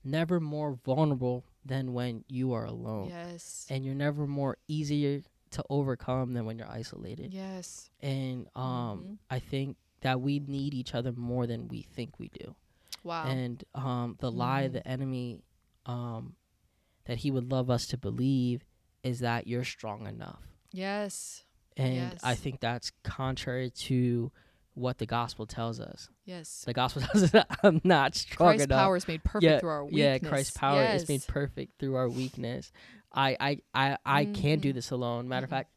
never 0.03 0.39
more 0.39 0.75
vulnerable 0.75 1.45
than 1.65 1.93
when 1.95 2.25
you 2.29 2.53
are 2.53 2.65
alone. 2.67 3.09
Yes. 3.09 3.67
And 3.71 3.85
you're 3.85 3.95
never 3.95 4.27
more 4.27 4.59
easier 4.69 5.23
to 5.53 5.65
overcome 5.71 6.33
than 6.35 6.45
when 6.47 6.59
you're 6.59 6.71
isolated. 6.71 7.33
Yes. 7.33 7.89
And 8.01 8.49
um 8.57 9.05
Mhm. 9.05 9.19
i 9.31 9.39
think 9.39 9.77
that 10.01 10.21
we 10.21 10.39
need 10.41 10.75
each 10.75 10.95
other 10.95 11.13
more 11.13 11.47
than 11.47 11.69
we 11.69 11.83
think 11.83 12.19
we 12.19 12.29
do. 12.29 12.55
Wow. 13.03 13.27
And 13.29 13.63
um 13.75 14.17
the 14.21 14.31
lie 14.31 14.69
Mhm. 14.69 14.73
the 14.73 14.87
enemy 14.89 15.43
um 15.87 16.37
that 17.05 17.19
he 17.19 17.31
would 17.31 17.51
love 17.51 17.71
us 17.71 17.87
to 17.89 17.97
believe 17.99 18.65
is 19.03 19.21
that 19.21 19.47
you're 19.47 19.65
strong 19.65 20.07
enough. 20.07 20.43
Yes. 20.73 21.45
And 21.77 22.19
i 22.23 22.35
think 22.35 22.61
that's 22.61 22.93
contrary 23.03 23.71
to 23.71 24.31
what 24.75 24.99
the 24.99 25.07
gospel 25.07 25.47
tells 25.47 25.79
us 25.81 26.09
yes 26.25 26.63
the 26.67 26.73
gospel 26.73 27.01
tells 27.07 27.25
us 27.25 27.31
that 27.31 27.47
i'm 27.63 27.81
not 27.85 28.15
strong 28.15 28.51
Christ's 28.51 28.65
enough 28.67 28.79
power 28.79 28.97
is 28.97 29.07
made 29.09 29.23
perfect 29.25 29.45
yeah, 29.45 29.59
through 29.61 29.69
our 29.71 29.85
weakness 29.85 30.21
yeah 30.23 30.29
christ's 30.29 30.57
power 30.57 30.85
is 30.85 31.09
made 31.09 31.27
perfect 31.27 31.79
through 31.79 31.95
our 31.95 32.09
weakness 32.09 32.73
i 33.13 33.37
i 33.41 33.59
i, 33.75 33.97
I 34.05 34.25
can't 34.27 34.61
do 34.61 34.71
Mhm. 34.73 34.75
this 34.75 34.91
alone 34.91 35.29
matter 35.29 35.43
Mhm. 35.47 35.51
of 35.51 35.51
fact 35.51 35.71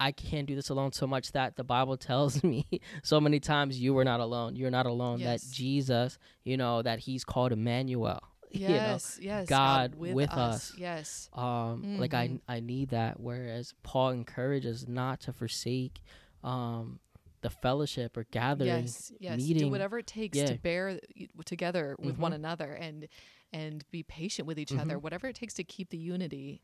I 0.00 0.10
can't 0.10 0.48
do 0.48 0.56
this 0.56 0.68
alone 0.68 0.90
so 0.90 1.06
much 1.06 1.30
that 1.30 1.54
the 1.54 1.62
Bible 1.62 1.96
tells 1.96 2.42
me 2.52 2.66
so 3.04 3.20
many 3.20 3.38
times 3.38 3.78
you 3.78 3.94
were 3.94 4.02
not 4.02 4.18
alone. 4.18 4.56
You're 4.56 4.72
not 4.72 4.84
alone. 4.86 5.20
Yes. 5.20 5.42
That 5.44 5.54
Jesus, 5.54 6.18
you 6.42 6.56
know, 6.56 6.82
that 6.82 6.98
He's 6.98 7.22
called 7.22 7.52
Emmanuel. 7.52 8.18
yes 8.50 9.16
yes 9.22 9.46
God 9.48 9.94
with, 9.94 10.14
with 10.14 10.30
us. 10.32 10.72
us. 10.72 10.74
yes 10.76 11.30
You 11.36 11.40
know, 11.40 11.46
um, 11.48 11.96
like 11.98 12.14
I 12.14 12.28
Mhm. 12.30 12.40
I 12.48 12.58
need 12.58 12.88
that. 12.88 13.20
Whereas 13.20 13.74
Paul 13.84 14.10
encourages 14.10 14.88
not 14.88 15.20
to 15.20 15.32
forsake, 15.32 16.02
um, 16.42 16.98
the 17.42 17.50
fellowship 17.50 18.16
or 18.16 18.24
gathering. 18.30 18.68
yes 18.68 19.12
yes 19.20 19.36
meeting. 19.36 19.58
do 19.64 19.68
whatever 19.68 19.98
it 19.98 20.06
takes 20.06 20.38
Yeah. 20.38 20.46
to 20.46 20.54
bear 20.58 20.98
together 21.44 21.94
with 21.98 22.16
one 22.18 22.32
Mhm. 22.32 22.36
another 22.36 22.72
and 22.72 23.08
and 23.52 23.84
be 23.90 24.02
patient 24.02 24.46
with 24.48 24.58
each 24.58 24.72
other 24.72 24.96
Mhm. 24.98 25.02
whatever 25.02 25.26
it 25.28 25.36
takes 25.36 25.54
to 25.54 25.64
keep 25.64 25.90
the 25.90 25.98
unity 25.98 26.62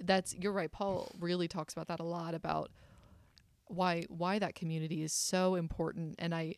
that's 0.00 0.34
you're 0.34 0.52
right 0.52 0.72
paul 0.72 1.10
really 1.20 1.46
talks 1.48 1.72
about 1.74 1.86
that 1.88 2.00
a 2.00 2.04
lot 2.04 2.34
about 2.34 2.70
why 3.66 4.02
why 4.08 4.38
that 4.38 4.54
community 4.54 5.02
is 5.02 5.12
so 5.12 5.54
important 5.54 6.14
and 6.18 6.34
i 6.34 6.54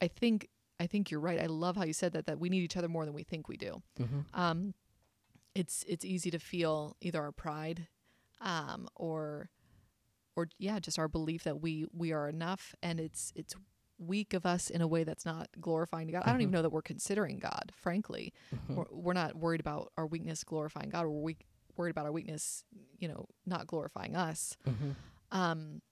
i 0.00 0.08
think 0.08 0.48
i 0.80 0.86
think 0.86 1.10
you're 1.10 1.20
right 1.20 1.40
i 1.40 1.46
love 1.46 1.76
how 1.76 1.84
you 1.84 1.92
said 1.92 2.12
that 2.12 2.26
that 2.26 2.38
we 2.38 2.48
need 2.48 2.62
each 2.62 2.76
other 2.76 2.88
more 2.88 3.04
than 3.04 3.14
we 3.14 3.22
think 3.22 3.48
we 3.48 3.56
do 3.56 3.82
Mhm. 3.98 4.24
um 4.34 4.74
it's 5.54 5.84
it's 5.88 6.04
easy 6.04 6.30
to 6.30 6.38
feel 6.38 6.96
either 7.00 7.20
our 7.22 7.32
pride 7.32 7.88
um 8.40 8.88
or 8.94 9.50
or 10.36 10.48
yeah 10.58 10.78
just 10.78 10.98
our 10.98 11.08
belief 11.08 11.44
that 11.44 11.60
we 11.60 11.86
we 11.92 12.12
are 12.12 12.28
enough 12.28 12.74
and 12.82 12.98
it's 13.00 13.32
it's 13.36 13.54
weak 13.98 14.34
of 14.34 14.44
us 14.44 14.68
in 14.70 14.80
a 14.80 14.86
way 14.88 15.04
that's 15.04 15.24
not 15.24 15.48
glorifying 15.60 16.06
to 16.08 16.12
god. 16.12 16.22
I 16.26 16.32
don't 16.32 16.40
even 16.40 16.50
Mhm. 16.50 16.54
know 16.54 16.62
that 16.62 16.70
we're 16.70 16.82
considering 16.82 17.38
god 17.38 17.72
frankly. 17.74 18.32
Mhm. 18.54 18.74
we're, 18.76 18.86
we're 18.90 19.12
not 19.12 19.36
worried 19.36 19.60
about 19.60 19.92
our 19.96 20.06
weakness 20.06 20.42
glorifying 20.44 20.90
god. 20.90 21.06
We're 21.06 21.20
weak, 21.20 21.46
worried 21.76 21.90
about 21.90 22.06
our 22.06 22.12
weakness 22.12 22.64
you 22.98 23.08
know 23.08 23.26
not 23.46 23.66
glorifying 23.66 24.16
us. 24.16 24.56
Mhm. 24.66 24.96
um 25.30 25.82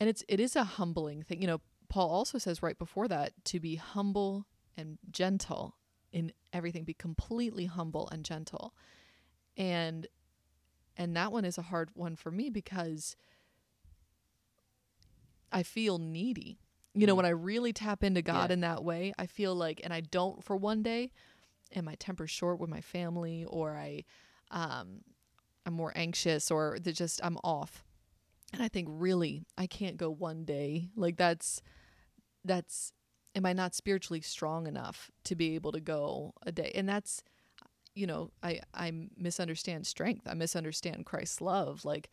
and 0.00 0.08
it's 0.08 0.22
it 0.28 0.40
is 0.40 0.56
a 0.56 0.64
humbling 0.64 1.22
thing. 1.22 1.40
You 1.42 1.48
know 1.48 1.60
paul 1.88 2.10
also 2.10 2.38
says 2.38 2.62
right 2.62 2.78
before 2.78 3.08
that 3.08 3.32
to 3.46 3.58
be 3.60 3.76
humble 3.76 4.46
and 4.76 4.98
gentle 5.10 5.74
in 6.12 6.32
everything. 6.52 6.84
Be 6.84 6.94
completely 6.94 7.66
humble 7.66 8.08
and 8.10 8.24
gentle. 8.24 8.74
And 9.56 10.06
and 10.96 11.16
that 11.16 11.32
one 11.32 11.44
is 11.44 11.58
a 11.58 11.62
hard 11.62 11.90
one 11.94 12.16
for 12.16 12.30
me 12.30 12.48
because 12.50 13.16
i 15.52 15.62
feel 15.62 15.98
needy 15.98 16.58
you 16.94 17.06
know 17.06 17.14
Mm. 17.14 17.18
when 17.18 17.26
i 17.26 17.30
really 17.30 17.72
tap 17.72 18.02
into 18.04 18.22
god 18.22 18.50
Yeah. 18.50 18.54
in 18.54 18.60
that 18.60 18.82
way 18.84 19.12
i 19.18 19.26
feel 19.26 19.54
like 19.54 19.80
and 19.84 19.92
i 19.92 20.00
don't 20.00 20.42
for 20.44 20.56
one 20.56 20.82
day 20.82 21.10
and 21.72 21.84
my 21.84 21.94
temper's 21.96 22.30
short 22.30 22.58
with 22.60 22.70
my 22.70 22.80
family 22.80 23.44
or 23.44 23.76
i 23.76 24.04
um 24.50 25.02
i'm 25.66 25.74
more 25.74 25.92
anxious 25.94 26.50
or 26.50 26.78
that 26.80 26.92
just 26.94 27.20
i'm 27.24 27.36
off 27.44 27.84
And 28.54 28.62
I 28.62 28.68
think 28.68 28.88
really 28.90 29.44
I 29.58 29.66
can't 29.66 29.98
go 29.98 30.08
one 30.10 30.44
day. 30.46 30.88
Like 30.96 31.18
that's 31.18 31.60
that's 32.44 32.92
am 33.34 33.44
I 33.44 33.52
not 33.52 33.74
spiritually 33.74 34.22
strong 34.22 34.66
enough 34.66 35.10
to 35.24 35.34
be 35.36 35.54
able 35.54 35.72
to 35.72 35.80
go 35.80 36.32
a 36.46 36.50
day? 36.52 36.72
And 36.74 36.88
that's 36.88 37.22
you 37.94 38.06
know, 38.06 38.30
I 38.42 38.60
I 38.72 38.90
misunderstand 39.16 39.86
strength. 39.86 40.26
I 40.26 40.34
misunderstand 40.34 41.04
Christ's 41.04 41.40
love. 41.42 41.84
Like 41.84 42.08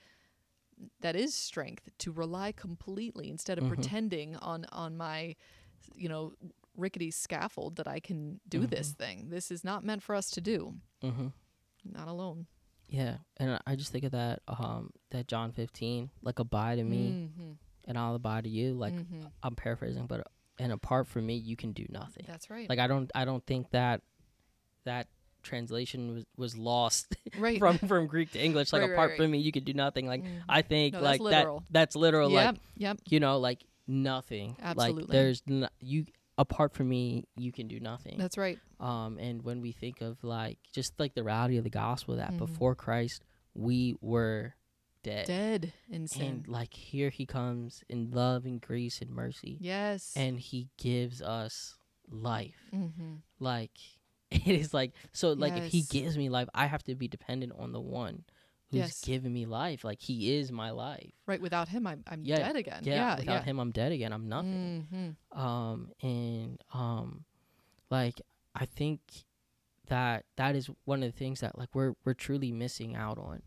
that 1.01 1.15
is 1.15 1.33
strength 1.33 1.89
to 1.99 2.11
rely 2.11 2.51
completely 2.51 3.29
instead 3.29 3.57
of 3.57 3.63
Mhm. 3.65 3.67
pretending 3.69 4.35
on 4.37 4.65
on 4.71 4.97
my 4.97 5.35
you 5.95 6.09
know 6.09 6.33
rickety 6.75 7.09
scaffold 7.11 7.77
that 7.77 7.87
I 7.87 7.99
can 7.99 8.41
do 8.49 8.67
this 8.67 8.91
thing. 8.91 9.29
This 9.29 9.49
is 9.51 9.63
not 9.63 9.83
meant 9.85 10.03
for 10.03 10.13
us 10.15 10.29
to 10.31 10.41
do. 10.41 10.75
Mm-hmm. 11.01 11.27
Not 11.85 12.07
alone. 12.09 12.47
Yeah, 12.89 13.19
and 13.37 13.59
I- 13.65 13.75
just 13.75 13.91
think 13.91 14.03
of 14.03 14.11
that 14.11 14.41
um 14.47 14.91
that 15.11 15.27
John 15.27 15.51
15, 15.53 16.09
like 16.21 16.39
abide 16.39 16.79
in 16.79 16.89
me 16.89 17.29
hmm 17.37 17.53
and 17.87 17.97
I'll 17.99 18.15
abide 18.15 18.45
in 18.47 18.51
you. 18.53 18.73
Like 18.73 18.93
Mhm. 18.95 19.31
I'm 19.43 19.55
paraphrasing, 19.55 20.07
but 20.07 20.27
and 20.57 20.71
apart 20.71 21.05
from 21.07 21.25
me, 21.25 21.35
you 21.35 21.55
can 21.55 21.71
do 21.73 21.85
nothing. 21.89 22.25
That's 22.27 22.49
right. 22.49 22.67
Like 22.69 22.79
I 22.79 22.87
don't 22.87 23.11
I 23.15 23.25
don't 23.25 23.45
think 23.45 23.69
that 23.71 24.01
that 24.85 25.07
translation 25.45 26.13
was 26.13 26.25
was 26.35 26.57
lost 26.57 27.15
right. 27.39 27.57
from 27.59 27.77
from 27.77 28.07
Greek 28.07 28.31
to 28.33 28.43
English. 28.43 28.73
Like 28.73 28.81
Right, 28.81 28.91
apart 28.91 29.09
right. 29.11 29.17
from 29.17 29.31
me, 29.31 29.37
you 29.39 29.51
can 29.53 29.63
do 29.63 29.73
nothing. 29.73 30.05
Like 30.07 30.23
Mhm. 30.23 30.41
I 30.49 30.61
think 30.61 30.93
No, 30.93 31.01
that's 31.01 31.19
like 31.19 31.21
literal. 31.21 31.59
that 31.59 31.65
that's 31.71 31.95
literal. 31.95 32.29
yep. 32.31 32.55
Like 32.55 32.61
yep. 32.75 32.97
you 33.07 33.19
know, 33.21 33.39
like 33.39 33.63
nothing. 33.87 34.57
Like 34.59 34.67
Absolutely. 34.77 35.13
there's 35.13 35.41
n- 35.49 35.69
you 35.79 36.05
apart 36.37 36.73
from 36.73 36.89
me, 36.89 37.23
you 37.37 37.51
can 37.53 37.67
do 37.69 37.79
nothing. 37.79 38.17
That's 38.17 38.37
right. 38.37 38.59
um 38.81 39.17
and 39.19 39.41
when 39.43 39.61
we 39.61 39.71
think 39.71 40.01
of 40.01 40.21
like 40.23 40.57
just 40.73 40.99
like 40.99 41.13
the 41.15 41.23
reality 41.23 41.55
of 41.57 41.63
the 41.63 41.69
gospel 41.69 42.17
that 42.17 42.33
Mhm. 42.33 42.39
before 42.39 42.75
christ 42.75 43.23
we 43.53 43.95
were 44.01 44.53
dead, 45.01 45.27
Dead 45.27 45.73
in 45.89 46.07
sin. 46.07 46.21
and 46.27 46.47
like 46.49 46.73
here 46.73 47.09
he 47.09 47.25
comes 47.25 47.83
in 47.87 48.11
love 48.11 48.43
and 48.43 48.59
grace 48.59 48.99
and 49.01 49.11
mercy 49.11 49.57
yes. 49.61 50.11
and 50.17 50.39
he 50.41 50.67
gives 50.77 51.21
us 51.21 51.77
life 52.09 52.59
mm-hmm. 52.73 53.13
like 53.39 53.77
it 54.31 54.47
is 54.47 54.73
like 54.73 54.91
so 55.13 55.33
like 55.33 55.55
if 55.57 55.65
he 55.65 55.83
gives 55.83 56.17
me 56.17 56.29
life 56.29 56.47
i 56.53 56.65
have 56.65 56.83
to 56.83 56.95
be 56.95 57.07
dependent 57.07 57.53
on 57.57 57.71
the 57.71 57.79
one 57.81 58.23
who's 58.71 58.79
Yes. 58.79 59.01
giving 59.01 59.31
me 59.33 59.45
life 59.45 59.83
like 59.83 60.01
he 60.01 60.35
is 60.35 60.51
my 60.51 60.71
life 60.71 61.11
right. 61.27 61.39
Without 61.41 61.67
him, 61.69 61.85
I'm 61.87 62.03
I'm 62.07 62.23
Yeah, 62.23 62.39
dead 62.39 62.55
again. 62.55 62.81
yeah, 62.83 62.95
Yeah. 62.95 63.15
without 63.17 63.43
him 63.45 63.59
i'm 63.59 63.71
dead 63.71 63.91
again 63.91 64.11
i'm 64.13 64.27
nothing 64.27 64.87
Mm-hmm. 64.91 65.39
um 65.41 65.89
and 66.01 66.59
um 66.73 67.25
like 67.91 68.19
i 68.55 68.65
think 68.65 68.99
that 69.87 70.25
that 70.37 70.55
is 70.55 70.69
one 70.85 71.03
of 71.03 71.11
the 71.11 71.17
things 71.17 71.41
that 71.41 71.57
like 71.57 71.69
we're 71.73 71.93
we're 72.03 72.13
truly 72.15 72.51
missing 72.51 72.95
out 72.95 73.19
on 73.19 73.41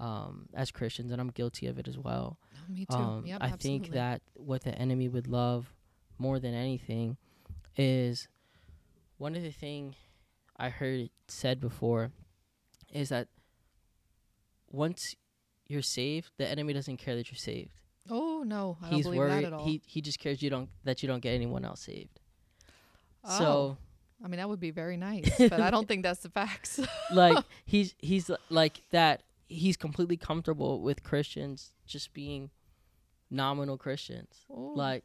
um 0.00 0.48
as 0.54 0.72
christians 0.72 1.12
and 1.12 1.20
i'm 1.20 1.30
guilty 1.30 1.68
of 1.68 1.78
it 1.78 1.86
as 1.86 1.96
well 1.96 2.38
me 2.68 2.84
too. 2.86 2.96
um 2.96 3.22
yep, 3.26 3.38
i 3.40 3.46
absolutely. 3.50 3.78
think 3.78 3.94
that 3.94 4.20
what 4.34 4.64
the 4.64 4.74
enemy 4.76 5.08
would 5.08 5.28
love 5.28 5.72
more 6.18 6.40
than 6.40 6.52
anything 6.54 7.16
is 7.76 8.26
one 9.18 9.36
of 9.36 9.42
the 9.42 9.52
thing 9.52 9.94
i 10.56 10.68
heard 10.68 11.00
it 11.00 11.10
said 11.28 11.60
before 11.60 12.10
is 12.92 13.08
that 13.08 13.28
once 14.70 15.14
you're 15.66 15.82
saved 15.82 16.30
the 16.38 16.46
enemy 16.48 16.72
doesn't 16.72 16.96
care 16.98 17.16
that 17.16 17.30
you're 17.30 17.38
saved 17.38 17.72
Oh 18.10 18.42
no, 18.46 18.76
I 18.82 18.90
don't 18.90 18.96
he's 18.96 19.06
believe 19.06 19.18
worried 19.18 19.32
that 19.32 19.44
at 19.44 19.52
all. 19.54 19.64
he 19.64 19.80
he 19.86 20.02
just 20.02 20.18
cares 20.20 20.42
you 20.42 20.50
don't 20.50 20.68
that 20.84 21.02
you 21.02 21.06
don't 21.08 21.20
get 21.20 21.30
anyone 21.32 21.64
else 21.64 21.84
saved 21.86 22.20
oh, 23.24 23.38
so 23.38 23.76
I 24.22 24.28
mean 24.28 24.36
that 24.38 24.48
would 24.48 24.60
be 24.60 24.70
very 24.70 24.98
nice, 24.98 25.30
but 25.38 25.58
I 25.60 25.70
don't 25.70 25.88
think 25.88 26.02
that's 26.02 26.20
the 26.20 26.28
facts. 26.28 26.78
like 27.12 27.42
he's 27.64 27.94
he's 27.98 28.30
like 28.50 28.82
that 28.90 29.22
he's 29.48 29.78
completely 29.78 30.16
comfortable 30.18 30.82
with 30.82 31.02
christians 31.02 31.72
just 31.86 32.12
being 32.12 32.50
nominal 33.30 33.78
christians 33.78 34.44
Oh. 34.50 34.72
like 34.76 35.04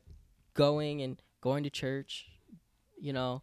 going 0.53 1.01
and 1.01 1.21
going 1.41 1.63
to 1.63 1.69
church 1.69 2.25
you 2.99 3.13
know 3.13 3.41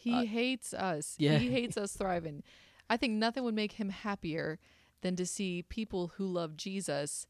He 0.00 0.12
Uh, 0.12 0.22
hates 0.24 0.72
us. 0.72 1.16
yeah. 1.18 1.38
He 1.38 1.50
hates 1.50 1.76
us 1.84 1.92
thriving. 1.96 2.42
I 2.88 2.96
think 2.96 3.14
nothing 3.14 3.42
would 3.44 3.54
make 3.54 3.72
him 3.72 3.88
happier 3.90 4.58
than 5.00 5.16
to 5.16 5.26
see 5.26 5.62
people 5.62 6.08
who 6.16 6.26
love 6.26 6.56
Jesus 6.56 7.26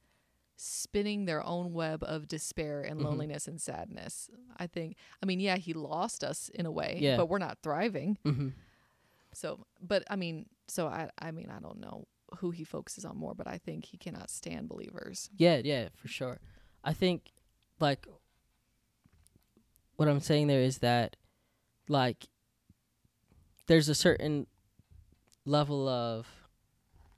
spinning 0.57 1.25
their 1.25 1.45
own 1.45 1.73
web 1.73 2.03
of 2.03 2.27
despair 2.29 2.83
and 2.83 3.01
Mhm. 3.01 3.05
loneliness 3.05 3.47
and 3.49 3.61
sadness. 3.61 4.29
I 4.57 4.67
think 4.67 4.97
I 5.23 5.27
mean, 5.27 5.41
yeah, 5.41 5.57
he 5.57 5.73
lost 5.73 6.23
us 6.25 6.49
in 6.51 6.67
a 6.67 6.71
way, 6.71 6.99
Yeah. 7.01 7.17
but 7.17 7.27
we're 7.27 7.39
not 7.39 7.59
thriving. 7.63 8.19
hmm 8.25 8.49
So, 9.33 9.67
but 9.81 10.03
I 10.11 10.17
mean, 10.17 10.47
so 10.67 10.89
I 10.89 11.11
I 11.19 11.31
mean, 11.31 11.49
I 11.51 11.61
don't 11.61 11.79
know 11.81 12.07
who 12.39 12.51
he 12.51 12.65
focuses 12.65 13.05
on 13.05 13.17
more, 13.17 13.35
but 13.35 13.47
I 13.47 13.57
think 13.59 13.87
he 13.87 13.97
cannot 13.97 14.29
stand 14.31 14.69
believers. 14.69 15.31
yeah 15.37 15.57
yeah 15.65 15.89
for 15.97 16.09
sure 16.09 16.39
i 16.85 16.93
think 16.93 17.33
like 17.81 18.07
what 19.97 20.09
i'm 20.09 20.21
saying 20.21 20.47
there 20.47 20.61
is 20.61 20.79
that 20.79 21.17
like 21.89 22.29
there's 23.69 23.89
a 23.89 23.95
certain 23.95 24.47
level 25.47 25.89
of 25.89 26.27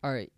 all 0.05 0.13
right 0.13 0.31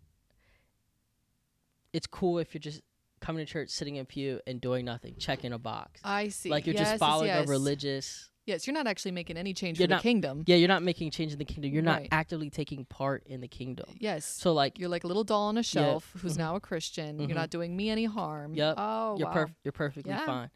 it's 1.91 2.07
cool 2.07 2.39
if 2.39 2.53
you're 2.53 2.59
just 2.59 2.81
coming 3.19 3.45
to 3.45 3.51
church 3.51 3.69
sitting 3.69 3.95
in 3.97 4.01
a 4.01 4.05
pew 4.05 4.39
and 4.47 4.59
doing 4.59 4.83
nothing 4.85 5.15
checking 5.17 5.53
a 5.53 5.59
box 5.59 6.01
I 6.03 6.29
see. 6.29 6.49
like 6.49 6.65
you're 6.65 6.75
Yes, 6.75 6.89
just 6.91 6.99
following 6.99 7.27
yes. 7.27 7.47
a 7.47 7.49
religious 7.51 8.29
Yes, 8.45 8.67
you're 8.67 8.73
not 8.73 8.87
actually 8.87 9.11
making 9.11 9.37
any 9.37 9.53
change 9.53 9.77
for 9.77 9.87
the 9.87 9.97
kingdom. 9.99 10.43
yeah 10.47 10.57
you're 10.57 10.67
not 10.67 10.83
making 10.83 11.11
change 11.11 11.31
in 11.31 11.39
the 11.39 11.45
kingdom 11.45 11.71
you're 11.71 11.81
not 11.83 11.99
Right. 11.99 12.09
actively 12.11 12.49
taking 12.49 12.83
part 12.85 13.23
in 13.27 13.39
the 13.39 13.47
kingdom 13.47 13.85
Yes. 13.99 14.25
so 14.25 14.51
like 14.53 14.77
You're 14.79 14.89
like 14.89 15.03
a 15.05 15.07
little 15.07 15.23
doll 15.23 15.43
on 15.43 15.57
a 15.57 15.63
shelf 15.63 16.11
who's 16.19 16.33
Mhm. 16.33 16.39
now 16.39 16.55
a 16.55 16.59
Christian. 16.59 17.19
Mhm. 17.19 17.27
You're 17.29 17.37
not 17.37 17.49
doing 17.51 17.75
me 17.77 17.89
any 17.89 18.05
harm. 18.05 18.53
Yep. 18.55 18.75
Oh, 18.77 19.17
you're 19.17 19.27
wow. 19.29 19.33
perf- 19.33 19.55
you're 19.63 19.71
perfectly 19.71 20.11
Yeah. 20.11 20.25
fine 20.25 20.49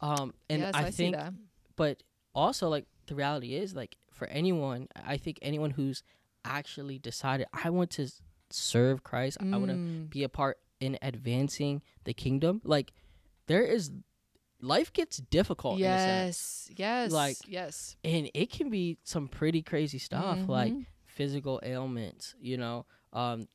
um 0.00 0.34
and 0.50 0.62
i, 0.62 0.70
I, 0.88 0.90
think 0.90 1.16
that. 1.16 1.32
but 1.74 2.02
also 2.34 2.68
like 2.68 2.84
the 3.06 3.14
reality 3.14 3.54
is 3.54 3.74
like 3.74 3.96
for 4.16 4.26
anyone 4.28 4.88
i 5.04 5.16
think 5.16 5.38
anyone 5.42 5.70
who's 5.70 6.02
actually 6.44 6.98
decided 6.98 7.46
i 7.52 7.68
want 7.70 7.90
to 7.90 8.08
serve 8.50 9.02
christ 9.02 9.36
i 9.40 9.56
want 9.56 9.70
to 9.70 9.76
Mm. 9.76 10.10
be 10.10 10.22
a 10.22 10.28
part 10.28 10.58
in 10.80 10.98
advancing 11.02 11.82
the 12.04 12.14
kingdom 12.14 12.60
like 12.64 12.92
there 13.46 13.62
is 13.64 13.90
life 14.60 14.92
gets 14.92 15.18
difficult 15.18 15.78
in 15.80 15.86
a 15.86 15.98
sense 15.98 16.68
Yes. 16.70 16.70
Yes. 16.76 17.12
Like, 17.12 17.36
yes. 17.46 17.96
and 18.04 18.30
it 18.34 18.50
can 18.50 18.70
be 18.70 18.98
some 19.04 19.28
pretty 19.28 19.62
crazy 19.62 19.98
stuff 19.98 20.48
like 20.48 20.72
Mhm. 20.72 20.86
physical 21.04 21.60
ailments 21.62 22.34
you 22.40 22.56
know 22.56 22.86
um 23.12 23.48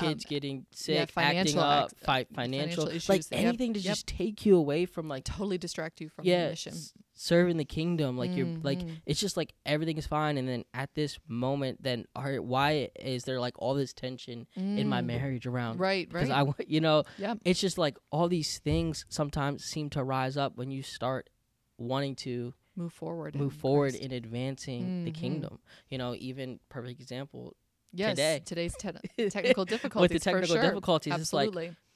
kids 0.00 0.24
getting 0.24 0.66
sick 0.72 1.10
yeah, 1.16 1.22
acting 1.22 1.58
up 1.58 1.90
fi- 2.04 2.24
financial, 2.34 2.34
financial 2.34 2.84
like 2.86 2.94
issues, 2.96 3.28
yep, 3.30 3.40
anything 3.40 3.74
to 3.74 3.80
yep. 3.80 3.92
just 3.94 4.06
take 4.06 4.44
you 4.46 4.56
away 4.56 4.86
from 4.86 5.08
like 5.08 5.24
totally 5.24 5.58
distract 5.58 6.00
you 6.00 6.08
from 6.08 6.24
yeah 6.24 6.44
the 6.44 6.50
mission. 6.50 6.72
s- 6.72 6.92
serving 7.14 7.56
the 7.58 7.64
kingdom 7.64 8.16
like 8.16 8.34
you're 8.34 8.46
like 8.62 8.78
Mhm. 8.80 8.96
it's 9.04 9.20
just 9.20 9.36
like 9.36 9.52
everything 9.66 9.98
is 9.98 10.06
fine 10.06 10.38
and 10.38 10.48
then 10.48 10.64
at 10.72 10.94
this 10.94 11.18
moment 11.28 11.82
then 11.82 12.06
right 12.16 12.42
why 12.42 12.88
is 12.98 13.24
there 13.24 13.38
like 13.38 13.54
all 13.58 13.74
this 13.74 13.92
tension 13.92 14.46
in 14.56 14.88
my 14.88 15.02
Mm. 15.02 15.06
marriage 15.06 15.46
around 15.46 15.78
Right. 15.78 16.08
because 16.08 16.30
Right. 16.30 16.38
i 16.38 16.42
want 16.42 16.68
you 16.70 16.80
know 16.80 17.04
yeah. 17.18 17.34
it's 17.44 17.60
just 17.60 17.76
like 17.76 17.98
all 18.10 18.28
these 18.28 18.58
things 18.58 19.04
sometimes 19.10 19.64
seem 19.64 19.90
to 19.90 20.02
rise 20.02 20.36
up 20.38 20.56
when 20.56 20.70
you 20.70 20.82
start 20.82 21.28
wanting 21.76 22.14
to 22.14 22.54
move 22.76 22.92
forward. 22.92 23.34
move 23.34 23.52
in 23.52 23.58
forward 23.58 23.90
Christ. 23.92 24.04
in 24.04 24.12
advancing 24.12 25.04
the 25.04 25.10
Mhm. 25.10 25.14
kingdom 25.14 25.58
you 25.90 25.98
know 25.98 26.14
even 26.14 26.58
perfect 26.70 27.00
example 27.00 27.54
yes, 27.92 28.10
today. 28.10 28.42
Today's 28.44 28.74
te- 28.76 29.28
technical 29.30 29.64
difficulties. 29.64 30.10
with 30.12 30.22
the 30.22 30.30
technical 30.30 30.54
sure. 30.56 30.62
difficulties 30.62 31.14
it's 31.16 31.32
like 31.32 31.52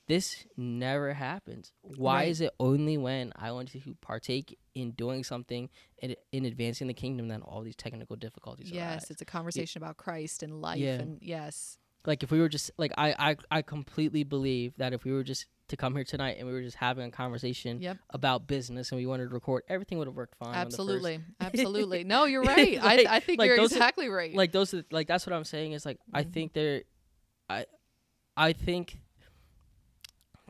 this 0.06 0.44
never 0.56 1.14
happens. 1.14 1.72
Why 1.80 2.16
Right. 2.16 2.28
is 2.28 2.40
it 2.42 2.50
only 2.60 2.98
when 2.98 3.32
I 3.36 3.52
want 3.52 3.70
to 3.72 3.80
partake 4.02 4.58
in 4.74 4.90
doing 4.90 5.24
something 5.24 5.70
in, 5.98 6.14
in 6.30 6.44
advancing 6.44 6.88
the 6.88 6.94
kingdom 6.94 7.28
that 7.28 7.40
all 7.40 7.62
these 7.62 7.76
technical 7.76 8.16
difficulties 8.16 8.70
yes, 8.70 8.76
arise? 8.82 8.94
Yes, 9.02 9.10
it's 9.10 9.22
a 9.22 9.24
conversation 9.24 9.82
about 9.82 9.96
Christ 9.96 10.42
and 10.42 10.60
life. 10.60 10.78
Yeah. 10.78 10.94
And 10.96 11.18
yes. 11.22 11.78
Like 12.04 12.22
if 12.22 12.30
we 12.30 12.38
were 12.38 12.50
just 12.50 12.70
like 12.76 12.92
I, 12.98 13.14
I 13.18 13.36
I 13.50 13.62
completely 13.62 14.24
believe 14.24 14.76
that 14.76 14.92
if 14.92 15.04
we 15.04 15.12
were 15.12 15.24
just 15.24 15.46
to 15.68 15.76
come 15.76 15.94
here 15.94 16.04
tonight 16.04 16.36
and 16.38 16.46
we 16.46 16.52
were 16.52 16.62
just 16.62 16.76
having 16.76 17.06
a 17.06 17.10
conversation 17.10 17.80
Yep. 17.80 17.98
about 18.10 18.46
business 18.46 18.92
and 18.92 19.00
we 19.00 19.06
wanted 19.06 19.28
to 19.30 19.34
record, 19.34 19.62
everything 19.68 19.96
would 19.98 20.06
have 20.06 20.14
worked 20.16 20.34
fine. 20.36 20.48
on 20.48 20.54
the 20.54 20.58
first- 20.64 20.74
Absolutely. 20.80 21.20
Absolutely. 21.40 22.04
No, 22.04 22.24
you're 22.26 22.42
right. 22.56 22.82
Like- 22.82 23.06
I, 23.06 23.16
I 23.16 23.20
think 23.20 23.38
like 23.38 23.48
you're 23.48 23.56
those 23.56 23.72
are- 23.72 23.76
exactly 23.76 24.08
right. 24.08 24.34
like 24.34 24.52
those 24.52 24.74
are, 24.74 24.84
like 24.90 25.06
that's 25.08 25.26
what 25.26 25.32
I'm 25.32 25.44
saying 25.44 25.72
is 25.72 25.86
like 25.86 25.98
I 26.12 26.24
Mhm. 26.24 26.32
think 26.32 26.52
there 26.52 26.82
I 27.48 27.64
I 28.36 28.52
think 28.52 28.98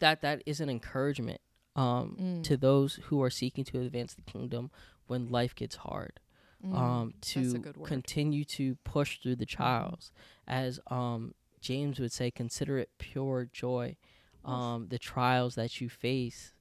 that 0.00 0.22
that 0.22 0.42
is 0.46 0.60
an 0.60 0.68
encouragement 0.68 1.40
um 1.76 2.16
Mm. 2.20 2.44
to 2.44 2.56
those 2.56 2.96
who 3.04 3.22
are 3.22 3.30
seeking 3.30 3.64
to 3.64 3.80
advance 3.80 4.14
the 4.14 4.22
kingdom 4.22 4.70
when 5.06 5.28
life 5.28 5.54
gets 5.54 5.76
hard 5.76 6.20
Mm, 6.64 6.74
um 6.78 7.14
to 7.20 7.60
continue 7.84 8.44
to 8.44 8.76
push 8.84 9.18
through 9.20 9.36
the 9.36 9.46
trials 9.46 10.10
as 10.46 10.80
um 10.88 11.34
James 11.60 11.98
would 12.00 12.12
say 12.12 12.30
consider 12.30 12.78
it 12.78 12.90
pure 12.98 13.48
joy 13.52 13.96
um 14.44 14.86
the 14.88 14.98
trials 14.98 15.54
that 15.56 15.80
you 15.80 15.88
face 15.88 16.52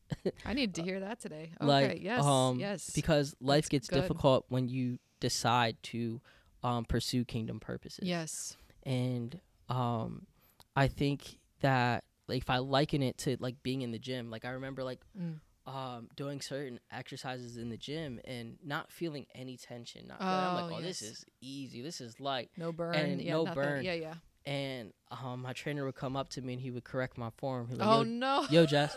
I 0.46 0.54
need 0.54 0.76
to 0.76 0.84
hear 0.88 1.00
that 1.00 1.20
today. 1.20 1.52
Okay. 1.62 1.66
like 1.66 2.02
yes. 2.02 2.24
um 2.24 2.60
yes. 2.60 2.90
because 2.94 3.36
life 3.42 3.64
That's 3.64 3.70
gets 3.70 3.88
good. 3.90 4.02
difficult 4.02 4.46
when 4.50 4.68
you 4.70 5.00
decide 5.20 5.78
to 5.84 6.22
um 6.64 6.86
pursue 6.86 7.26
kingdom 7.26 7.60
purposes 7.60 8.08
yes. 8.08 8.58
and 8.84 9.40
um 9.70 10.26
i 10.76 10.88
think 10.88 11.40
that 11.62 12.04
like 12.28 12.38
if 12.42 12.50
I 12.50 12.60
liken 12.60 13.04
it 13.04 13.18
to 13.20 13.36
like 13.42 13.62
being 13.64 13.82
in 13.82 13.92
the 13.92 14.00
gym, 14.00 14.30
like 14.30 14.46
I 14.46 14.52
remember 14.52 14.82
like 14.84 15.02
Mm. 15.20 15.40
um 15.66 16.08
doing 16.16 16.40
certain 16.42 16.80
exercises 16.92 17.58
in 17.58 17.70
the 17.70 17.76
gym 17.78 18.20
and 18.26 18.58
not 18.64 18.92
feeling 18.92 19.26
any 19.36 19.58
tension. 19.58 20.08
Not 20.08 20.20
feeling, 20.20 20.34
I'm 20.34 20.58
Oh, 20.64 20.68
like, 20.68 20.76
oh, 20.80 20.82
this 20.82 21.02
is 21.02 21.26
easy. 21.42 21.82
This 21.82 22.00
is 22.00 22.20
light. 22.22 22.50
No 22.58 22.72
burn. 22.72 22.96
And 22.96 23.22
yeah, 23.22 23.34
no 23.34 23.44
nothing. 23.44 23.62
burn. 23.64 23.84
Yeah, 23.84 23.94
yeah. 23.94 24.14
And 24.46 24.92
um, 25.12 25.42
my 25.42 25.54
trainer 25.54 25.86
would 25.86 25.96
come 25.96 26.16
up 26.18 26.30
to 26.32 26.42
me 26.42 26.54
and 26.54 26.62
he 26.62 26.72
would 26.72 26.84
correct 26.84 27.18
my 27.18 27.30
form. 27.38 27.68
He 27.68 27.72
was 27.74 27.80
like, 27.80 27.88
oh 27.88 28.02
yo, 28.02 28.04
no. 28.04 28.46
yo, 28.50 28.66
Jess, 28.68 28.96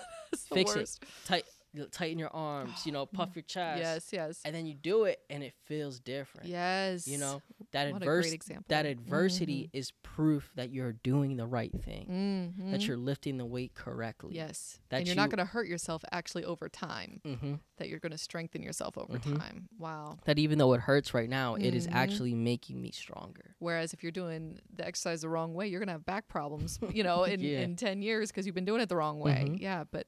fix 0.53 0.75
it. 0.75 0.99
tight, 1.25 1.45
tighten 1.85 2.19
your 2.19 2.35
arms. 2.35 2.87
You 2.87 2.93
know, 2.93 3.05
puff 3.19 3.37
your 3.37 3.43
chest. 3.43 3.79
Yes, 3.81 4.09
yes. 4.13 4.41
And 4.45 4.55
then 4.55 4.65
you 4.67 4.75
do 4.75 5.05
it, 5.05 5.21
and 5.29 5.43
it 5.43 5.55
feels 5.67 6.01
different. 6.01 6.49
Yes. 6.49 7.07
You 7.07 7.19
know 7.19 7.43
that 7.73 7.93
what 7.93 8.03
adverse 8.03 8.27
a 8.27 8.29
great 8.31 8.35
example. 8.35 8.65
that 8.69 8.87
adversity 8.87 9.69
is 9.73 9.93
proof 10.03 10.51
that 10.55 10.71
you're 10.71 10.93
doing 10.93 11.37
the 11.37 11.47
right 11.47 11.73
thing. 11.83 12.55
Mhm. 12.59 12.71
That 12.71 12.87
you're 12.87 12.97
lifting 12.97 13.37
the 13.37 13.45
weight 13.45 13.75
correctly. 13.75 14.35
Yes. 14.35 14.79
that 14.89 14.99
and 14.99 15.07
you're 15.07 15.17
not 15.17 15.31
going 15.31 15.39
to 15.39 15.45
hurt 15.45 15.67
yourself 15.67 16.05
actually 16.13 16.45
over 16.45 16.69
time. 16.69 17.21
hmm 17.25 17.55
That 17.79 17.89
you're 17.91 17.99
going 17.99 18.13
to 18.13 18.19
strengthen 18.19 18.63
yourself 18.63 18.97
over 18.97 19.19
Mhm. 19.19 19.39
time. 19.39 19.69
Wow. 19.79 20.19
That 20.25 20.39
even 20.39 20.59
though 20.59 20.73
it 20.75 20.81
hurts 20.81 21.13
right 21.13 21.29
now, 21.29 21.57
it 21.57 21.75
is 21.75 21.87
Mhm. 21.89 21.93
actually 21.95 22.35
making 22.35 22.81
me 22.81 22.91
stronger. 22.93 23.55
Whereas 23.59 23.93
if 23.93 24.03
you're 24.03 24.13
doing 24.13 24.61
the 24.75 24.87
exercise 24.87 25.21
the 25.23 25.29
wrong 25.29 25.53
way, 25.55 25.67
you're 25.69 25.81
going 25.81 25.89
to 25.89 25.93
have 25.93 26.07
back 26.07 26.29
problems, 26.29 26.79
you 26.93 27.03
know, 27.03 27.25
in, 27.25 27.41
Yeah. 27.41 27.61
in 27.61 27.77
10 27.77 28.01
years 28.01 28.31
because 28.31 28.47
you've 28.47 28.55
been 28.55 28.65
doing 28.65 28.81
it 28.81 28.89
the 28.89 28.97
wrong 28.97 29.19
way. 29.19 29.45
Mhm. 29.49 29.61
Yeah. 29.61 29.85
But 29.91 30.07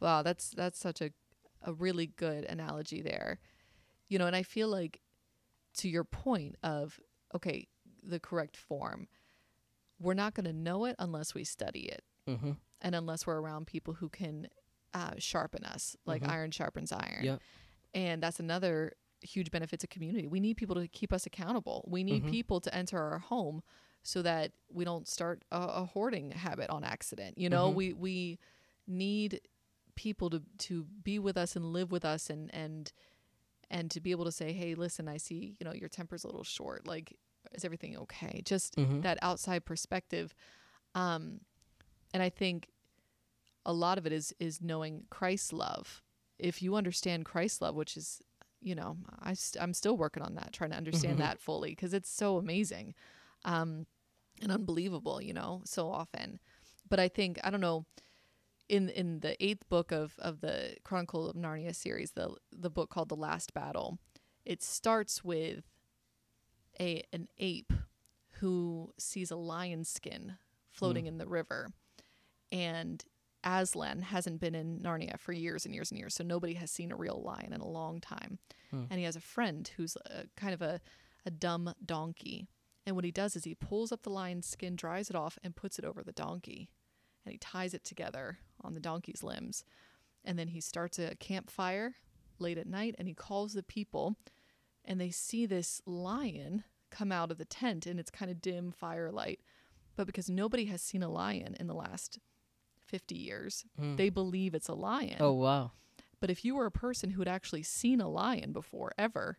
wow, 0.00 0.22
that's, 0.22 0.50
that's 0.50 0.78
such 0.78 1.00
a, 1.00 1.10
a 1.62 1.72
really 1.72 2.06
good 2.06 2.44
analogy 2.44 3.02
there. 3.02 3.38
You 4.08 4.18
know, 4.18 4.26
and 4.26 4.34
I 4.36 4.42
feel 4.42 4.68
like 4.68 5.00
to 5.78 5.88
your 5.88 6.04
point 6.04 6.56
of, 6.62 6.98
okay, 7.34 7.68
the 8.02 8.18
correct 8.18 8.56
form, 8.56 9.08
we're 10.00 10.14
not 10.14 10.34
going 10.34 10.46
to 10.46 10.52
know 10.52 10.84
it 10.86 10.96
unless 10.98 11.34
we 11.34 11.44
study 11.44 11.80
it. 11.88 12.04
hmm 12.26 12.52
and 12.82 12.94
unless 12.94 13.26
we're 13.26 13.38
around 13.38 13.66
people 13.66 13.92
who 13.92 14.08
can 14.08 14.48
uh, 14.94 15.10
sharpen 15.18 15.62
us, 15.64 15.96
like 16.06 16.22
Mhm. 16.22 16.30
iron 16.30 16.50
sharpens 16.50 16.92
iron. 16.92 17.24
Yep. 17.24 17.40
And 17.92 18.22
that's 18.22 18.40
another 18.40 18.94
huge 19.20 19.50
benefit 19.50 19.80
to 19.80 19.86
community. 19.86 20.26
We 20.26 20.40
need 20.40 20.56
people 20.56 20.76
to 20.76 20.88
keep 20.88 21.12
us 21.12 21.26
accountable. 21.26 21.84
We 21.86 22.02
need 22.02 22.24
Mhm. 22.24 22.30
people 22.30 22.58
to 22.62 22.74
enter 22.74 22.98
our 22.98 23.18
home 23.18 23.62
so 24.02 24.22
that 24.22 24.52
we 24.70 24.86
don't 24.86 25.06
start 25.06 25.44
a, 25.52 25.60
a 25.60 25.84
hoarding 25.84 26.30
habit 26.30 26.70
on 26.70 26.84
accident. 26.84 27.36
You 27.36 27.50
know, 27.50 27.70
Mhm. 27.70 27.74
we 27.74 27.92
we 27.92 28.38
need 28.86 29.42
people 30.00 30.30
to 30.30 30.42
to 30.58 30.84
be 31.04 31.18
with 31.18 31.36
us 31.36 31.56
and 31.56 31.72
live 31.72 31.92
with 31.92 32.04
us 32.04 32.30
and 32.30 32.52
and 32.54 32.92
and 33.70 33.90
to 33.90 34.00
be 34.00 34.10
able 34.10 34.24
to 34.24 34.32
say, 34.32 34.52
"Hey, 34.52 34.74
listen, 34.74 35.06
I 35.08 35.18
see, 35.18 35.56
you 35.60 35.64
know, 35.64 35.72
your 35.74 35.88
temper's 35.88 36.24
a 36.24 36.26
little 36.26 36.42
short. 36.44 36.86
Like 36.86 37.16
is 37.52 37.64
everything 37.64 37.96
okay?" 37.98 38.40
Just 38.44 38.74
hmm 38.76 39.00
that 39.00 39.18
outside 39.22 39.64
perspective 39.64 40.34
um 40.94 41.40
and 42.12 42.22
i 42.22 42.28
think 42.28 42.68
a 43.64 43.72
lot 43.72 43.96
of 43.98 44.06
it 44.06 44.12
is 44.12 44.34
is 44.40 44.60
knowing 44.60 45.04
christ's 45.10 45.52
love 45.52 46.02
if 46.38 46.62
you 46.62 46.74
understand 46.76 47.24
christ's 47.24 47.60
love 47.62 47.74
which 47.76 47.96
is 47.96 48.20
you 48.60 48.74
know 48.74 48.96
I 49.20 49.34
st- 49.34 49.62
i'm 49.62 49.72
still 49.74 49.96
working 49.96 50.22
on 50.22 50.34
that 50.34 50.52
trying 50.52 50.70
to 50.70 50.76
understand 50.76 51.14
Mhm. 51.16 51.22
that 51.24 51.40
fully 51.40 51.70
because 51.70 51.94
it's 51.94 52.10
so 52.10 52.36
amazing 52.38 52.94
um 53.44 53.86
and 54.42 54.50
unbelievable 54.52 55.22
you 55.22 55.32
know 55.32 55.62
so 55.64 55.90
often 55.90 56.40
but 56.88 56.98
i 56.98 57.08
think 57.08 57.38
i 57.44 57.50
don't 57.50 57.60
know 57.68 57.86
in 58.70 58.88
in 58.88 59.20
the 59.20 59.42
eighth 59.44 59.68
book 59.68 59.92
of 59.92 60.14
of 60.18 60.40
the 60.40 60.76
chronicle 60.84 61.28
of 61.28 61.36
narnia 61.36 61.74
series 61.74 62.12
the 62.12 62.34
the 62.52 62.70
book 62.70 62.90
called 62.90 63.08
the 63.08 63.16
last 63.16 63.52
battle 63.52 63.98
it 64.44 64.62
starts 64.62 65.22
with 65.22 65.64
a 66.80 67.02
an 67.12 67.28
ape 67.38 67.72
who 68.40 68.92
sees 68.98 69.30
a 69.30 69.36
lion 69.36 69.84
skin 69.84 70.36
floating 70.70 71.06
in 71.06 71.18
the 71.18 71.26
river. 71.26 71.68
And 72.50 73.04
Aslan 73.44 74.02
hasn't 74.02 74.40
been 74.40 74.54
in 74.54 74.80
Narnia 74.80 75.18
for 75.18 75.32
years 75.32 75.66
and 75.66 75.74
years 75.74 75.90
and 75.90 75.98
years, 75.98 76.14
so 76.14 76.24
nobody 76.24 76.54
has 76.54 76.70
seen 76.70 76.90
a 76.90 76.96
real 76.96 77.22
lion 77.22 77.52
in 77.52 77.60
a 77.60 77.68
long 77.68 78.00
time. 78.00 78.38
Hmm. 78.70 78.84
And 78.90 78.98
he 78.98 79.04
has 79.04 79.16
a 79.16 79.20
friend 79.20 79.70
who's 79.76 79.96
a, 79.96 80.24
kind 80.36 80.54
of 80.54 80.62
a, 80.62 80.80
a 81.26 81.30
dumb 81.30 81.74
donkey. 81.84 82.46
And 82.86 82.96
what 82.96 83.04
he 83.04 83.12
does 83.12 83.36
is 83.36 83.44
he 83.44 83.54
pulls 83.54 83.92
up 83.92 84.02
the 84.02 84.10
lion's 84.10 84.46
skin, 84.46 84.74
dries 84.74 85.10
it 85.10 85.16
off, 85.16 85.38
and 85.44 85.54
puts 85.54 85.78
it 85.78 85.84
over 85.84 86.02
the 86.02 86.12
donkey. 86.12 86.68
And 87.24 87.32
he 87.32 87.38
ties 87.38 87.74
it 87.74 87.84
together 87.84 88.38
on 88.62 88.74
the 88.74 88.80
donkey's 88.80 89.22
limbs. 89.22 89.64
And 90.24 90.38
then 90.38 90.48
he 90.48 90.60
starts 90.60 90.98
a 90.98 91.14
campfire 91.16 91.96
late 92.38 92.58
at 92.58 92.66
night 92.66 92.94
and 92.98 93.06
he 93.08 93.14
calls 93.14 93.52
the 93.54 93.62
people 93.62 94.16
and 94.84 95.00
they 95.00 95.10
see 95.10 95.44
this 95.46 95.82
lion 95.86 96.64
come 96.90 97.12
out 97.12 97.30
of 97.30 97.38
the 97.38 97.44
tent 97.44 97.86
in 97.86 97.98
its 97.98 98.10
kind 98.10 98.30
of 98.30 98.40
dim 98.40 98.72
firelight. 98.72 99.40
But 99.96 100.06
because 100.06 100.30
nobody 100.30 100.64
has 100.66 100.80
seen 100.82 101.02
a 101.02 101.08
lion 101.10 101.54
in 101.60 101.66
the 101.66 101.74
last 101.74 102.18
50 102.86 103.14
years, 103.14 103.64
Mm. 103.78 103.96
they 103.96 104.08
believe 104.08 104.54
it's 104.54 104.68
a 104.68 104.74
lion. 104.74 105.18
oh 105.20 105.32
wow. 105.32 105.72
But 106.18 106.30
if 106.30 106.44
you 106.44 106.54
were 106.54 106.66
a 106.66 106.70
person 106.70 107.10
who 107.10 107.20
had 107.20 107.28
actually 107.28 107.62
seen 107.62 108.00
a 108.00 108.08
lion 108.08 108.52
before, 108.52 108.92
ever, 108.98 109.38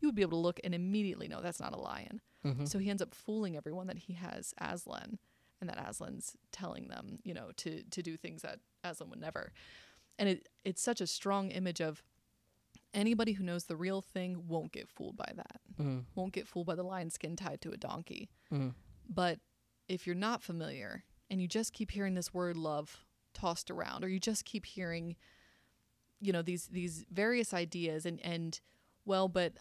you 0.00 0.08
would 0.08 0.14
be 0.14 0.22
able 0.22 0.38
to 0.38 0.42
look 0.42 0.58
and 0.64 0.74
immediately 0.74 1.28
know 1.28 1.40
that's 1.42 1.60
not 1.60 1.72
a 1.74 1.78
lion. 1.80 2.20
hmm 2.42 2.64
So 2.64 2.78
he 2.78 2.90
ends 2.90 3.02
up 3.02 3.14
fooling 3.14 3.56
everyone 3.56 3.86
that 3.88 3.98
he 3.98 4.14
has 4.14 4.54
Aslan 4.58 5.18
and 5.60 5.68
that 5.70 5.78
Aslan's 5.78 6.36
telling 6.52 6.88
them, 6.88 7.18
you 7.24 7.34
know, 7.34 7.50
to 7.58 7.82
to 7.82 8.02
do 8.02 8.16
things 8.16 8.42
that 8.42 8.60
Aslan 8.84 9.10
would 9.10 9.20
never. 9.20 9.52
And 10.18 10.28
it 10.28 10.48
it's 10.64 10.82
such 10.82 11.00
a 11.00 11.06
strong 11.06 11.50
image 11.50 11.80
of 11.80 12.02
anybody 12.94 13.32
who 13.32 13.44
knows 13.44 13.64
the 13.64 13.76
real 13.76 14.00
thing 14.00 14.44
won't 14.48 14.72
get 14.72 14.88
fooled 14.88 15.16
by 15.16 15.30
that. 15.36 15.60
hmm 15.76 16.00
Won't 16.14 16.32
get 16.32 16.48
fooled 16.48 16.66
by 16.66 16.74
the 16.74 16.82
lion 16.82 17.10
skin 17.10 17.36
tied 17.36 17.60
to 17.62 17.70
a 17.72 17.76
donkey. 17.76 18.30
hmm 18.50 18.70
But 19.08 19.40
if 19.88 20.06
you're 20.06 20.16
not 20.16 20.42
familiar 20.42 21.04
and 21.30 21.40
you 21.40 21.48
just 21.48 21.72
keep 21.72 21.90
hearing 21.90 22.14
this 22.14 22.32
word 22.34 22.56
love 22.56 23.04
tossed 23.34 23.70
around 23.70 24.02
or 24.04 24.08
you 24.08 24.18
just 24.18 24.44
keep 24.44 24.64
hearing 24.64 25.14
you 26.20 26.32
know 26.32 26.40
these 26.42 26.68
these 26.68 27.04
various 27.12 27.52
ideas 27.52 28.06
and 28.06 28.18
and 28.24 28.60
well 29.04 29.28
but 29.28 29.52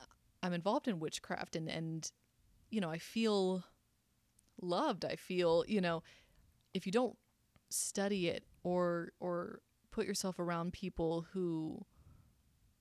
I'm 0.41 0.53
involved 0.53 0.87
in 0.87 0.99
witchcraft 0.99 1.55
and 1.55 1.69
and 1.69 2.09
you 2.69 2.79
know 2.79 2.89
I 2.89 2.97
feel 2.97 3.65
loved 4.61 5.05
I 5.05 5.15
feel 5.15 5.63
you 5.67 5.81
know 5.81 6.03
if 6.73 6.85
you 6.85 6.91
don't 6.91 7.17
study 7.69 8.27
it 8.27 8.43
or 8.63 9.11
or 9.19 9.59
put 9.91 10.05
yourself 10.05 10.39
around 10.39 10.73
people 10.73 11.25
who 11.33 11.85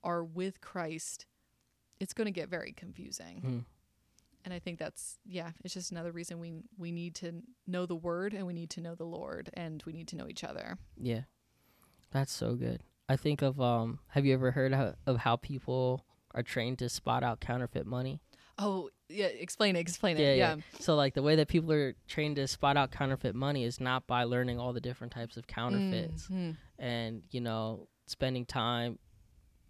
are 0.02 0.24
with 0.24 0.60
Christ 0.60 1.26
it's 2.00 2.12
going 2.12 2.26
to 2.26 2.30
get 2.32 2.48
very 2.48 2.72
confusing 2.72 3.40
Mm. 3.44 3.64
and 4.44 4.52
I 4.54 4.58
think 4.58 4.78
that's 4.78 5.18
yeah, 5.24 5.50
it's 5.64 5.74
just 5.74 5.90
another 5.92 6.12
reason 6.12 6.38
we 6.40 6.52
we 6.76 6.92
need 6.92 7.14
to 7.16 7.42
know 7.66 7.86
the 7.86 7.96
word 7.96 8.34
and 8.34 8.46
we 8.46 8.52
need 8.52 8.70
to 8.70 8.80
know 8.80 8.94
the 8.94 9.04
Lord 9.04 9.50
and 9.54 9.82
we 9.86 9.92
need 9.92 10.08
to 10.08 10.16
know 10.16 10.28
each 10.28 10.44
other. 10.44 10.76
Yeah, 11.00 11.22
that's 12.10 12.32
so 12.32 12.54
good. 12.54 12.82
I 13.08 13.16
think 13.16 13.42
of 13.42 13.60
um. 13.60 14.00
Have 14.08 14.26
you 14.26 14.34
ever 14.34 14.50
heard 14.50 14.72
of, 14.74 14.96
of 15.06 15.18
how 15.18 15.36
people 15.36 16.04
are 16.34 16.42
trained 16.42 16.78
to 16.80 16.88
spot 16.88 17.22
out 17.22 17.40
counterfeit 17.40 17.86
money? 17.86 18.20
Oh 18.58 18.90
yeah, 19.08 19.26
explain 19.26 19.76
it, 19.76 19.80
explain 19.80 20.16
Yeah, 20.16 20.26
it. 20.26 20.38
yeah. 20.38 20.54
Yeah. 20.56 20.62
So 20.80 20.94
like 20.94 21.14
the 21.14 21.22
way 21.22 21.36
that 21.36 21.48
people 21.48 21.72
are 21.72 21.94
trained 22.06 22.36
to 22.36 22.46
spot 22.46 22.76
out 22.76 22.90
counterfeit 22.90 23.34
money 23.34 23.64
is 23.64 23.80
not 23.80 24.06
by 24.06 24.24
learning 24.24 24.58
all 24.60 24.72
the 24.72 24.80
different 24.80 25.12
types 25.12 25.36
of 25.36 25.46
counterfeits 25.46 26.28
Mhm. 26.28 26.56
and 26.78 27.22
you 27.30 27.40
know 27.40 27.88
spending 28.06 28.44
time 28.46 28.98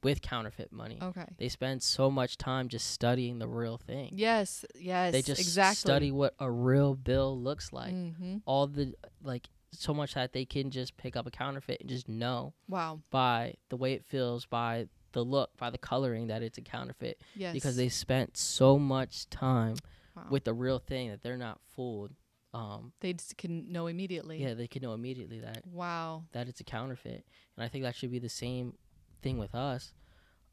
with 0.03 0.21
counterfeit 0.21 0.71
money. 0.71 0.99
Okay. 1.01 1.25
They 1.39 1.49
spend 1.49 1.83
so 1.83 2.11
much 2.11 2.37
time 2.37 2.69
just 2.69 2.91
studying 2.91 3.39
the 3.39 3.49
real 3.49 3.79
thing. 3.79 4.11
Yes. 4.17 4.65
Yes. 4.75 5.13
they 5.13 5.23
just 5.23 5.41
exactly. 5.41 5.77
study 5.77 6.13
what 6.13 6.35
a 6.39 6.51
real 6.51 6.95
bill 6.95 7.41
looks 7.41 7.73
like. 7.73 7.93
hmm 7.93 8.39
All 8.45 8.67
the 8.67 8.95
like 9.23 9.49
so 9.73 9.95
much 9.95 10.13
that 10.15 10.33
they 10.35 10.45
can 10.45 10.71
just 10.71 10.97
pick 10.99 11.17
up 11.17 11.27
a 11.27 11.31
counterfeit 11.31 11.81
and 11.81 11.89
just 11.89 12.07
know 12.09 12.53
Wow. 12.69 13.01
by 13.11 13.55
the 13.71 13.77
way 13.77 13.95
it 13.95 14.05
feels, 14.05 14.45
by 14.47 14.89
the 15.15 15.25
look, 15.25 15.57
by 15.57 15.71
the 15.71 15.79
coloring 15.79 16.27
that 16.27 16.43
it's 16.43 16.59
a 16.59 16.63
counterfeit 16.63 17.23
Yes. 17.35 17.55
because 17.55 17.77
they 17.77 17.89
spent 17.89 18.37
so 18.37 18.79
much 18.79 19.29
time 19.31 19.77
wow. 20.15 20.27
with 20.31 20.45
the 20.45 20.53
real 20.53 20.79
thing 20.79 21.09
that 21.11 21.23
they're 21.23 21.39
not 21.39 21.59
fooled. 21.75 22.13
Um, 22.53 22.93
they 23.01 23.15
just 23.15 23.37
can 23.37 23.73
know 23.73 23.87
immediately. 23.89 24.41
yeah, 24.43 24.55
they 24.55 24.69
can 24.69 24.83
know 24.83 24.93
immediately 24.93 25.41
that 25.41 25.67
Wow. 25.67 26.25
that 26.33 26.47
it's 26.49 26.61
a 26.61 26.65
counterfeit, 26.65 27.25
and 27.57 27.65
I 27.65 27.69
think 27.69 27.83
that 27.85 27.97
should 27.97 28.13
be 28.13 28.21
the 28.21 28.29
same 28.29 28.77
thing 29.23 29.39
with 29.39 29.55
us. 29.55 29.93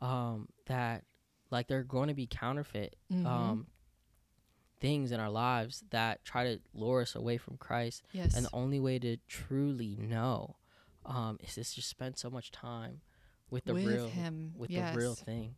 Um, 0.02 0.48
that 0.66 1.04
like 1.52 1.68
there 1.68 1.78
are 1.80 1.84
going 1.84 2.08
to 2.08 2.16
be 2.16 2.26
counterfeit 2.26 2.96
Mhm. 3.12 3.26
um, 3.28 3.68
things 4.80 5.12
in 5.12 5.20
our 5.20 5.30
lives 5.30 5.84
that 5.92 6.26
try 6.26 6.44
to 6.44 6.60
lure 6.74 7.02
us 7.02 7.14
away 7.16 7.38
from 7.38 7.58
Christ, 7.58 8.04
yes. 8.14 8.36
and 8.36 8.46
the 8.46 8.50
only 8.54 8.80
way 8.80 8.98
to 9.00 9.18
truly 9.28 9.96
know 9.96 10.56
um, 11.06 11.38
is 11.44 11.56
just 11.56 11.76
to 11.76 11.82
spend 11.82 12.18
so 12.18 12.30
much 12.30 12.52
time 12.52 13.02
with 13.52 13.66
the 13.66 13.74
with 13.74 13.86
real 13.86 14.08
him. 14.08 14.54
with 14.58 14.72
yes. 14.72 14.94
the 14.94 15.00
real 15.00 15.16
thing. 15.16 15.56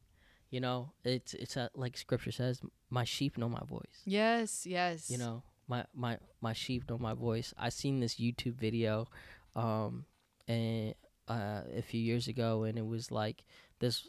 You 0.50 0.60
know, 0.60 0.92
it's 1.04 1.34
it's 1.34 1.56
a, 1.56 1.70
like 1.76 1.98
Scripture 1.98 2.32
says, 2.32 2.62
"My 2.90 3.06
sheep 3.06 3.38
know 3.38 3.50
my 3.50 3.64
voice." 3.68 4.02
Yes. 4.06 4.66
Yes. 4.66 5.10
You 5.10 5.18
know, 5.18 5.44
my 5.68 5.86
my 5.94 6.18
my 6.42 6.54
sheep 6.54 6.90
know 6.90 6.98
my 6.98 7.14
voice. 7.14 7.54
I 7.58 7.70
seen 7.70 8.00
this 8.00 8.16
YouTube 8.16 8.56
video, 8.56 9.08
um, 9.56 10.06
and 10.48 10.94
uh, 11.28 11.62
a 11.76 11.82
few 11.82 12.02
years 12.02 12.28
ago, 12.28 12.64
and 12.64 12.78
it 12.78 12.86
was 12.86 13.12
like 13.12 13.46
this. 13.80 14.08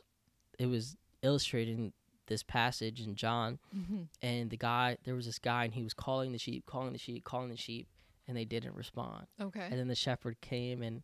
It 0.58 0.66
was 0.66 0.96
illustrating 1.22 1.92
this 2.26 2.42
passage 2.42 3.00
in 3.00 3.14
John, 3.14 3.58
hmm 3.72 4.02
and 4.22 4.50
the 4.50 4.56
guy 4.56 4.96
there 5.04 5.14
was 5.14 5.26
this 5.26 5.38
guy, 5.38 5.64
and 5.64 5.74
he 5.74 5.82
was 5.82 5.94
calling 5.94 6.32
the 6.32 6.38
sheep, 6.38 6.66
calling 6.66 6.92
the 6.92 6.98
sheep, 6.98 7.24
calling 7.24 7.50
the 7.50 7.56
sheep, 7.56 7.88
and 8.26 8.36
they 8.36 8.44
didn't 8.44 8.74
respond. 8.74 9.26
Okay. 9.40 9.66
And 9.70 9.78
then 9.78 9.88
the 9.88 9.94
shepherd 9.94 10.40
came 10.40 10.82
and 10.82 11.02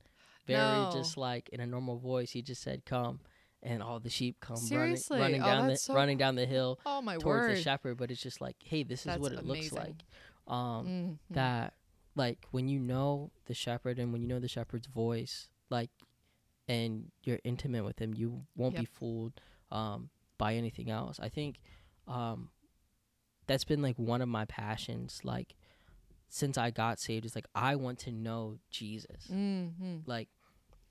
very 0.50 0.82
No. 0.84 0.90
just 0.92 1.16
like 1.16 1.48
in 1.50 1.60
a 1.60 1.66
normal 1.66 1.98
voice, 1.98 2.30
he 2.32 2.42
just 2.42 2.62
said, 2.62 2.84
"Come," 2.84 3.20
and 3.62 3.82
all 3.82 4.00
the 4.00 4.10
sheep 4.10 4.36
come 4.40 4.56
Seriously? 4.56 5.18
running, 5.18 5.40
running 5.40 5.42
Oh, 5.42 5.46
down 5.46 5.66
the 5.68 5.76
so 5.76 5.94
running 5.94 6.18
down 6.18 6.34
the 6.36 6.46
hill 6.46 6.78
oh 6.86 7.00
my 7.02 7.14
towards 7.18 7.46
word. 7.46 7.56
the 7.56 7.62
shepherd. 7.62 7.96
But 7.98 8.10
it's 8.10 8.22
just 8.22 8.40
like, 8.40 8.56
hey, 8.64 8.82
this 8.82 9.00
is 9.00 9.06
That's 9.06 9.20
what 9.20 9.32
it 9.32 9.44
looks 9.44 9.72
like. 9.72 9.94
Um, 10.46 10.86
Mhm. 10.86 11.18
that 11.34 11.74
like 12.16 12.46
when 12.50 12.68
you 12.68 12.78
know 12.80 13.30
the 13.46 13.54
shepherd 13.54 13.98
and 13.98 14.12
when 14.12 14.20
you 14.22 14.28
know 14.28 14.40
the 14.40 14.48
shepherd's 14.48 14.86
voice, 14.88 15.48
like, 15.70 15.90
and 16.68 17.10
you're 17.24 17.40
intimate 17.44 17.84
with 17.84 17.98
him, 17.98 18.14
you 18.14 18.46
won't 18.56 18.74
be 18.76 18.84
fooled 18.84 19.40
um, 19.70 20.10
by 20.38 20.54
anything 20.54 20.90
else. 20.90 21.18
I 21.20 21.28
think 21.28 21.60
um, 22.08 22.50
that's 23.46 23.64
been 23.64 23.82
like 23.82 23.98
one 23.98 24.22
of 24.22 24.28
my 24.28 24.44
passions, 24.44 25.20
like 25.24 25.54
since 26.28 26.56
I 26.58 26.70
got 26.70 26.98
saved, 26.98 27.24
is 27.26 27.34
like 27.34 27.46
I 27.54 27.74
want 27.76 27.98
to 28.00 28.12
know 28.12 28.58
Jesus. 28.70 29.26
Mhm. 29.30 30.02
Like 30.06 30.28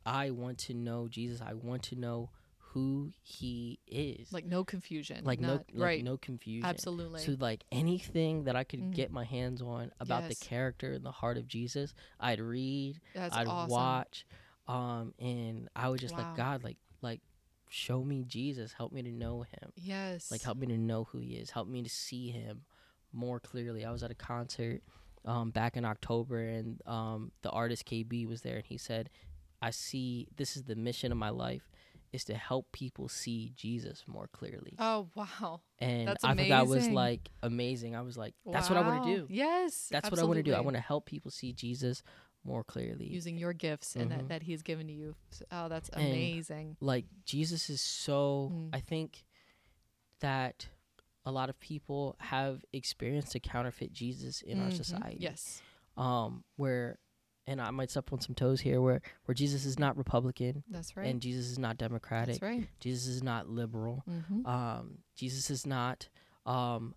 I 0.09 0.31
want 0.31 0.57
to 0.59 0.73
know 0.73 1.07
Jesus. 1.07 1.41
I 1.41 1.53
want 1.53 1.83
to 1.83 1.95
know 1.95 2.29
who 2.73 3.11
He 3.21 3.79
is. 3.87 4.31
Like 4.31 4.45
no 4.45 4.63
confusion. 4.63 5.23
like 5.25 5.39
no, 5.39 5.47
not, 5.47 5.65
like 5.73 5.83
right. 5.85 6.03
no 6.03 6.17
confusion. 6.17 6.69
Absolutely. 6.69 7.21
So 7.21 7.35
like 7.39 7.63
anything 7.71 8.43
that 8.43 8.55
I 8.55 8.63
could 8.63 8.79
Mhm. 8.81 8.93
get 8.93 9.11
my 9.11 9.23
hands 9.23 9.61
on 9.61 9.91
about 9.99 10.23
Yes. 10.23 10.37
the 10.39 10.45
character 10.45 10.93
and 10.93 11.03
the 11.05 11.11
heart 11.11 11.37
of 11.37 11.47
Jesus, 11.47 11.93
I'd 12.19 12.39
read, 12.39 12.99
That's 13.15 13.35
I'd 13.35 13.47
awesome. 13.47 13.69
watch, 13.71 14.25
um, 14.67 15.13
and 15.19 15.67
I 15.75 15.89
would 15.89 15.99
just 15.99 16.15
Wow. 16.15 16.23
like 16.25 16.35
God, 16.35 16.63
like 16.63 16.77
like 17.01 17.21
show 17.69 18.03
me 18.03 18.23
Jesus, 18.23 18.73
help 18.73 18.91
me 18.91 19.01
to 19.03 19.11
know 19.11 19.43
Him, 19.43 19.71
Yes. 19.75 20.29
like 20.31 20.41
help 20.41 20.57
me 20.57 20.67
to 20.67 20.77
know 20.77 21.05
who 21.05 21.19
He 21.19 21.35
is, 21.37 21.49
help 21.51 21.67
me 21.67 21.81
to 21.83 21.89
see 21.89 22.29
Him 22.31 22.65
more 23.11 23.39
clearly. 23.39 23.83
I 23.85 23.91
was 23.91 24.03
at 24.03 24.11
a 24.11 24.15
concert 24.15 24.83
um, 25.25 25.49
back 25.51 25.75
in 25.75 25.85
October, 25.85 26.39
and 26.39 26.81
um, 26.87 27.31
the 27.41 27.49
artist 27.49 27.85
KB 27.85 28.25
was 28.27 28.41
there, 28.41 28.57
and 28.57 28.65
he 28.65 28.77
said, 28.77 29.09
"I 29.61 29.71
see 29.71 30.27
this 30.35 30.55
is 30.57 30.63
the 30.63 30.75
mission 30.75 31.11
of 31.11 31.17
my 31.17 31.29
life." 31.29 31.69
Is 32.11 32.23
to 32.23 32.33
help 32.33 32.71
people 32.71 33.07
see 33.07 33.51
Jesus 33.55 34.03
more 34.07 34.27
clearly, 34.33 34.73
Oh 34.79 35.09
wow. 35.13 35.61
and 35.77 36.07
that's 36.07 36.23
I 36.23 36.29
thought 36.35 36.47
that 36.49 36.65
was 36.67 36.87
like 36.89 37.29
amazing. 37.43 37.95
I 37.95 38.01
was 38.01 38.17
like, 38.17 38.33
"That's 38.47 38.67
what 38.67 38.77
I 38.79 38.81
want 38.81 39.03
to 39.03 39.15
do." 39.15 39.27
Yes. 39.29 39.89
That's 39.91 40.09
what 40.09 40.19
I 40.19 40.23
want 40.23 40.37
to 40.37 40.43
do. 40.43 40.55
I 40.55 40.59
want 40.61 40.75
to 40.75 40.81
help 40.81 41.05
people 41.05 41.29
see 41.29 41.53
Jesus 41.53 42.01
more 42.43 42.63
clearly. 42.63 43.05
using 43.05 43.37
your 43.37 43.53
gifts 43.53 43.95
and 43.95 44.09
Mhm. 44.09 44.17
that, 44.17 44.27
that 44.29 44.43
he's 44.43 44.63
given 44.63 44.87
to 44.87 44.93
you. 44.93 45.15
Oh, 45.51 45.67
that's 45.69 45.89
And- 45.89 46.07
amazing. 46.07 46.77
like 46.79 47.05
Jesus 47.25 47.69
is 47.69 47.79
so 47.81 48.49
Mm. 48.51 48.69
I 48.73 48.79
think 48.79 49.23
that 50.19 50.67
a 51.25 51.31
lot 51.31 51.49
of 51.49 51.59
people 51.59 52.15
have 52.19 52.65
experienced 52.73 53.35
a 53.35 53.39
counterfeit 53.39 53.93
Jesus 53.93 54.41
in 54.41 54.59
our 54.59 54.69
Mhm. 54.69 54.73
society. 54.77 55.17
Yes. 55.19 55.61
Um 55.95 56.43
where 56.55 56.97
and 57.49 57.61
I 57.61 57.71
might 57.71 57.89
step 57.91 58.11
on 58.13 58.21
some 58.21 58.35
toes 58.35 58.61
here 58.61 58.79
where 58.81 59.01
where 59.25 59.35
Jesus 59.35 59.65
is 59.65 59.77
not 59.79 59.97
Republican 59.97 60.63
That's 60.69 60.95
right. 60.95 61.07
and 61.07 61.21
Jesus 61.21 61.47
is 61.47 61.59
not 61.59 61.77
Democratic. 61.77 62.35
That's 62.39 62.41
right. 62.41 62.67
Jesus 62.79 63.07
is 63.07 63.23
not 63.23 63.49
liberal. 63.49 64.03
Mm-hmm. 64.09 64.45
Um 64.45 64.99
Jesus 65.15 65.49
is 65.49 65.65
not 65.65 66.07
um 66.45 66.95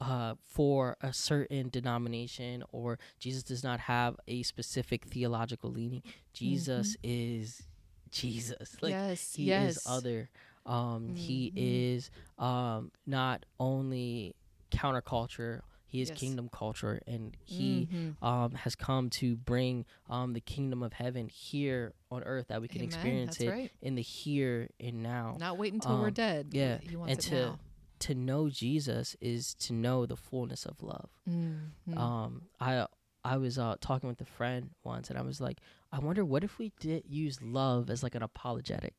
uh, 0.00 0.34
for 0.46 0.96
a 1.00 1.12
certain 1.12 1.68
denomination, 1.70 2.62
or 2.70 3.00
Jesus 3.18 3.42
does 3.42 3.64
not 3.64 3.80
have 3.80 4.14
a 4.28 4.44
specific 4.44 5.04
theological 5.06 5.72
leaning. 5.72 6.04
Jesus 6.32 6.96
is 7.02 7.64
Jesus. 8.12 8.76
Like 8.80 8.92
yes. 8.92 9.34
he 9.34 9.44
yes. 9.44 9.76
is 9.78 9.82
other. 9.88 10.30
Um, 10.66 11.16
He 11.16 11.50
Mhm. 11.50 11.54
is 11.96 12.10
um, 12.38 12.92
not 13.06 13.44
only 13.58 14.36
counterculture. 14.70 15.62
He 15.88 16.02
is 16.02 16.10
Yes. 16.10 16.18
kingdom 16.18 16.48
culture, 16.50 17.00
and 17.06 17.34
he 17.42 17.88
Mhm. 17.90 18.22
um, 18.22 18.52
has 18.52 18.76
come 18.76 19.08
to 19.10 19.36
bring 19.36 19.86
um, 20.08 20.34
the 20.34 20.40
kingdom 20.40 20.82
of 20.82 20.92
heaven 20.92 21.28
here 21.28 21.94
on 22.10 22.22
earth 22.24 22.48
that 22.48 22.60
we 22.60 22.68
can 22.68 22.82
Amen. 22.82 22.86
experience 22.88 23.38
That's 23.38 23.40
it 23.40 23.50
right. 23.50 23.72
in 23.80 23.94
the 23.94 24.02
here 24.02 24.68
and 24.78 25.02
now. 25.02 25.36
Not 25.40 25.56
wait 25.58 25.72
until 25.72 25.98
we're 25.98 26.08
Um, 26.08 26.12
dead. 26.14 26.48
yeah, 26.52 26.78
and 27.06 27.18
to 27.20 27.34
now. 27.34 27.58
to 28.00 28.14
know 28.14 28.48
Jesus 28.48 29.16
is 29.20 29.54
to 29.54 29.72
know 29.72 30.06
the 30.06 30.16
fullness 30.16 30.64
of 30.66 30.82
love. 30.82 31.10
Mhm. 31.28 31.96
Um, 31.96 32.42
I 32.60 32.86
I 33.24 33.36
was 33.38 33.58
uh, 33.58 33.76
talking 33.80 34.08
with 34.08 34.20
a 34.20 34.24
friend 34.24 34.70
once, 34.84 35.10
and 35.10 35.18
I 35.18 35.22
was 35.22 35.40
like, 35.40 35.60
I 35.90 35.98
wonder 35.98 36.24
what 36.24 36.44
if 36.44 36.58
we 36.58 36.72
did 36.80 37.04
use 37.06 37.42
love 37.42 37.90
as 37.90 38.02
like 38.02 38.14
an 38.14 38.22
apologetic, 38.22 38.94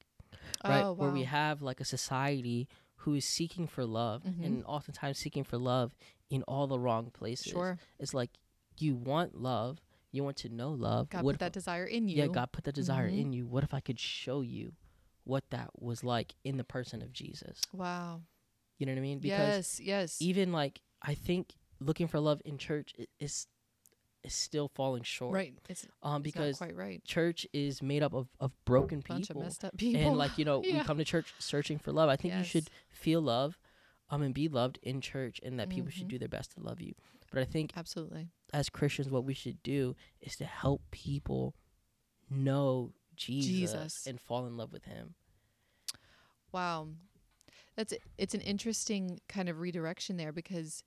right? 0.68 0.84
Oh, 0.86 0.94
Where 0.94 1.10
we 1.10 1.24
have 1.24 1.62
like 1.62 1.80
a 1.80 1.86
society 1.86 2.68
who 3.04 3.14
is 3.14 3.24
seeking 3.26 3.66
for 3.66 3.86
love, 3.86 4.24
Mhm. 4.24 4.44
and 4.46 4.66
oftentimes 4.66 5.18
seeking 5.18 5.46
for 5.46 5.58
love 5.58 5.96
in 6.30 6.44
all 6.44 6.68
the 6.68 6.80
wrong 6.80 7.10
places. 7.12 7.52
Sure. 7.52 7.78
It's 8.00 8.14
like 8.14 8.30
you 8.78 8.96
want 8.96 9.36
love, 9.40 9.80
you 10.12 10.24
want 10.24 10.38
to 10.38 10.50
know 10.50 10.72
love. 10.72 11.10
God 11.10 11.24
what 11.24 11.34
put 11.34 11.40
that 11.40 11.54
desire 11.54 11.86
in 11.86 12.08
you. 12.08 12.18
yeah, 12.18 12.28
God 12.28 12.52
put 12.52 12.64
that 12.66 12.76
desire 12.76 13.10
Mhm. 13.10 13.20
in 13.20 13.34
you. 13.34 13.48
What 13.48 13.64
if 13.64 13.74
I 13.74 13.80
could 13.80 14.00
show 14.00 14.42
you 14.42 14.74
what 15.24 15.44
that 15.52 15.70
was 15.82 16.04
like 16.04 16.36
in 16.44 16.58
the 16.58 16.64
person 16.64 17.02
of 17.02 17.12
Jesus? 17.12 17.62
Wow. 17.74 18.22
You 18.78 18.86
know 18.86 18.94
what 18.94 19.00
I 19.00 19.02
mean? 19.02 19.20
Because 19.20 19.80
yes. 19.80 19.80
Yes. 19.80 20.22
even 20.22 20.52
like 20.52 20.82
I 21.02 21.14
think 21.16 21.54
looking 21.80 22.08
for 22.08 22.20
love 22.20 22.42
in 22.46 22.58
church 22.58 22.94
is 23.20 23.48
is 24.22 24.34
still 24.34 24.68
falling 24.76 25.02
short. 25.04 25.34
right. 25.34 25.54
It's, 25.70 25.88
Um, 26.04 26.18
it's 26.22 26.24
because 26.24 26.60
not 26.60 26.68
quite 26.68 26.76
right. 26.76 27.04
church 27.06 27.48
is 27.54 27.82
made 27.82 28.04
up 28.04 28.14
of, 28.14 28.28
of 28.42 28.52
broken 28.66 29.00
Bunch 29.08 29.28
people. 29.30 29.42
of 29.42 29.46
messed 29.48 29.64
up 29.64 29.78
people. 29.78 30.02
And 30.02 30.18
like, 30.18 30.38
you 30.38 30.44
know, 30.44 30.60
we 30.60 30.74
come 30.84 30.98
to 30.98 31.06
church 31.06 31.34
searching 31.40 31.78
for 31.80 31.94
love. 31.94 32.10
I 32.10 32.18
think 32.18 32.34
you 32.34 32.44
should 32.44 32.70
feel 32.90 33.22
love 33.22 33.58
um 34.10 34.22
and 34.22 34.34
be 34.34 34.48
loved 34.48 34.80
in 34.82 35.02
church 35.02 35.40
and 35.44 35.60
that 35.60 35.70
people 35.70 35.90
should 35.92 36.06
Mhm. 36.08 36.10
do 36.12 36.20
their 36.20 36.28
best 36.28 36.52
to 36.54 36.60
love 36.62 36.82
you. 36.82 36.94
But 37.32 37.42
I 37.42 37.46
think 37.46 37.74
Absolutely. 37.78 38.30
as 38.54 38.70
Christians 38.70 39.10
what 39.10 39.24
we 39.26 39.34
should 39.34 39.62
do 39.64 39.96
is 40.22 40.36
to 40.38 40.46
help 40.46 40.82
people 40.92 41.56
know 42.30 42.94
Jesus, 43.16 43.72
Jesus. 43.72 44.08
and 44.08 44.20
fall 44.20 44.46
in 44.48 44.58
love 44.58 44.72
with 44.72 44.86
him. 44.86 45.16
Wow. 46.52 46.90
That's 47.76 47.94
it's 48.18 48.34
an 48.34 48.42
interesting 48.42 49.20
kind 49.30 49.48
of 49.50 49.60
redirection 49.60 50.18
there 50.18 50.32
because 50.32 50.84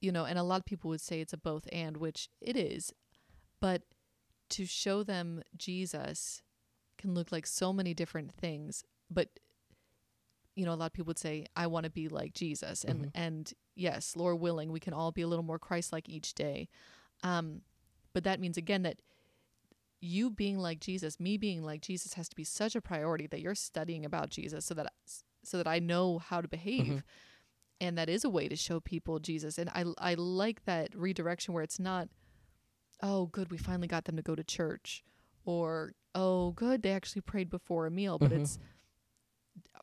you 0.00 0.12
know, 0.12 0.24
and 0.26 0.38
a 0.38 0.42
lot 0.42 0.58
of 0.60 0.66
people 0.66 0.90
would 0.90 1.00
say 1.00 1.20
it's 1.20 1.32
a 1.32 1.38
both 1.38 1.66
and, 1.72 1.96
which 1.96 2.28
it 2.40 2.54
is. 2.56 2.92
But 3.60 3.82
to 4.50 4.66
show 4.66 5.02
them 5.02 5.42
Jesus 5.56 6.42
can 6.98 7.14
look 7.14 7.32
like 7.32 7.46
so 7.46 7.72
many 7.72 7.94
different 7.94 8.32
things, 8.34 8.84
but 9.10 9.40
you 10.56 10.64
know, 10.64 10.72
a 10.72 10.74
lot 10.74 10.86
of 10.86 10.92
people 10.92 11.06
would 11.10 11.18
say 11.18 11.46
I 11.54 11.66
want 11.68 11.84
to 11.84 11.90
be 11.90 12.08
like 12.08 12.32
Jesus 12.34 12.82
and 12.84 13.06
Mhm. 13.06 13.10
and 13.14 13.54
yes, 13.76 14.16
Lord 14.16 14.40
willing, 14.40 14.72
we 14.72 14.80
can 14.80 14.92
all 14.94 15.12
be 15.12 15.22
a 15.22 15.28
little 15.28 15.44
more 15.44 15.58
Christ-like 15.58 16.08
each 16.08 16.34
day. 16.34 16.68
Um 17.22 17.62
but 18.12 18.24
that 18.24 18.40
means 18.40 18.56
again 18.56 18.82
that 18.82 18.98
you 20.00 20.30
being 20.30 20.58
like 20.58 20.80
Jesus, 20.80 21.18
me 21.20 21.36
being 21.36 21.62
like 21.62 21.80
Jesus 21.80 22.14
has 22.14 22.28
to 22.28 22.36
be 22.36 22.44
such 22.44 22.74
a 22.76 22.80
priority 22.80 23.26
that 23.28 23.40
you're 23.40 23.54
studying 23.54 24.04
about 24.04 24.30
Jesus 24.30 24.64
so 24.64 24.74
that 24.74 24.92
so 25.42 25.56
that 25.58 25.66
I 25.68 25.78
know 25.78 26.18
how 26.18 26.40
to 26.40 26.48
behave. 26.48 26.86
Mhm. 26.86 27.02
And 27.80 27.98
that 27.98 28.08
is 28.08 28.24
a 28.24 28.30
way 28.30 28.48
to 28.48 28.56
show 28.56 28.80
people 28.80 29.18
Jesus. 29.20 29.58
And 29.58 29.68
I 29.70 29.84
I 29.98 30.14
like 30.14 30.64
that 30.64 30.94
redirection 30.94 31.52
where 31.54 31.62
it's 31.62 31.78
not 31.78 32.08
oh 33.02 33.26
good, 33.26 33.50
we 33.50 33.58
finally 33.58 33.88
got 33.88 34.04
them 34.06 34.16
to 34.16 34.22
go 34.22 34.34
to 34.34 34.42
church 34.44 35.04
or 35.44 35.94
oh 36.14 36.52
good, 36.52 36.82
they 36.82 36.92
actually 36.92 37.20
prayed 37.20 37.50
before 37.50 37.86
a 37.86 37.90
meal, 37.90 38.18
but 38.18 38.30
Mhm. 38.30 38.40
it's 38.40 38.58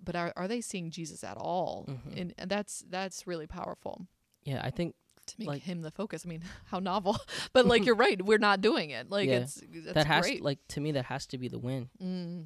but 0.04 0.16
are 0.16 0.34
are 0.36 0.48
they 0.48 0.62
seeing 0.62 0.92
Jesus 0.92 1.24
at 1.24 1.38
all? 1.38 1.86
Mhm. 1.88 2.20
And, 2.22 2.34
and 2.38 2.50
that's 2.52 2.84
that's 2.90 3.26
really 3.28 3.48
powerful 3.48 4.08
Yeah, 4.44 4.62
I 4.64 4.70
think 4.72 4.96
to 5.26 5.36
make 5.40 5.48
Like- 5.48 5.62
him 5.64 5.82
the 5.82 5.92
focus. 5.92 6.26
I 6.26 6.30
mean, 6.30 6.42
how 6.66 6.80
novel. 6.80 7.16
but 7.54 7.66
like 7.66 7.86
you're 7.86 7.96
right, 7.96 8.22
we're 8.22 8.38
not 8.50 8.60
doing 8.62 8.90
it. 8.90 9.10
Like 9.10 9.30
Yeah. 9.30 9.40
it's 9.40 9.62
that's 9.72 9.94
that 9.94 10.06
has 10.08 10.26
great. 10.26 10.42
like 10.42 10.60
to 10.70 10.82
me 10.82 10.92
that 10.94 11.06
has 11.06 11.26
to 11.28 11.38
be 11.38 11.48
the 11.48 11.60
win 11.60 11.90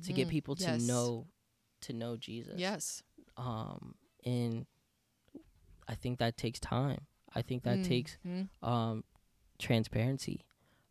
to 0.03 0.14
get 0.14 0.28
Mhm. 0.28 0.32
people 0.32 0.55
to 0.58 0.64
Yes. 0.64 0.82
know 0.84 1.28
to 1.82 1.93
know 1.93 2.18
Jesus. 2.18 2.55
Yes. 2.60 3.03
Um 3.38 3.95
and 4.26 4.66
I 5.88 5.95
think 5.95 6.20
that 6.20 6.38
takes 6.38 6.60
time. 6.60 7.08
I 7.34 7.41
think 7.41 7.64
that 7.64 7.80
Mm, 7.80 7.84
takes 7.88 8.18
um 8.62 9.03
transparency 9.60 10.45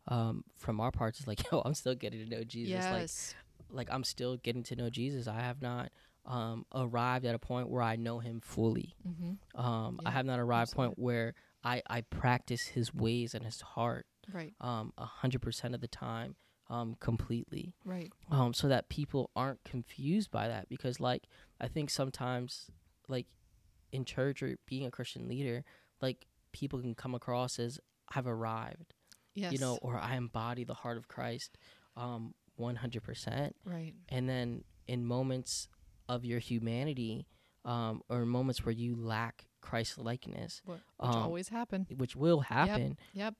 um 0.09 0.43
from 0.55 0.79
our 0.79 0.91
parts 0.91 1.19
it's 1.19 1.27
like 1.27 1.39
yo 1.51 1.61
i'm 1.65 1.73
still 1.73 1.95
getting 1.95 2.19
to 2.23 2.29
know 2.29 2.43
jesus 2.43 2.71
yes. 2.71 3.33
like 3.69 3.75
like 3.87 3.93
i'm 3.95 4.03
still 4.03 4.37
getting 4.37 4.63
to 4.63 4.75
know 4.75 4.89
jesus 4.89 5.27
i 5.27 5.39
have 5.39 5.61
not 5.61 5.89
um 6.27 6.65
arrived 6.75 7.25
at 7.25 7.33
a 7.33 7.39
point 7.39 7.69
where 7.69 7.81
i 7.81 7.95
know 7.95 8.19
him 8.19 8.41
fully 8.41 8.95
mm-hmm. 9.07 9.59
um 9.59 9.99
i 10.05 10.11
have 10.11 10.25
not 10.25 10.39
arrived 10.39 10.69
at 10.69 10.73
a 10.73 10.75
point 10.75 10.99
where 10.99 11.33
i 11.63 11.81
i 11.89 12.01
practice 12.01 12.67
his 12.67 12.93
ways 12.93 13.33
and 13.33 13.45
his 13.45 13.61
heart 13.61 14.05
Right. 14.33 14.53
um 14.59 14.91
a 14.97 15.05
hundred 15.05 15.41
percent 15.41 15.73
of 15.73 15.79
the 15.81 15.87
time 15.87 16.35
um 16.69 16.95
completely 16.99 17.73
Right. 17.85 18.11
um 18.29 18.53
so 18.53 18.67
that 18.67 18.89
people 18.89 19.31
aren't 19.37 19.63
confused 19.63 20.29
by 20.31 20.49
that 20.49 20.67
because 20.67 20.99
like 20.99 21.23
i 21.61 21.67
think 21.69 21.89
sometimes 21.89 22.69
like 23.07 23.27
in 23.93 24.03
church 24.03 24.43
or 24.43 24.57
being 24.65 24.85
a 24.85 24.91
christian 24.91 25.29
leader 25.29 25.63
like 26.01 26.27
people 26.51 26.79
can 26.81 26.93
come 26.93 27.15
across 27.15 27.57
as 27.57 27.79
i've 28.13 28.27
arrived 28.27 28.93
Yes. 29.33 29.53
you 29.53 29.59
know 29.59 29.77
or 29.81 29.97
i 29.97 30.15
embody 30.15 30.65
the 30.65 30.73
heart 30.73 30.97
of 30.97 31.07
christ 31.07 31.57
um 31.95 32.33
100% 32.59 33.51
Right. 33.65 33.93
and 34.09 34.27
then 34.27 34.63
in 34.87 35.05
moments 35.05 35.67
of 36.09 36.23
your 36.25 36.39
humanity 36.39 37.27
um 37.65 38.01
or 38.09 38.25
moments 38.25 38.65
where 38.65 38.71
you 38.71 38.95
lack 38.95 39.45
christ 39.61 39.97
likeness 39.97 40.61
which 40.65 40.79
Um, 40.99 41.15
always 41.15 41.49
happen. 41.49 41.85
which 41.97 42.15
will 42.15 42.41
happen 42.41 42.97
Yep. 43.13 43.35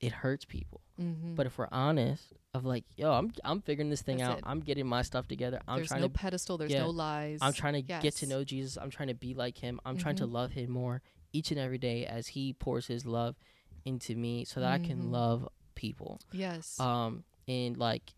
it 0.00 0.12
hurts 0.12 0.44
people. 0.46 0.80
Mm-hmm. 1.00 1.34
But 1.34 1.46
if 1.46 1.56
we're 1.58 1.68
honest, 1.70 2.32
of 2.54 2.64
like, 2.64 2.84
yo, 2.96 3.12
I'm 3.12 3.32
I'm 3.44 3.60
figuring 3.62 3.90
this 3.90 4.02
thing 4.02 4.18
That's 4.18 4.30
out. 4.30 4.38
it. 4.38 4.44
I'm 4.46 4.60
getting 4.60 4.86
my 4.86 5.02
stuff 5.02 5.28
together. 5.28 5.60
I'm 5.68 5.76
there's 5.76 5.88
trying 5.88 6.00
no 6.00 6.08
to 6.08 6.12
pedestal. 6.12 6.58
There's 6.58 6.72
yeah. 6.72 6.80
no 6.82 6.90
lies. 6.90 7.38
I'm 7.42 7.52
trying 7.52 7.74
to 7.74 7.82
get 7.82 8.16
to 8.16 8.26
know 8.26 8.42
Jesus. 8.44 8.76
I'm 8.76 8.90
trying 8.90 9.08
to 9.08 9.14
be 9.14 9.32
like 9.34 9.58
him. 9.58 9.78
I'm 9.84 9.96
trying 9.98 10.16
to 10.16 10.26
Mhm. 10.26 10.32
love 10.32 10.52
him 10.52 10.70
more 10.70 11.00
each 11.32 11.50
and 11.50 11.60
every 11.60 11.78
day 11.78 12.04
as 12.06 12.28
he 12.28 12.52
pours 12.54 12.86
his 12.86 13.06
love 13.06 13.36
into 13.84 14.14
me 14.16 14.44
so 14.44 14.60
that 14.60 14.72
I 14.72 14.78
can 14.78 14.98
Mhm. 15.04 15.10
love 15.10 15.48
people. 15.74 16.18
Yes. 16.32 16.78
Um 16.80 17.24
and 17.46 17.76
like 17.76 18.14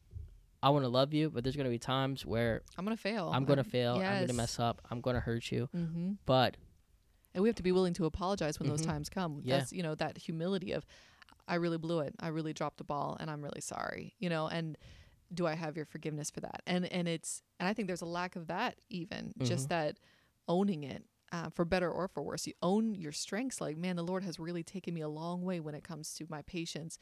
I 0.63 0.71
want 0.71 0.85
to 0.85 0.89
love 0.89 1.13
you, 1.13 1.31
but 1.31 1.43
there's 1.43 1.57
going 1.57 1.65
to 1.65 1.71
be 1.71 1.79
times 1.79 2.25
where 2.25 2.63
I'm 2.79 2.85
gonna 2.85 2.97
fail. 2.97 3.31
I'm 3.33 3.45
going 3.45 3.57
to 3.65 3.65
fail, 3.65 3.97
I'm 3.97 4.01
going 4.19 4.29
to 4.29 4.33
mess 4.35 4.59
up, 4.61 4.81
I'm 4.91 5.01
going 5.01 5.15
to 5.15 5.21
hurt 5.21 5.51
you. 5.51 5.69
Mm-hmm. 5.77 6.13
But 6.27 6.57
And 7.35 7.43
we 7.43 7.49
have 7.49 7.57
to 7.57 7.63
be 7.63 7.73
willing 7.73 7.95
to 7.95 8.05
apologize 8.05 8.61
when 8.61 8.69
those 8.69 8.83
Mhm. 8.83 8.87
times 8.87 9.09
come. 9.09 9.41
Yeah. 9.43 9.59
That's 9.59 9.73
you 9.73 9.83
know 9.83 9.95
that 9.97 10.19
humility 10.19 10.73
of, 10.73 10.85
I 11.49 11.57
really 11.57 11.79
blew 11.79 12.01
it. 12.01 12.15
I 12.21 12.29
really 12.29 12.53
dropped 12.53 12.77
the 12.79 12.85
ball, 12.85 13.17
and 13.19 13.31
I'm 13.31 13.43
really 13.43 13.61
sorry. 13.63 14.15
You 14.19 14.29
know, 14.29 14.47
and 14.49 14.77
do 15.35 15.47
I 15.47 15.55
have 15.55 15.77
your 15.77 15.87
forgiveness 15.87 16.31
for 16.31 16.41
that? 16.41 16.63
And 16.67 16.85
and 16.93 17.09
it's 17.09 17.43
and 17.59 17.69
I 17.69 17.73
think 17.73 17.89
there's 17.89 18.03
a 18.03 18.07
lack 18.07 18.37
of 18.37 18.47
that 18.49 18.77
even 18.91 19.33
just 19.43 19.67
Mhm. 19.67 19.69
that 19.71 19.99
owning 20.49 20.85
it. 20.85 21.05
Uh, 21.33 21.49
for 21.49 21.65
better 21.65 21.91
or 21.91 22.07
for 22.09 22.23
worse, 22.23 22.47
you 22.47 22.53
own 22.61 22.95
your 22.95 23.11
strengths. 23.13 23.59
Like, 23.59 23.79
man, 23.79 23.97
the 23.97 24.03
Lord 24.05 24.23
has 24.23 24.39
really 24.39 24.63
taken 24.63 24.93
me 24.93 25.01
a 25.01 25.09
long 25.09 25.41
way 25.41 25.61
when 25.61 25.75
it 25.75 25.83
comes 25.83 26.13
to 26.17 26.27
my 26.29 26.43
patience. 26.43 26.99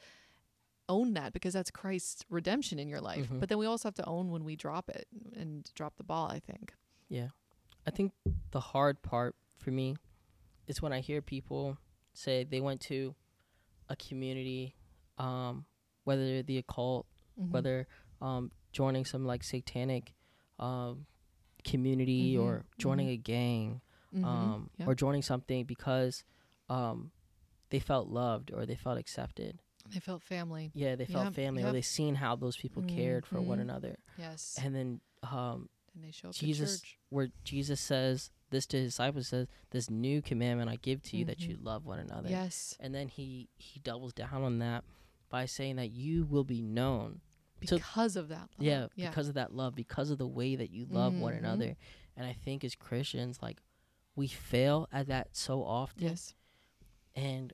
Own 0.91 1.13
that 1.13 1.31
because 1.33 1.53
that's 1.53 1.71
Christ's 1.71 2.23
redemption 2.29 2.77
in 2.79 2.87
your 2.89 3.01
life. 3.01 3.27
Mhm. 3.29 3.39
But 3.39 3.47
then 3.49 3.57
we 3.57 3.65
also 3.65 3.87
have 3.87 3.95
to 3.95 4.05
own 4.05 4.29
when 4.33 4.43
we 4.43 4.55
drop 4.65 4.89
it 4.89 5.07
and 5.39 5.49
drop 5.73 5.93
the 5.97 6.03
ball. 6.03 6.27
I 6.27 6.39
think. 6.39 6.73
Yeah. 7.09 7.29
I 7.87 7.91
think 7.91 8.11
the 8.51 8.59
hard 8.59 9.01
part 9.01 9.35
for 9.57 9.71
me 9.71 9.95
is 10.67 10.81
when 10.81 10.93
I 10.93 10.99
hear 10.99 11.21
people 11.21 11.77
say 12.13 12.43
they 12.43 12.61
went 12.61 12.81
to 12.91 13.15
a 13.89 13.95
community, 13.95 14.75
um, 15.17 15.65
whether 16.03 16.43
the 16.43 16.57
occult, 16.57 17.07
Mhm. 17.39 17.51
whether 17.51 17.87
um, 18.21 18.51
joining 18.71 19.05
some 19.05 19.25
like 19.25 19.43
satanic 19.43 20.13
um, 20.59 21.07
community 21.63 22.37
or 22.37 22.51
Mhm, 22.59 22.77
joining 22.77 23.09
a 23.09 23.17
gang 23.17 23.81
Mhm. 24.13 24.25
um, 24.25 24.69
Yeah. 24.77 24.87
or 24.87 24.93
joining 24.95 25.21
something 25.23 25.65
because 25.65 26.23
um, 26.69 27.11
they 27.69 27.79
felt 27.79 28.07
loved 28.09 28.51
or 28.51 28.65
they 28.65 28.75
felt 28.75 28.97
accepted. 28.99 29.59
They 29.89 29.99
felt 29.99 30.21
family. 30.23 30.71
Yeah, 30.73 30.95
they 30.95 31.05
felt 31.05 31.25
Yep, 31.25 31.33
family 31.33 31.63
or 31.63 31.67
yep. 31.67 31.73
they 31.73 31.81
seen 31.81 32.15
how 32.15 32.35
those 32.35 32.57
people 32.57 32.83
cared 32.83 33.25
for 33.25 33.41
one 33.41 33.57
Mhm. 33.59 33.61
another. 33.63 33.97
Yes. 34.17 34.57
And 34.61 34.75
then 34.75 35.01
um, 35.23 35.69
and 35.93 36.03
they 36.03 36.11
show 36.11 36.29
up 36.29 36.35
Jesus- 36.35 36.81
church. 36.81 36.97
where 37.09 37.29
Jesus 37.43 37.79
says 37.79 38.31
this 38.49 38.65
to 38.67 38.77
his 38.77 38.87
disciples 38.93 39.27
says, 39.27 39.47
"This 39.69 39.89
new 39.89 40.21
commandment 40.21 40.69
I 40.69 40.75
give 40.77 41.01
to 41.03 41.17
you 41.17 41.25
that 41.25 41.39
you 41.41 41.57
Mhm. 41.57 41.63
love 41.65 41.85
one 41.85 41.99
another." 41.99 42.29
Yes. 42.29 42.75
And 42.79 42.93
then 42.95 43.07
he 43.07 43.49
he 43.57 43.79
doubles 43.79 44.13
down 44.13 44.43
on 44.43 44.59
that 44.59 44.83
by 45.29 45.45
saying 45.45 45.75
that 45.77 45.91
you 45.91 46.25
will 46.25 46.43
be 46.43 46.61
known. 46.61 47.21
Because 47.59 48.15
of 48.15 48.27
that 48.29 48.49
love. 48.57 48.65
Yeah, 48.65 48.87
Yeah. 48.95 49.09
because 49.09 49.27
of 49.27 49.35
that 49.35 49.53
love, 49.53 49.75
because 49.75 50.09
of 50.09 50.17
the 50.17 50.27
way 50.27 50.55
that 50.55 50.71
you 50.71 50.85
love 50.85 51.13
one 51.13 51.33
Mhm. 51.35 51.39
another. 51.39 51.77
And 52.17 52.25
I 52.25 52.33
think 52.33 52.63
as 52.63 52.73
Christians, 52.75 53.39
like 53.41 53.61
we 54.15 54.27
fail 54.27 54.87
at 54.91 55.05
that 55.07 55.35
so 55.35 55.63
often, 55.63 56.03
yes. 56.03 56.33
and 57.15 57.53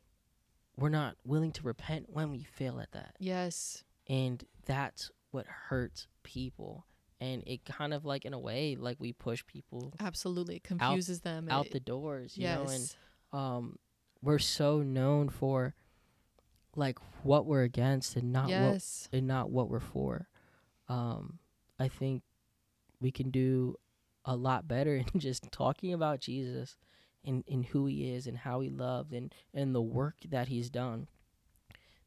we're 0.77 0.89
not 0.89 1.15
willing 1.25 1.51
to 1.53 1.63
repent 1.63 2.05
when 2.09 2.29
we 2.31 2.43
fail 2.43 2.79
at 2.79 2.91
that. 2.91 3.15
Yes. 3.19 3.83
and 4.07 4.43
that's 4.65 5.11
what 5.31 5.45
hurts 5.47 6.07
people 6.23 6.85
and 7.19 7.41
it 7.47 7.65
kind 7.65 7.93
of 7.93 8.05
like 8.05 8.25
in 8.25 8.33
a 8.33 8.39
way 8.39 8.75
like 8.79 8.97
we 8.99 9.11
push 9.13 9.45
people 9.45 9.93
Absolutely. 9.99 10.57
It 10.57 10.63
confuses 10.63 11.21
them. 11.21 11.47
out 11.49 11.65
It- 11.67 11.71
the 11.73 11.79
doors 11.79 12.37
you 12.37 12.43
yes. 12.43 12.57
know 12.67 12.73
and 12.73 12.95
um 13.33 13.79
we're 14.21 14.39
so 14.39 14.81
known 14.81 15.29
for 15.29 15.73
like 16.75 16.99
what 17.23 17.45
we're 17.45 17.63
against 17.63 18.15
and 18.15 18.31
not 18.31 18.49
what 18.49 19.07
and 19.11 19.27
not 19.27 19.49
what 19.49 19.69
we're 19.69 19.79
for 19.79 20.27
um 20.89 21.39
i 21.79 21.87
think 21.87 22.23
we 23.01 23.11
can 23.11 23.29
do 23.31 23.75
a 24.25 24.35
lot 24.35 24.67
better 24.67 24.95
in 25.13 25.19
just 25.19 25.51
talking 25.51 25.91
about 25.93 26.19
jesus 26.19 26.77
and, 27.27 27.43
and 27.47 27.65
who 27.67 27.85
he 27.85 28.09
is 28.11 28.25
and 28.25 28.37
how 28.39 28.59
he 28.61 28.69
loved 28.69 29.13
and 29.13 29.33
and 29.53 29.75
the 29.75 29.81
work 29.81 30.15
that 30.29 30.47
he's 30.47 30.69
done 30.71 31.07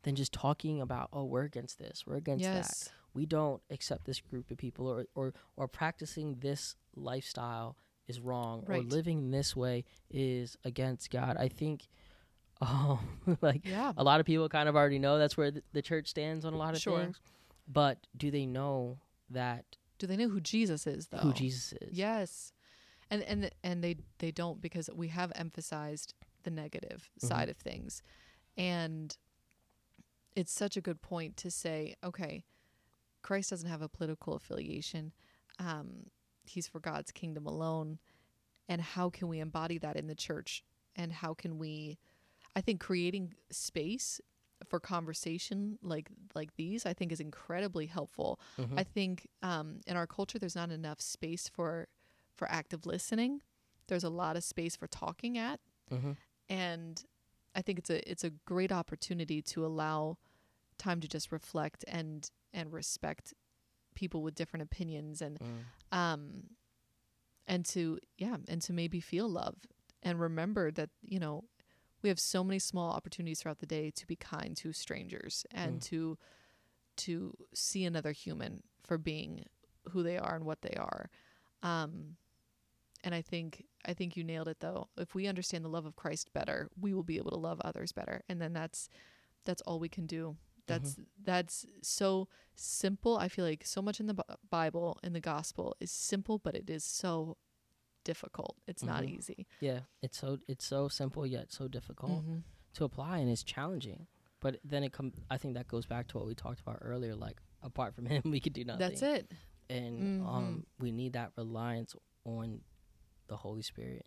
than 0.03 0.17
just 0.17 0.33
talking 0.33 0.81
about 0.81 1.09
oh 1.13 1.25
we're 1.25 1.45
against 1.45 1.79
this 1.79 2.05
we're 2.07 2.17
against 2.17 2.45
that 2.53 2.93
we 3.13 3.27
don't 3.27 3.61
accept 3.71 4.05
this 4.07 4.21
group 4.21 4.51
of 4.51 4.57
people 4.57 4.89
or 4.89 5.07
or, 5.15 5.33
or 5.57 5.69
practicing 5.69 6.37
this 6.41 6.75
lifestyle 6.97 7.77
is 8.09 8.19
wrong 8.19 8.65
or 8.67 8.75
living 8.79 9.31
this 9.31 9.55
way 9.55 9.85
is 10.11 10.57
against 10.65 11.11
God. 11.11 11.37
I 11.39 11.49
think 11.49 11.87
um 12.61 12.99
like 13.41 13.63
Yeah. 13.65 13.93
a 13.97 14.03
lot 14.05 14.21
of 14.21 14.27
people 14.27 14.49
kind 14.49 14.69
of 14.69 14.75
already 14.77 14.99
know 14.99 15.19
that's 15.19 15.37
where 15.37 15.51
the, 15.51 15.63
the 15.73 15.83
church 15.83 16.09
stands 16.09 16.45
on 16.45 16.53
a 16.53 16.57
lot 16.57 16.75
of 16.75 16.81
Sure. 16.81 17.03
things. 17.03 17.21
But 17.69 17.99
do 18.17 18.31
they 18.31 18.47
know 18.47 18.99
that 19.31 19.65
Do 19.99 20.07
they 20.07 20.17
know 20.17 20.29
who 20.29 20.41
Jesus 20.41 20.87
is 20.87 21.07
though? 21.09 21.19
who 21.19 21.33
Jesus 21.33 21.73
is? 21.81 21.97
Yes. 21.97 22.53
And 23.11 23.23
and 23.25 23.51
and 23.65 23.83
they 23.85 23.97
they 24.19 24.31
don't 24.31 24.61
because 24.61 24.89
we 24.95 25.09
have 25.09 25.33
emphasized 25.35 26.15
the 26.45 26.51
negative 26.51 27.11
Mhm. 27.21 27.29
side 27.29 27.49
of 27.49 27.57
things. 27.57 28.03
And 28.57 29.17
it's 30.37 30.53
such 30.53 30.77
a 30.77 30.81
good 30.81 31.03
point 31.03 31.37
to 31.39 31.51
say, 31.51 31.97
okay, 32.05 32.45
Christ 33.23 33.51
doesn't 33.51 33.69
have 33.69 33.83
a 33.83 33.89
political 33.89 34.35
affiliation. 34.35 35.13
Um, 35.59 36.07
he's 36.45 36.69
for 36.69 36.81
God's 36.81 37.11
kingdom 37.11 37.47
alone. 37.47 37.99
And 38.69 38.81
how 38.81 39.11
can 39.11 39.29
we 39.29 39.41
embody 39.41 39.79
that 39.79 39.97
in 39.97 40.07
the 40.07 40.15
church? 40.15 40.65
And 40.97 41.13
how 41.13 41.35
can 41.35 41.59
we 41.59 41.99
I 42.57 42.61
think 42.61 42.81
creating 42.81 43.35
space 43.51 44.21
for 44.69 44.79
conversation 44.81 45.79
like 45.83 46.09
like 46.35 46.55
these 46.57 46.85
I 46.87 46.93
think 46.93 47.13
is 47.13 47.21
incredibly 47.21 47.87
helpful. 47.87 48.41
Mhm. 48.59 48.79
I 48.79 48.85
think 48.85 49.29
um, 49.43 49.81
in 49.87 49.97
our 49.97 50.07
culture, 50.07 50.39
there's 50.39 50.57
not 50.57 50.71
enough 50.71 51.01
space 51.01 51.49
for 51.49 51.89
for 52.41 52.51
active 52.51 52.87
listening. 52.87 53.43
There's 53.87 54.03
a 54.03 54.09
lot 54.09 54.35
of 54.35 54.43
space 54.43 54.75
for 54.75 54.87
talking 54.87 55.37
at, 55.37 55.61
Mhm. 55.91 56.17
and 56.49 57.05
I 57.55 57.61
think 57.63 57.79
it's 57.79 57.91
a 57.91 58.11
it's 58.11 58.25
a 58.25 58.31
great 58.31 58.73
opportunity 58.73 59.43
to 59.43 59.67
allow 59.67 60.17
time 60.79 61.01
to 61.01 61.09
just 61.09 61.31
reflect 61.31 61.85
and 61.87 62.31
and 62.55 62.73
respect 62.73 63.35
people 63.95 64.23
with 64.23 64.35
different 64.35 64.63
opinions 64.63 65.21
and 65.21 65.39
Mm. 65.39 65.65
um 65.93 66.57
and 67.47 67.67
to 67.67 67.99
yeah 68.17 68.37
and 68.49 68.63
to 68.63 68.73
maybe 68.73 69.01
feel 69.01 69.29
love 69.29 69.57
and 70.03 70.19
remember 70.21 70.71
that 70.71 70.91
you 71.03 71.19
know 71.19 71.45
we 72.03 72.09
have 72.09 72.21
so 72.21 72.43
many 72.43 72.59
small 72.59 72.93
opportunities 72.93 73.41
throughout 73.43 73.59
the 73.59 73.67
day 73.67 73.91
to 73.91 74.07
be 74.07 74.17
kind 74.17 74.57
to 74.57 74.73
strangers 74.73 75.45
and 75.51 75.81
Mm. 75.81 75.85
to 75.91 76.19
to 76.97 77.37
see 77.53 77.85
another 77.85 78.13
human 78.13 78.63
for 78.83 78.97
being 78.97 79.45
who 79.91 80.03
they 80.03 80.17
are 80.17 80.35
and 80.37 80.45
what 80.47 80.63
they 80.63 80.75
are 80.79 81.11
um 81.63 82.17
and 83.05 83.15
i 83.15 83.23
think 83.23 83.65
i 83.85 83.93
think 83.95 84.17
you 84.17 84.25
nailed 84.25 84.49
it 84.49 84.61
though 84.61 84.89
if 84.99 85.15
we 85.15 85.27
understand 85.27 85.65
the 85.65 85.69
love 85.69 85.87
of 85.87 85.97
christ 85.97 86.33
better 86.33 86.69
we 86.81 86.93
will 86.95 87.03
be 87.03 87.17
able 87.17 87.31
to 87.31 87.39
love 87.39 87.61
others 87.65 87.93
better 87.93 88.23
and 88.29 88.41
then 88.41 88.53
that's 88.53 88.89
that's 89.45 89.63
all 89.63 89.79
we 89.81 89.89
can 89.89 90.07
do 90.07 90.37
that's 90.67 90.97
that's 91.25 91.67
so 91.83 92.29
simple 92.55 93.17
i 93.17 93.29
feel 93.29 93.45
like 93.45 93.65
so 93.65 93.83
much 93.83 93.99
in 94.01 94.07
the 94.07 94.17
bible 94.51 94.99
in 95.03 95.13
the 95.13 95.21
gospel 95.21 95.75
is 95.81 95.91
simple 95.91 96.39
but 96.39 96.55
it 96.55 96.69
is 96.71 96.85
so 96.85 97.37
difficult 98.05 98.57
it's 98.67 98.83
not 98.85 99.03
Mhm. 99.03 99.11
easy 99.19 99.47
Yeah, 99.61 99.81
it's 100.03 100.17
so 100.19 100.39
it's 100.49 100.65
so 100.65 100.89
simple 100.89 101.27
yet 101.27 101.53
so 101.53 101.69
difficult 101.69 102.25
Mhm. 102.25 102.45
to 102.75 102.85
apply 102.85 103.19
and 103.19 103.29
it's 103.31 103.43
challenging. 103.43 104.07
But 104.41 104.59
then 104.65 104.83
it 104.85 104.93
come 104.93 105.13
I 105.29 105.37
think 105.37 105.53
that 105.55 105.69
goes 105.69 105.85
back 105.85 106.09
to 106.09 106.19
what 106.19 106.27
we 106.27 106.35
talked 106.35 106.61
about 106.61 106.79
earlier 106.81 107.15
like 107.15 107.43
apart 107.63 107.95
from 107.95 108.07
him 108.13 108.23
we 108.25 108.41
could 108.41 108.55
do 108.55 108.65
nothing. 108.65 108.79
that's 108.81 109.03
it 109.03 109.31
and 109.69 110.03
Mhm. 110.21 110.27
um, 110.27 110.67
we 110.79 110.93
need 110.93 111.13
that 111.13 111.33
reliance 111.37 111.95
on 112.25 112.63
the 113.31 113.37
Holy 113.39 113.63
Spirit. 113.63 114.05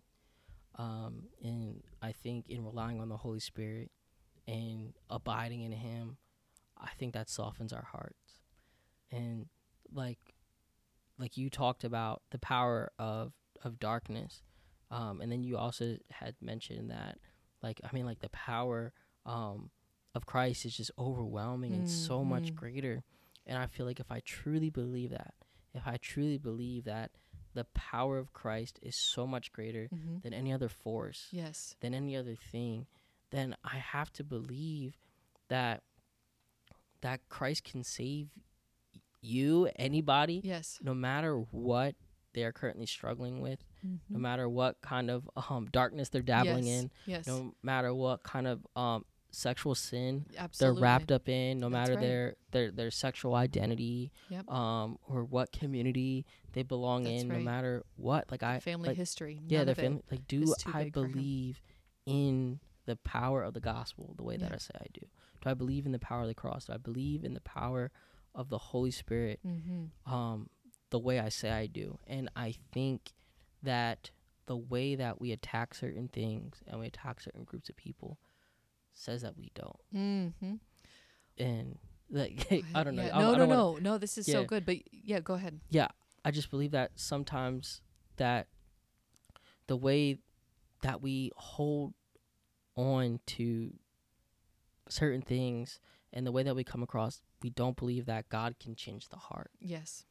Um, 0.76 1.24
and 1.42 1.82
I 2.00 2.12
think 2.12 2.48
in 2.48 2.64
relying 2.64 3.00
on 3.00 3.08
the 3.08 3.16
Holy 3.16 3.40
Spirit 3.40 3.90
and 4.46 4.92
abiding 5.10 5.62
in 5.62 5.72
Him, 5.72 6.18
I 6.78 6.90
think 6.98 7.14
that 7.14 7.28
softens 7.28 7.72
our 7.72 7.84
hearts. 7.84 8.40
And 9.10 9.46
like, 9.92 10.34
like 11.18 11.36
you 11.36 11.50
talked 11.50 11.84
about 11.84 12.22
the 12.30 12.38
power 12.38 12.92
of 12.98 13.32
of 13.62 13.78
darkness, 13.80 14.42
um, 14.90 15.20
and 15.20 15.32
then 15.32 15.42
you 15.42 15.56
also 15.56 15.96
had 16.10 16.34
mentioned 16.40 16.90
that, 16.90 17.18
like, 17.62 17.80
I 17.82 17.94
mean, 17.94 18.04
like 18.04 18.20
the 18.20 18.28
power 18.30 18.92
um, 19.24 19.70
of 20.14 20.26
Christ 20.26 20.66
is 20.66 20.76
just 20.76 20.90
overwhelming 20.98 21.72
and 21.74 21.88
so 21.88 22.24
much 22.24 22.52
Mhm. 22.52 22.56
greater. 22.56 23.04
And 23.46 23.56
I 23.56 23.66
feel 23.66 23.86
like 23.86 24.00
if 24.00 24.10
I 24.10 24.20
truly 24.20 24.70
believe 24.70 25.10
that, 25.10 25.34
if 25.72 25.86
I 25.86 25.96
truly 25.96 26.36
believe 26.38 26.84
that 26.84 27.12
the 27.54 27.64
power 27.64 28.18
of 28.18 28.32
Christ 28.32 28.78
is 28.82 28.96
so 28.96 29.26
much 29.26 29.52
greater 29.52 29.88
Mhm. 29.92 30.22
than 30.22 30.34
any 30.34 30.52
other 30.52 30.68
force, 30.68 31.28
yes 31.30 31.76
than 31.80 31.94
any 31.94 32.16
other 32.16 32.34
thing, 32.36 32.86
then 33.30 33.56
I 33.64 33.76
have 33.78 34.12
to 34.14 34.24
believe 34.24 34.98
that 35.48 35.82
that 37.00 37.28
Christ 37.28 37.64
can 37.64 37.84
save 37.84 38.30
you, 39.20 39.66
anybody, 39.76 40.40
yes 40.44 40.78
no 40.82 40.94
matter 40.94 41.36
what 41.38 41.94
they 42.32 42.42
are 42.44 42.52
currently 42.52 42.86
struggling 42.86 43.40
with, 43.40 43.64
no 43.82 44.18
Mhm. 44.18 44.20
matter 44.20 44.48
what 44.48 44.80
kind 44.80 45.10
of 45.10 45.30
um, 45.48 45.66
darkness 45.70 46.08
they're 46.08 46.22
dabbling 46.22 46.66
yes. 46.66 46.82
in, 46.82 46.90
yes 47.06 47.26
no 47.26 47.54
matter 47.62 47.94
what 47.94 48.22
kind 48.24 48.46
of 48.46 48.66
um, 48.76 49.04
sexual 49.34 49.74
sin 49.74 50.24
Absolutely. 50.38 50.76
they're 50.80 50.82
wrapped 50.82 51.12
up 51.12 51.28
in 51.28 51.60
no 51.60 51.68
That's 51.68 51.72
matter 51.90 51.94
right. 51.94 52.00
their 52.00 52.34
their 52.52 52.70
their 52.70 52.90
sexual 52.90 53.34
identity 53.34 54.12
Yep. 54.30 54.50
um 54.50 54.98
or 55.08 55.24
what 55.24 55.52
community 55.52 56.24
they 56.52 56.62
belong 56.62 57.04
That's 57.04 57.22
in 57.22 57.28
no 57.28 57.38
matter 57.40 57.82
what 57.96 58.30
like 58.30 58.42
i 58.42 58.60
family 58.60 58.88
like, 58.88 58.96
history. 58.96 59.40
yeah 59.46 59.64
their 59.64 59.74
family 59.74 60.02
like 60.10 60.26
do 60.28 60.54
i 60.72 60.84
big 60.84 60.94
for 60.94 61.04
him. 61.04 61.12
believe 61.12 61.60
in 62.06 62.60
the 62.86 62.96
power 62.96 63.42
of 63.42 63.54
the 63.54 63.60
gospel 63.60 64.14
the 64.16 64.22
way 64.22 64.36
that 64.36 64.52
i 64.52 64.56
say 64.58 64.72
i 64.80 64.86
do 64.92 65.00
do 65.40 65.50
i 65.50 65.54
believe 65.54 65.86
in 65.86 65.92
the 65.92 65.98
power 65.98 66.22
of 66.22 66.28
the 66.28 66.34
cross 66.34 66.66
do 66.66 66.72
i 66.72 66.76
believe 66.76 67.24
in 67.24 67.34
the 67.34 67.40
power 67.40 67.90
of 68.34 68.48
the 68.50 68.58
holy 68.58 68.90
spirit 68.90 69.40
Mm-hmm. 69.46 70.12
um 70.12 70.48
the 70.90 70.98
way 70.98 71.18
i 71.18 71.28
say 71.28 71.50
i 71.50 71.66
do 71.66 71.98
and 72.06 72.28
i 72.36 72.54
think 72.72 73.12
that 73.62 74.10
the 74.46 74.56
way 74.56 74.94
that 74.94 75.20
we 75.20 75.32
attack 75.32 75.74
certain 75.74 76.06
things 76.08 76.62
and 76.66 76.78
we 76.78 76.86
attack 76.86 77.20
certain 77.20 77.44
groups 77.44 77.70
of 77.70 77.76
people 77.76 78.18
says 78.94 79.22
that 79.22 79.36
we 79.36 79.50
don't 79.54 79.76
Mm-hmm. 79.94 80.54
and 81.38 81.78
like 82.10 82.46
i 82.74 82.82
don't 82.84 82.94
know 82.96 83.04
Yeah. 83.04 83.16
I- 83.16 83.20
No, 83.20 83.28
I 83.28 83.32
no, 83.32 83.38
don't 83.38 83.48
wanna- 83.48 83.80
no, 83.80 83.92
no. 83.92 83.98
This 83.98 84.16
is 84.18 84.26
so 84.26 84.44
good. 84.44 84.64
But 84.66 84.76
yeah, 84.92 85.20
go 85.20 85.34
ahead. 85.34 85.60
Yeah, 85.70 85.88
I 86.24 86.30
just 86.30 86.50
believe 86.50 86.70
that 86.72 86.92
sometimes 86.94 87.80
that 88.16 88.46
the 89.66 89.76
way 89.76 90.18
that 90.82 91.00
we 91.02 91.30
hold 91.36 91.94
on 92.76 93.20
to 93.26 93.72
certain 94.88 95.22
things 95.22 95.80
and 96.12 96.26
the 96.26 96.32
way 96.32 96.42
that 96.42 96.54
we 96.54 96.62
come 96.64 96.82
across, 96.82 97.22
we 97.42 97.50
don't 97.50 97.76
believe 97.76 98.06
that 98.06 98.28
God 98.28 98.56
can 98.60 98.74
change 98.76 99.08
the 99.08 99.16
heart. 99.16 99.50
Yes. 99.60 100.04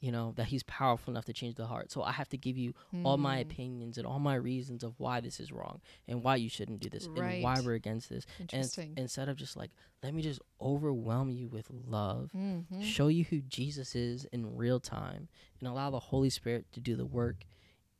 You 0.00 0.12
know, 0.12 0.32
that 0.36 0.46
He's 0.46 0.62
powerful 0.62 1.10
enough 1.12 1.24
to 1.24 1.32
change 1.32 1.56
the 1.56 1.66
heart. 1.66 1.90
So 1.90 2.02
I 2.02 2.12
have 2.12 2.28
to 2.28 2.36
give 2.38 2.56
you 2.56 2.72
all 3.04 3.16
my 3.16 3.38
Mm. 3.38 3.42
opinions 3.42 3.98
and 3.98 4.06
all 4.06 4.20
my 4.20 4.36
reasons 4.36 4.84
of 4.84 4.94
why 5.00 5.20
this 5.20 5.40
is 5.40 5.50
wrong 5.50 5.80
and 6.06 6.22
why 6.22 6.36
you 6.36 6.48
shouldn't 6.48 6.78
do 6.80 6.88
this 6.88 7.06
and 7.06 7.42
why 7.42 7.56
we're 7.64 7.74
against 7.74 8.08
this. 8.08 8.24
And 8.38 8.52
Interesting. 8.52 8.94
instead 8.96 9.28
of 9.28 9.36
just 9.36 9.56
like, 9.56 9.70
let 10.02 10.14
me 10.14 10.22
just 10.22 10.40
overwhelm 10.60 11.30
you 11.30 11.48
with 11.48 11.68
love 11.70 12.30
mm-hmm. 12.36 12.80
show 12.80 13.08
you 13.08 13.24
who 13.24 13.40
Jesus 13.40 13.96
is 13.96 14.24
in 14.26 14.54
real 14.56 14.78
time 14.78 15.28
and 15.58 15.68
allow 15.68 15.90
the 15.90 15.98
Holy 15.98 16.30
Spirit 16.30 16.66
to 16.72 16.80
do 16.80 16.94
the 16.94 17.06
work 17.06 17.44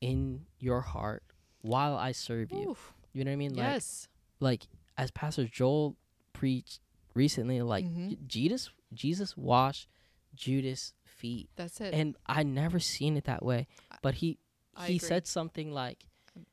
in 0.00 0.46
your 0.60 0.80
heart 0.82 1.24
while 1.62 1.96
I 1.96 2.12
serve 2.12 2.52
you. 2.52 2.70
Oof. 2.70 2.94
You 3.12 3.24
know 3.24 3.30
what 3.30 3.34
I 3.34 3.36
mean? 3.36 3.54
Yes. 3.56 4.06
Like 4.38 4.60
like 4.62 4.68
as 4.96 5.10
Pastor 5.10 5.46
Joel 5.46 5.96
preached 6.32 6.78
recently, 7.14 7.60
like 7.62 7.84
Mhm. 7.84 8.24
Jesus 8.28 8.70
Jesus 8.94 9.36
washed 9.36 9.88
Judas' 10.36 10.92
feet. 11.18 11.50
That's 11.56 11.80
it. 11.80 11.92
And 11.94 12.16
I 12.26 12.42
never 12.42 12.78
seen 12.78 13.16
it 13.16 13.24
that 13.24 13.44
way. 13.44 13.66
But 14.02 14.14
he 14.14 14.38
I 14.76 14.86
he 14.88 14.96
agree. 14.96 15.08
said 15.08 15.26
something 15.26 15.72
like 15.72 16.04
um, 16.36 16.46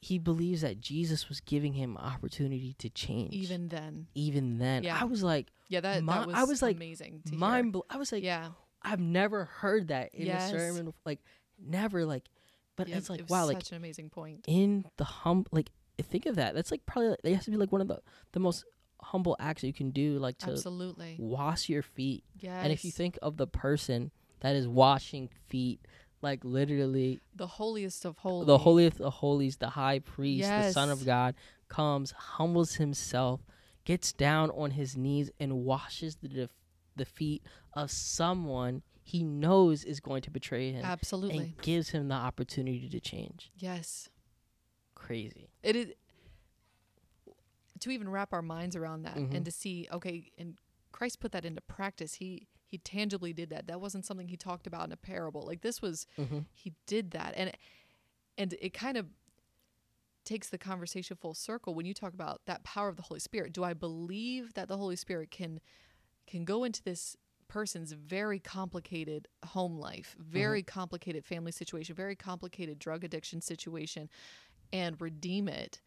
he 0.00 0.18
believes 0.18 0.60
that 0.62 0.80
Jesus 0.80 1.28
was 1.28 1.40
giving 1.40 1.72
him 1.74 1.96
opportunity 1.96 2.74
to 2.78 2.88
change. 2.90 3.34
even 3.34 3.68
then. 3.68 4.06
even 4.14 4.58
then. 4.58 4.82
Yeah. 4.84 4.98
I 5.00 5.04
was 5.04 5.22
like 5.22 5.48
Yeah, 5.68 5.80
that, 5.80 6.02
Mi- 6.02 6.12
that 6.12 6.26
was, 6.26 6.36
I 6.36 6.44
was, 6.44 6.62
like, 6.62 6.76
amazing 6.76 7.22
to 7.26 7.34
mind 7.34 7.72
blo- 7.72 7.86
I 7.90 7.96
was 7.96 8.12
like. 8.12 8.22
Yeah. 8.22 8.48
I've 8.86 9.00
never 9.00 9.46
heard 9.46 9.88
that 9.88 10.14
in 10.14 10.26
Yes. 10.26 10.52
a 10.52 10.58
sermon. 10.58 10.92
Like 11.06 11.20
never. 11.58 12.04
Like, 12.04 12.28
but 12.76 12.86
Yeah, 12.88 12.98
it's 12.98 13.08
like 13.08 13.20
it 13.20 13.30
wow. 13.30 13.46
such 13.46 13.54
Like 13.54 13.70
an 13.70 13.76
amazing 13.78 14.10
point. 14.10 14.44
in 14.46 14.84
the 14.98 15.04
hum. 15.04 15.46
Like 15.52 15.70
think 16.02 16.26
of 16.26 16.36
that. 16.36 16.54
That's 16.54 16.70
like 16.70 16.84
probably 16.84 17.16
it 17.24 17.34
has 17.34 17.44
to 17.46 17.50
be 17.50 17.56
like 17.56 17.72
one 17.72 17.80
of 17.80 17.88
the 17.88 18.00
the 18.32 18.40
most 18.40 18.64
humble 19.00 19.36
acts 19.38 19.62
you 19.62 19.72
can 19.72 19.90
do. 19.90 20.18
Like 20.18 20.38
to 20.38 20.50
Absolutely. 20.50 21.16
wash 21.18 21.68
your 21.68 21.82
feet. 21.82 22.24
Yes. 22.38 22.60
And 22.64 22.72
if 22.72 22.84
you 22.84 22.90
think 22.90 23.18
of 23.22 23.36
the 23.36 23.46
person 23.46 24.10
that 24.40 24.54
is 24.56 24.66
washing 24.68 25.28
feet, 25.48 25.80
like 26.22 26.44
literally 26.44 27.20
the 27.34 27.46
holiest 27.46 28.04
of 28.04 28.16
holies. 28.18 28.46
the 28.46 28.58
holiest 28.58 29.00
of 29.00 29.12
holies, 29.14 29.56
the 29.58 29.70
high 29.70 29.98
priest, 29.98 30.48
the 30.48 30.72
Son 30.72 30.90
of 30.90 31.04
God, 31.04 31.34
comes, 31.68 32.12
humbles 32.12 32.74
himself, 32.76 33.40
gets 33.84 34.12
down 34.12 34.50
on 34.50 34.70
his 34.72 34.96
knees, 34.96 35.30
and 35.38 35.64
washes 35.64 36.16
the 36.16 36.28
def- 36.28 36.50
the 36.96 37.04
feet 37.04 37.42
of 37.74 37.90
someone 37.90 38.82
he 39.02 39.22
knows 39.22 39.84
is 39.84 40.00
going 40.00 40.22
to 40.22 40.30
betray 40.30 40.72
him, 40.72 40.82
Absolutely. 40.84 41.38
and 41.38 41.58
gives 41.60 41.90
him 41.90 42.08
the 42.08 42.14
opportunity 42.14 42.88
to 42.88 43.00
change. 43.00 43.50
yes. 43.56 44.08
Crazy. 44.94 45.50
It 45.62 45.76
is 45.76 45.88
to 47.84 47.90
even 47.90 48.08
wrap 48.08 48.32
our 48.32 48.42
minds 48.42 48.74
around 48.76 49.02
that 49.02 49.16
Mhm. 49.16 49.34
and 49.34 49.44
to 49.44 49.50
see 49.50 49.88
okay 49.92 50.30
and 50.36 50.58
Christ 50.92 51.20
put 51.20 51.32
that 51.32 51.44
into 51.44 51.60
practice. 51.60 52.14
He 52.14 52.48
he 52.66 52.78
tangibly 52.78 53.32
did 53.32 53.50
that. 53.50 53.66
That 53.68 53.80
wasn't 53.80 54.04
something 54.04 54.26
he 54.28 54.36
talked 54.36 54.66
about 54.66 54.84
in 54.86 54.92
a 54.92 54.96
parable. 54.96 55.42
Like 55.46 55.60
this 55.62 55.80
was 55.80 56.06
Mm-hmm. 56.18 56.40
he 56.52 56.74
did 56.86 57.12
that 57.12 57.34
and 57.36 57.52
and 58.36 58.54
it 58.60 58.72
kind 58.74 58.96
of 58.96 59.06
takes 60.24 60.48
the 60.48 60.58
conversation 60.58 61.16
full 61.16 61.34
circle 61.34 61.74
when 61.74 61.84
you 61.86 61.92
talk 61.94 62.14
about 62.14 62.40
that 62.46 62.64
power 62.64 62.88
of 62.88 62.96
the 62.96 63.02
Holy 63.02 63.20
Spirit. 63.20 63.52
Do 63.52 63.62
I 63.62 63.74
believe 63.74 64.54
that 64.54 64.68
the 64.68 64.76
Holy 64.78 64.96
Spirit 64.96 65.30
can 65.30 65.60
can 66.26 66.44
go 66.44 66.64
into 66.64 66.82
this 66.82 67.16
person's 67.48 67.92
very 67.92 68.40
complicated 68.40 69.28
home 69.44 69.78
life, 69.78 70.16
very 70.18 70.62
complicated 70.62 71.24
family 71.26 71.52
situation, 71.52 71.94
very 71.94 72.16
complicated 72.16 72.78
drug 72.78 73.04
addiction 73.04 73.40
situation 73.42 74.08
and 74.72 74.98
redeem 75.00 75.46
it? 75.48 75.82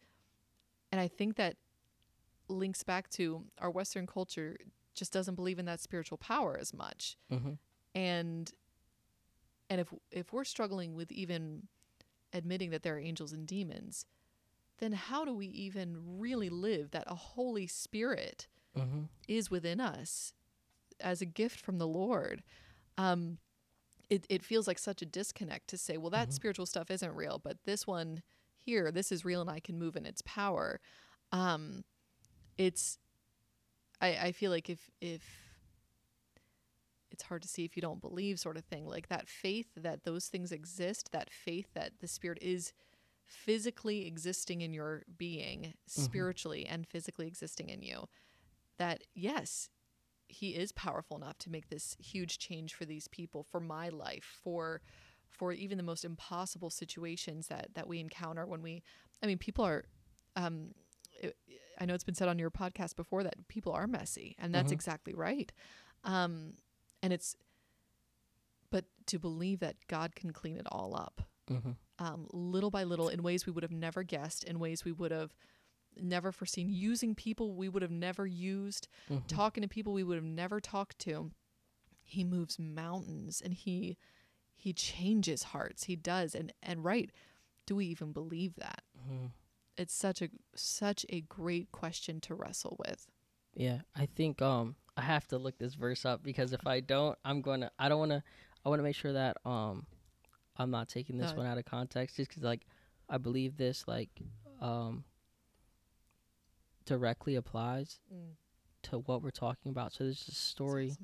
And 0.92 1.00
I 1.00 1.08
think 1.08 1.34
that 1.36 1.56
links 2.48 2.82
back 2.82 3.08
to 3.10 3.44
our 3.58 3.70
western 3.70 4.06
culture 4.06 4.56
just 4.94 5.12
doesn't 5.12 5.34
believe 5.34 5.58
in 5.58 5.66
that 5.66 5.80
spiritual 5.80 6.18
power 6.18 6.56
as 6.60 6.72
much 6.74 7.16
Mm-hmm. 7.32 7.52
and 7.94 8.52
and 9.70 9.80
if 9.80 9.92
if 10.10 10.32
we're 10.32 10.44
struggling 10.44 10.94
with 10.94 11.12
even 11.12 11.68
admitting 12.32 12.70
that 12.70 12.82
there 12.82 12.94
are 12.96 13.00
angels 13.00 13.32
and 13.32 13.46
demons 13.46 14.06
then 14.78 14.92
how 14.92 15.24
do 15.24 15.34
we 15.34 15.46
even 15.46 15.96
really 16.18 16.48
live 16.48 16.90
that 16.92 17.04
a 17.06 17.14
holy 17.14 17.66
spirit 17.66 18.48
Mm-hmm. 18.76 19.04
is 19.26 19.50
within 19.50 19.80
us 19.80 20.32
as 21.00 21.20
a 21.20 21.26
gift 21.26 21.58
from 21.60 21.78
the 21.78 21.86
lord 21.86 22.42
um 22.96 23.38
it, 24.10 24.24
it 24.30 24.44
feels 24.44 24.66
like 24.66 24.78
such 24.78 25.02
a 25.02 25.06
disconnect 25.06 25.68
to 25.68 25.76
say 25.78 25.96
well 25.96 26.10
that 26.10 26.28
Mhm. 26.28 26.32
spiritual 26.32 26.66
stuff 26.66 26.90
isn't 26.90 27.14
real 27.14 27.38
but 27.42 27.56
this 27.64 27.86
one 27.86 28.22
here 28.58 28.90
this 28.92 29.10
is 29.10 29.24
real 29.24 29.40
and 29.40 29.50
i 29.50 29.58
can 29.60 29.78
move 29.78 29.96
in 29.96 30.06
its 30.06 30.22
power 30.22 30.80
um 31.32 31.82
it's 32.58 32.98
i 34.00 34.08
i 34.08 34.32
feel 34.32 34.50
like 34.50 34.68
if 34.68 34.90
if 35.00 35.22
it's 37.10 37.22
hard 37.22 37.42
to 37.42 37.48
see 37.48 37.64
if 37.64 37.74
you 37.76 37.82
don't 37.82 38.00
believe 38.00 38.38
sort 38.38 38.56
of 38.56 38.64
thing 38.64 38.86
like 38.86 39.08
that 39.08 39.28
faith 39.28 39.68
that 39.76 40.04
those 40.04 40.26
things 40.26 40.52
exist 40.52 41.10
that 41.12 41.30
faith 41.30 41.68
that 41.74 41.92
the 42.00 42.08
spirit 42.08 42.38
is 42.42 42.72
physically 43.24 44.06
existing 44.06 44.60
in 44.60 44.72
your 44.72 45.02
being 45.16 45.74
spiritually 45.86 46.66
and 46.66 46.86
physically 46.86 47.26
existing 47.26 47.68
in 47.68 47.82
you 47.82 48.08
that 48.78 49.02
yes 49.14 49.68
he 50.28 50.50
is 50.50 50.72
powerful 50.72 51.16
enough 51.16 51.38
to 51.38 51.50
make 51.50 51.68
this 51.68 51.96
huge 51.98 52.38
change 52.38 52.74
for 52.74 52.84
these 52.84 53.08
people 53.08 53.42
for 53.42 53.60
my 53.60 53.88
life 53.88 54.38
for 54.42 54.80
for 55.28 55.52
even 55.52 55.76
the 55.76 55.84
most 55.84 56.04
impossible 56.04 56.70
situations 56.70 57.48
that 57.48 57.68
that 57.74 57.86
we 57.86 58.00
encounter 58.00 58.46
when 58.46 58.62
we 58.62 58.82
i 59.22 59.26
mean 59.26 59.38
people 59.38 59.64
are 59.64 59.84
um 60.36 60.68
it, 61.20 61.36
i 61.78 61.84
know 61.84 61.94
it's 61.94 62.04
been 62.04 62.14
said 62.14 62.28
on 62.28 62.38
your 62.38 62.50
podcast 62.50 62.96
before 62.96 63.22
that 63.22 63.48
people 63.48 63.72
are 63.72 63.86
messy 63.86 64.34
and 64.38 64.54
that's 64.54 64.70
Mhm. 64.70 64.74
exactly 64.74 65.14
right 65.14 65.52
um 66.04 66.54
and 67.02 67.12
it's 67.12 67.36
but 68.70 68.84
to 69.06 69.18
believe 69.18 69.60
that 69.60 69.76
god 69.88 70.14
can 70.14 70.32
clean 70.32 70.56
it 70.56 70.66
all 70.70 70.94
up 70.96 71.22
Mm-hmm. 71.50 71.70
um, 72.04 72.26
little 72.30 72.70
by 72.70 72.84
little 72.84 73.08
in 73.08 73.22
ways 73.22 73.46
we 73.46 73.52
would 73.52 73.62
have 73.62 73.72
never 73.72 74.02
guessed, 74.02 74.44
in 74.44 74.58
ways 74.58 74.84
we 74.84 74.92
would 74.92 75.10
have 75.10 75.34
never 75.98 76.30
foreseen, 76.30 76.68
using 76.68 77.14
people 77.14 77.54
we 77.54 77.70
would 77.70 77.80
have 77.80 77.90
never 77.90 78.26
used, 78.26 78.86
Mm-hmm. 79.10 79.26
talking 79.28 79.62
to 79.62 79.68
people 79.68 79.94
we 79.94 80.04
would 80.04 80.16
have 80.16 80.24
never 80.24 80.60
talked 80.60 80.98
to. 80.98 81.30
He 82.04 82.22
moves 82.22 82.58
mountains 82.58 83.40
and 83.40 83.54
he 83.54 83.96
he 84.54 84.74
changes 84.74 85.42
hearts. 85.44 85.84
He 85.84 85.96
does. 85.96 86.34
And 86.34 86.52
and 86.62 86.84
right, 86.84 87.10
do 87.64 87.76
we 87.76 87.86
even 87.86 88.12
believe 88.12 88.56
that? 88.56 88.82
It's 89.78 89.94
such 89.94 90.20
a 90.20 90.28
such 90.54 91.06
a 91.08 91.20
great 91.22 91.70
question 91.72 92.20
to 92.22 92.34
wrestle 92.34 92.76
with. 92.78 93.06
Yeah, 93.54 93.78
I 93.96 94.06
think 94.06 94.42
um 94.42 94.74
I 94.96 95.02
have 95.02 95.26
to 95.28 95.38
look 95.38 95.56
this 95.58 95.74
verse 95.74 96.04
up 96.04 96.22
because 96.22 96.52
if 96.52 96.66
I 96.66 96.80
don't, 96.80 97.16
I'm 97.24 97.40
gonna. 97.40 97.70
I 97.78 97.88
don't 97.88 98.00
want 98.00 98.10
to. 98.10 98.22
I 98.66 98.68
want 98.68 98.80
to 98.80 98.82
make 98.84 98.96
sure 98.96 99.12
that 99.12 99.36
um 99.44 99.86
I'm 100.56 100.70
not 100.72 100.88
taking 100.88 101.16
this 101.16 101.30
No. 101.30 101.38
one 101.38 101.46
out 101.46 101.58
of 101.58 101.64
context 101.64 102.16
just 102.16 102.28
because 102.28 102.42
like 102.42 102.66
I 103.08 103.18
believe 103.18 103.56
this 103.56 103.86
like 103.86 104.10
um 104.60 105.04
directly 106.84 107.36
applies 107.36 108.00
to 108.82 108.98
what 108.98 109.22
we're 109.22 109.30
talking 109.30 109.70
about. 109.70 109.92
So 109.92 110.04
there's 110.04 110.26
a 110.28 110.34
story 110.34 110.96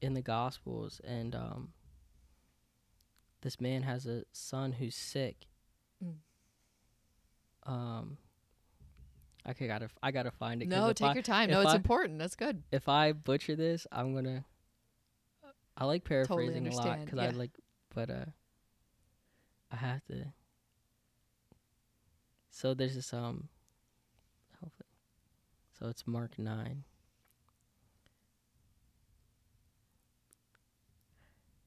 in 0.00 0.14
the 0.14 0.22
Gospels, 0.22 1.00
and 1.02 1.34
um 1.34 1.72
this 3.40 3.60
man 3.60 3.82
has 3.82 4.06
a 4.06 4.24
son 4.32 4.72
who's 4.72 4.94
sick. 4.94 5.46
Mm. 6.04 6.14
Um. 7.68 8.16
Okay, 9.48 9.66
gotta 9.66 9.88
I 10.02 10.10
gotta 10.10 10.30
find 10.30 10.62
it. 10.62 10.68
No, 10.68 10.92
take 10.92 11.08
I- 11.08 11.14
your 11.14 11.22
time. 11.22 11.50
No, 11.50 11.60
it's 11.60 11.72
I- 11.72 11.76
important. 11.76 12.18
That's 12.18 12.34
good. 12.34 12.62
if 12.72 12.88
I 12.88 13.12
butcher 13.12 13.54
this, 13.54 13.86
I'm 13.92 14.14
gonna. 14.14 14.44
I 15.76 15.84
like 15.84 16.04
paraphrasing 16.04 16.66
a 16.66 16.74
lot 16.74 17.04
because 17.04 17.18
I 17.18 17.28
like, 17.30 17.52
but 17.94 18.10
uh, 18.10 18.24
I 19.70 19.76
have 19.76 20.04
to. 20.06 20.32
So 22.50 22.74
there's 22.74 22.94
this 22.94 23.12
um. 23.12 23.48
Hopefully, 24.60 24.88
So 25.78 25.88
it's 25.88 26.04
Mark 26.06 26.38
9. 26.38 26.82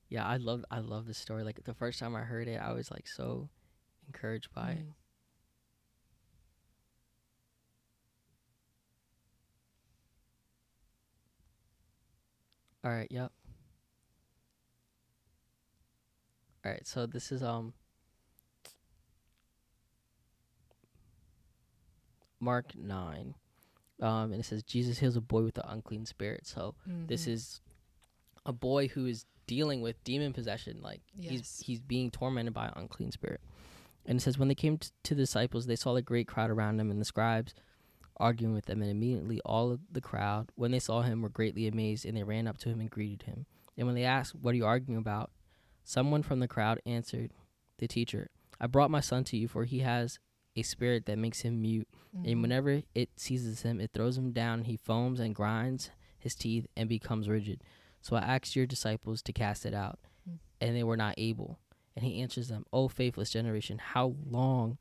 Yeah, 0.09 0.27
I 0.27 0.35
love 0.35 0.65
I 0.69 0.79
love 0.79 1.07
this 1.07 1.17
story. 1.17 1.45
Like 1.45 1.63
the 1.63 1.73
first 1.73 1.97
time 1.97 2.17
I 2.17 2.21
heard 2.23 2.49
it, 2.49 2.59
I 2.61 2.73
was 2.73 2.91
like 2.91 3.07
so 3.07 3.49
encouraged 4.07 4.53
by 4.53 4.71
it. 4.71 4.85
All 12.83 12.91
right, 12.91 13.07
yep. 13.11 13.31
All 16.65 16.71
right, 16.71 16.85
so 16.85 17.05
this 17.05 17.31
is 17.31 17.41
um 17.43 17.73
Mark 22.39 22.75
9. 22.75 23.35
Um 24.01 24.31
and 24.31 24.35
it 24.41 24.45
says 24.45 24.63
Jesus 24.63 24.99
heals 24.99 25.15
a 25.15 25.21
boy 25.21 25.43
with 25.43 25.55
the 25.55 25.69
unclean 25.71 26.05
spirit. 26.05 26.45
So 26.47 26.75
this 27.07 27.25
Mhm. 27.25 27.29
is 27.33 27.61
a 28.45 28.53
boy 28.53 28.87
who 28.87 29.05
is 29.05 29.25
dealing 29.47 29.81
with 29.81 30.03
demon 30.03 30.33
possession 30.33 30.81
like 30.81 31.01
he's 31.13 31.31
Yes. 31.31 31.59
he's 31.65 31.79
being 31.81 32.09
tormented 32.09 32.53
by 32.53 32.67
an 32.67 32.73
unclean 32.75 33.11
spirit. 33.11 33.41
And 34.05 34.17
it 34.19 34.21
says 34.21 34.37
when 34.39 34.47
they 34.47 34.55
came 34.55 34.77
t- 34.79 34.89
to 35.03 35.13
the 35.15 35.21
disciples 35.23 35.65
they 35.67 35.75
saw 35.75 35.95
a 35.95 36.01
great 36.01 36.27
crowd 36.27 36.49
around 36.49 36.77
them 36.77 36.89
and 36.89 36.99
the 36.99 37.05
scribes 37.05 37.53
arguing 38.17 38.53
with 38.53 38.65
them 38.65 38.81
and 38.81 38.91
immediately 38.91 39.39
all 39.45 39.71
of 39.71 39.79
the 39.91 40.01
crowd 40.01 40.51
when 40.55 40.71
they 40.71 40.79
saw 40.79 41.01
him 41.01 41.21
were 41.21 41.29
greatly 41.29 41.67
amazed 41.67 42.05
and 42.05 42.15
they 42.17 42.23
ran 42.23 42.47
up 42.47 42.57
to 42.59 42.69
him 42.69 42.79
and 42.79 42.89
greeted 42.89 43.23
him. 43.23 43.45
And 43.77 43.87
when 43.87 43.95
they 43.95 44.03
asked 44.03 44.35
what 44.35 44.51
are 44.53 44.57
you 44.57 44.65
arguing 44.65 44.97
about 44.99 45.31
someone 45.83 46.21
from 46.23 46.39
the 46.39 46.47
crowd 46.47 46.79
answered 46.85 47.31
the 47.79 47.87
teacher 47.87 48.29
I 48.59 48.67
brought 48.67 48.91
my 48.91 48.99
son 48.99 49.23
to 49.25 49.37
you 49.37 49.47
for 49.47 49.65
he 49.65 49.79
has 49.79 50.19
a 50.55 50.61
spirit 50.61 51.05
that 51.07 51.17
makes 51.17 51.41
him 51.41 51.61
mute 51.61 51.87
and 52.13 52.25
Mhm. 52.25 52.41
whenever 52.41 52.81
it 52.93 53.09
seizes 53.15 53.61
him, 53.63 53.79
it 53.79 53.91
throws 53.93 54.17
him 54.17 54.31
down. 54.33 54.59
and 54.59 54.67
He 54.67 54.75
foams 54.77 55.19
and 55.19 55.33
grinds 55.33 55.89
his 56.19 56.35
teeth 56.35 56.67
and 56.77 56.87
becomes 56.89 57.27
rigid. 57.29 57.63
So 58.01 58.15
I 58.17 58.19
asked 58.21 58.55
your 58.55 58.65
disciples 58.67 59.21
to 59.23 59.33
cast 59.33 59.65
it 59.65 59.73
out, 59.73 59.97
Mm. 60.29 60.39
and 60.59 60.75
they 60.75 60.83
were 60.83 60.97
not 60.97 61.15
able. 61.17 61.57
And 61.95 62.03
he 62.05 62.21
answers 62.21 62.49
them, 62.49 62.65
O 62.73 62.87
faithless 62.87 63.31
generation, 63.31 63.77
how 63.79 64.15
long 64.25 64.77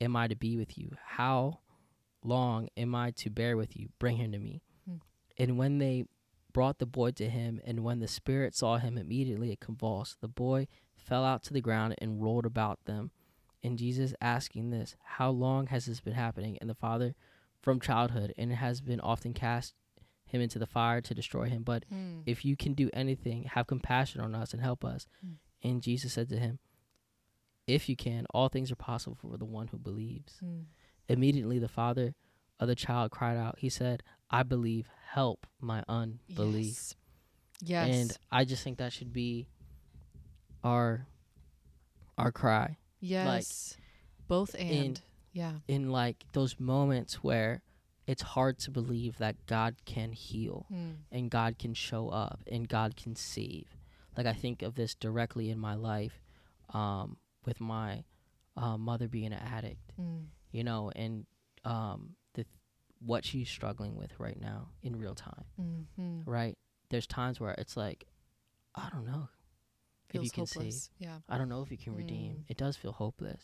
am 0.00 0.14
I 0.16 0.28
to 0.28 0.36
be 0.36 0.56
with 0.56 0.76
you? 0.78 0.92
How 1.02 1.60
long 2.26 2.68
am 2.76 2.94
I 2.94 3.10
to 3.12 3.30
bear 3.30 3.56
with 3.56 3.76
you? 3.76 3.88
Bring 3.98 4.16
him 4.16 4.32
to 4.32 4.38
me. 4.38 4.62
Mm. 4.90 5.00
And 5.38 5.58
when 5.58 5.78
they 5.78 6.04
brought 6.52 6.78
the 6.78 6.86
boy 6.86 7.10
to 7.12 7.28
him, 7.28 7.60
and 7.64 7.84
when 7.84 8.00
the 8.00 8.08
spirit 8.08 8.54
saw 8.54 8.78
him, 8.78 8.96
immediately 8.96 9.52
it 9.52 9.60
convulsed. 9.60 10.20
The 10.20 10.28
boy 10.28 10.68
fell 10.96 11.24
out 11.24 11.42
to 11.44 11.52
the 11.52 11.60
ground 11.60 11.94
and 11.98 12.22
rolled 12.22 12.46
about 12.46 12.84
them. 12.86 13.10
And 13.62 13.78
Jesus 13.78 14.14
asking 14.20 14.70
this, 14.70 14.96
How 15.04 15.30
long 15.30 15.66
has 15.68 15.86
this 15.86 16.00
been 16.00 16.14
happening? 16.14 16.56
And 16.60 16.68
the 16.70 16.74
father, 16.74 17.14
From 17.62 17.80
childhood, 17.80 18.32
and 18.38 18.52
it 18.52 18.56
has 18.56 18.80
been 18.80 19.00
often 19.00 19.32
cast 19.34 19.74
him 20.24 20.40
into 20.40 20.58
the 20.58 20.66
fire 20.68 21.00
to 21.00 21.14
destroy 21.14 21.48
him. 21.48 21.62
But 21.64 21.84
Mm. 21.92 22.22
if 22.24 22.44
you 22.44 22.56
can 22.56 22.74
do 22.74 22.88
anything, 22.92 23.44
have 23.44 23.66
compassion 23.66 24.20
on 24.20 24.34
us 24.36 24.52
and 24.52 24.62
help 24.62 24.84
us. 24.84 25.06
Mm. 25.24 25.34
And 25.62 25.82
Jesus 25.82 26.12
said 26.12 26.28
to 26.28 26.38
him, 26.38 26.58
If 27.66 27.88
you 27.88 27.96
can, 27.96 28.26
all 28.32 28.48
things 28.48 28.70
are 28.70 28.76
possible 28.76 29.16
for 29.16 29.36
the 29.36 29.44
one 29.44 29.68
who 29.68 29.78
believes. 29.78 30.38
Mm. 30.44 30.66
Immediately 31.08 31.58
the 31.58 31.68
father 31.68 32.14
of 32.60 32.68
the 32.68 32.74
child 32.74 33.10
cried 33.10 33.36
out. 33.36 33.56
He 33.58 33.68
said, 33.68 34.02
I 34.30 34.42
believe, 34.42 34.88
help 35.12 35.46
my 35.60 35.82
unbelief. 35.88 36.66
Yes. 36.66 36.94
Yes. 37.62 37.94
And 37.96 38.18
I 38.30 38.44
just 38.44 38.62
think 38.64 38.78
that 38.78 38.92
should 38.92 39.12
be 39.12 39.46
our 40.64 41.06
our 42.18 42.32
cry. 42.32 42.76
yes. 43.00 43.26
Like, 43.76 43.82
Both 44.28 44.54
and. 44.58 45.00
yeah. 45.32 45.52
in 45.68 45.90
like 45.90 46.24
those 46.32 46.58
moments 46.58 47.22
where 47.22 47.62
it's 48.06 48.22
hard 48.22 48.58
to 48.60 48.70
believe 48.70 49.18
that 49.18 49.36
God 49.46 49.76
can 49.84 50.12
heal 50.12 50.66
Mm. 50.72 50.94
and 51.12 51.30
God 51.30 51.58
can 51.58 51.74
show 51.74 52.08
up 52.08 52.40
and 52.50 52.68
God 52.68 52.96
can 52.96 53.14
save. 53.16 53.76
Like 54.16 54.26
I 54.26 54.32
think 54.32 54.62
of 54.62 54.74
this 54.76 54.94
directly 54.94 55.50
in 55.50 55.58
my 55.58 55.74
life 55.74 56.22
um, 56.72 57.18
with 57.44 57.60
my 57.60 58.04
uh, 58.56 58.78
mother 58.78 59.08
being 59.08 59.32
an 59.32 59.40
addict, 59.54 59.92
Mm. 60.00 60.26
You 60.56 60.64
know, 60.64 60.90
and 60.96 61.26
um, 61.64 62.16
the 62.34 62.44
th- 62.44 62.54
what 63.00 63.24
she's 63.24 63.48
struggling 63.48 63.94
with 63.96 64.12
right 64.18 64.40
now 64.40 64.68
in 64.82 64.96
real 64.98 65.14
time, 65.14 65.44
Mm-hmm. 65.60 66.30
right? 66.30 66.56
There's 66.90 67.06
times 67.06 67.38
where 67.40 67.54
it's 67.58 67.76
like, 67.76 68.06
I 68.74 68.88
don't 68.92 69.06
know 69.06 69.28
if 70.14 70.22
you 70.22 70.30
can 70.30 70.46
hopeless. 70.46 70.84
save. 70.98 71.08
Yeah. 71.08 71.18
I 71.28 71.36
don't 71.38 71.48
know 71.48 71.62
if 71.62 71.70
you 71.70 71.78
can 71.78 71.94
redeem. 71.94 72.32
Mm. 72.34 72.44
It 72.48 72.56
does 72.56 72.76
feel 72.76 72.92
hopeless. 72.92 73.42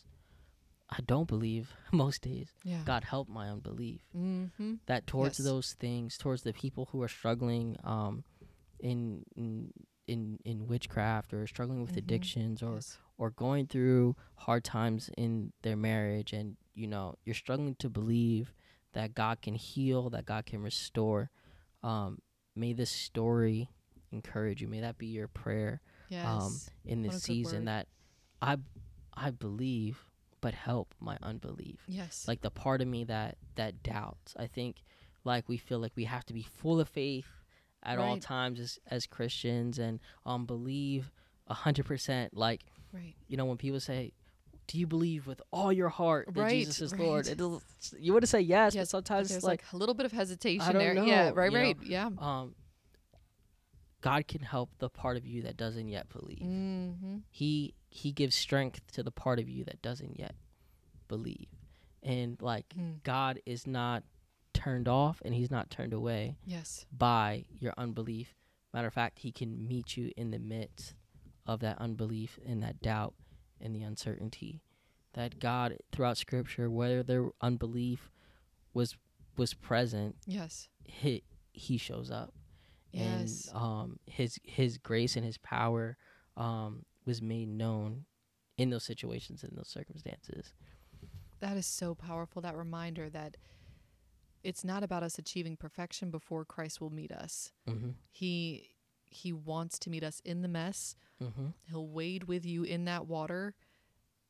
I 0.89 1.01
don't 1.07 1.27
believe 1.29 1.73
most 1.93 2.23
days. 2.23 2.51
Yeah. 2.65 2.83
God 2.85 3.05
help 3.05 3.29
my 3.29 3.49
unbelief. 3.49 4.01
Mm-hmm. 4.17 4.75
that 4.87 5.07
towards 5.07 5.39
Yes. 5.39 5.47
those 5.47 5.73
things, 5.79 6.17
towards 6.17 6.43
the 6.43 6.53
people 6.53 6.89
who 6.93 7.03
are 7.03 7.09
struggling 7.09 7.77
um, 7.85 8.25
in, 8.81 9.25
in 9.37 9.73
in 10.09 10.39
in 10.45 10.67
witchcraft 10.67 11.33
or 11.33 11.47
struggling 11.47 11.81
with 11.83 11.93
Mhm. 11.93 11.99
addictions 12.03 12.63
or 12.63 12.75
yes. 12.75 12.99
or 13.19 13.31
going 13.31 13.67
through 13.69 14.17
hard 14.35 14.65
times 14.65 15.09
in 15.17 15.53
their 15.63 15.77
marriage, 15.77 16.33
and 16.33 16.57
you 16.75 16.87
know 16.87 17.15
you're 17.25 17.35
struggling 17.35 17.75
to 17.77 17.89
believe 17.89 18.53
that 18.93 19.15
God 19.15 19.41
can 19.41 19.55
heal, 19.55 20.11
that 20.11 20.27
God 20.27 20.47
can 20.47 20.63
restore. 20.63 21.31
Um, 21.83 22.19
may 22.55 22.73
this 22.73 22.91
story 22.91 23.71
encourage 24.11 24.61
you. 24.61 24.69
May 24.69 24.81
that 24.81 24.99
be 24.99 25.07
your 25.07 25.29
prayer 25.29 25.81
Yes. 26.09 26.27
um, 26.27 26.59
in 26.85 27.03
this 27.03 27.23
season. 27.23 27.65
That 27.65 27.87
I 28.43 28.59
I 29.15 29.31
believe, 29.31 30.05
but 30.43 30.53
help 30.55 30.95
my 31.01 31.17
unbelief 31.23 31.81
yes. 31.87 32.27
like 32.29 32.43
the 32.43 32.51
part 32.51 32.83
of 32.83 32.89
me 32.89 33.05
that 33.05 33.39
that 33.55 33.83
doubts 33.83 34.35
i 34.39 34.47
think 34.47 34.83
like 35.25 35.49
we 35.49 35.57
feel 35.57 35.79
like 35.79 35.93
we 35.95 36.05
have 36.05 36.27
to 36.27 36.35
be 36.35 36.43
full 36.43 36.81
of 36.81 36.89
faith 36.89 37.29
at 37.85 37.99
all 37.99 38.19
times 38.19 38.61
as 38.61 38.79
as 38.89 39.07
christians 39.07 39.79
and 39.79 40.01
um 40.27 40.45
believe 40.45 41.11
a 41.47 41.55
hundred 41.55 41.87
percent 41.87 42.37
like 42.37 42.63
right. 42.93 43.15
you 43.29 43.37
know 43.37 43.45
when 43.45 43.57
people 43.57 43.81
say 43.81 44.13
do 44.73 44.79
you 44.79 44.87
believe 44.87 45.27
with 45.27 45.43
all 45.53 45.71
your 45.71 45.91
heart 45.91 46.29
that 46.33 46.41
Right, 46.41 46.61
jesus 46.61 46.81
is 46.81 46.99
lord 46.99 47.27
right. 47.27 47.33
it'll 47.35 47.63
you 47.99 48.15
would 48.15 48.23
to 48.23 48.27
say 48.27 48.41
yes, 48.41 48.75
Yes, 48.75 48.87
but 48.87 48.91
sometimes 49.07 49.29
There's 49.29 49.45
like, 49.45 49.63
like, 49.65 49.73
a 49.75 49.77
little 49.77 49.95
bit 49.95 50.07
of 50.07 50.13
hesitation 50.13 50.73
there. 50.79 50.95
Yeah. 50.95 51.29
know, 51.29 51.35
Right. 51.35 51.53
know. 51.53 51.59
Right. 51.61 51.77
Yeah. 51.83 52.09
um 52.19 52.55
god 54.01 54.27
can 54.27 54.41
help 54.41 54.71
the 54.79 54.89
part 54.89 55.17
of 55.17 55.27
you 55.27 55.43
that 55.43 55.57
doesn't 55.57 55.89
yet 55.89 56.09
believe 56.09 56.41
Mm-hmm. 56.43 57.17
he 57.31 57.75
he 57.91 58.13
gives 58.13 58.35
strength 58.35 58.81
to 58.93 59.03
the 59.03 59.11
part 59.11 59.39
of 59.39 59.49
you 59.49 59.65
that 59.65 59.83
doesn't 59.83 60.19
yet 60.19 60.35
believe 61.09 61.49
and 62.03 62.41
like 62.41 62.67
Mm. 62.77 63.03
God 63.03 63.41
is 63.47 63.67
not 63.67 64.03
turned 64.55 64.89
off 64.89 65.21
and 65.25 65.35
he's 65.35 65.51
not 65.51 65.71
turned 65.71 65.93
away 65.93 66.37
Yes. 66.47 66.87
by 66.97 67.45
your 67.61 67.75
unbelief. 67.77 68.35
Matter 68.75 68.87
of 68.89 68.95
fact, 68.95 69.19
he 69.21 69.31
can 69.33 69.67
meet 69.69 69.97
you 69.97 70.11
in 70.17 70.31
the 70.31 70.39
midst 70.39 70.95
of 71.47 71.61
that 71.61 71.79
unbelief 71.79 72.39
and 72.47 72.63
that 72.63 72.81
doubt 72.81 73.15
and 73.63 73.75
the 73.75 73.83
uncertainty. 73.83 74.63
That 75.15 75.39
God 75.39 75.77
throughout 75.93 76.17
scripture, 76.17 76.71
whether 76.71 77.03
their 77.03 77.29
unbelief 77.41 78.11
was 78.73 78.97
was 79.37 79.53
present, 79.55 80.17
Yes. 80.27 80.69
he 80.85 81.23
he 81.53 81.77
shows 81.77 82.11
up. 82.11 82.33
Yes. 82.93 83.49
And 83.49 83.57
um 83.57 83.99
his 84.07 84.39
his 84.43 84.79
grace 84.79 85.17
and 85.17 85.25
his 85.25 85.37
power 85.39 85.97
um 86.37 86.85
was 87.05 87.21
made 87.21 87.49
known 87.49 88.05
in 88.57 88.71
those 88.71 88.85
situations 88.85 89.45
in 89.45 89.55
those 89.55 89.69
circumstances. 89.69 90.55
That 91.41 91.57
is 91.59 91.67
so 91.67 91.95
powerful. 91.95 92.41
That 92.43 92.57
reminder 92.57 93.11
that 93.11 93.37
it's 94.43 94.65
not 94.65 94.83
about 94.83 95.03
us 95.03 95.19
achieving 95.19 95.57
perfection 95.57 96.11
before 96.11 96.45
Christ 96.45 96.81
will 96.81 96.91
meet 96.91 97.13
us. 97.13 97.53
Mhm. 97.69 97.95
He 98.11 98.71
he 99.13 99.33
wants 99.33 99.79
to 99.81 99.91
meet 99.91 100.03
us 100.03 100.21
in 100.25 100.43
the 100.43 100.49
mess. 100.49 100.95
Mhm. 101.21 101.55
He'll 101.69 101.87
wade 101.87 102.25
with 102.25 102.45
you 102.45 102.63
in 102.65 102.85
that 102.87 103.07
water. 103.07 103.55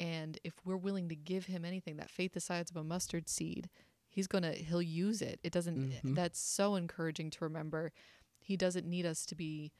And 0.01 0.39
if 0.45 0.55
we're 0.65 0.77
willing 0.77 1.09
to 1.09 1.17
give 1.17 1.47
him 1.47 1.65
anything, 1.65 1.97
that 1.97 2.11
faith 2.11 2.33
the 2.33 2.41
size 2.41 2.71
of 2.71 2.77
a 2.77 2.83
mustard 2.85 3.29
seed, 3.29 3.71
he's 4.09 4.27
going 4.27 4.43
to, 4.43 4.53
he'll 4.53 4.83
use 4.83 5.23
it. 5.23 5.39
It 5.43 5.53
doesn't, 5.53 5.93
Mhm. 6.03 6.15
that's 6.15 6.39
so 6.41 6.75
encouraging 6.75 7.31
to 7.31 7.45
remember. 7.45 7.93
He 8.39 8.57
doesn't 8.57 8.87
need 8.87 9.07
us 9.07 9.25
to 9.27 9.35
be, 9.37 9.73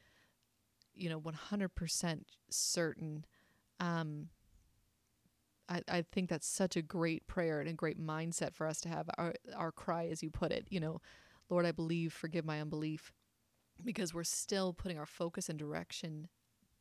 you 0.95 1.09
know, 1.09 1.19
100% 1.19 2.25
certain. 2.49 3.25
Um, 3.79 4.29
I, 5.69 5.81
I 5.87 6.01
think 6.03 6.29
that's 6.29 6.47
such 6.47 6.75
a 6.75 6.81
great 6.81 7.25
prayer 7.27 7.59
and 7.59 7.69
a 7.69 7.73
great 7.73 7.99
mindset 7.99 8.53
for 8.53 8.67
us 8.67 8.79
to 8.81 8.89
have 8.89 9.09
our, 9.17 9.33
our 9.55 9.71
cry, 9.71 10.07
as 10.07 10.21
you 10.23 10.29
put 10.29 10.51
it, 10.51 10.67
you 10.69 10.79
know, 10.79 11.01
Lord, 11.49 11.65
I 11.65 11.71
believe, 11.71 12.13
forgive 12.13 12.45
my 12.45 12.61
unbelief, 12.61 13.11
because 13.83 14.13
we're 14.13 14.23
still 14.23 14.73
putting 14.73 14.97
our 14.97 15.05
focus 15.05 15.49
and 15.49 15.57
direction 15.59 16.27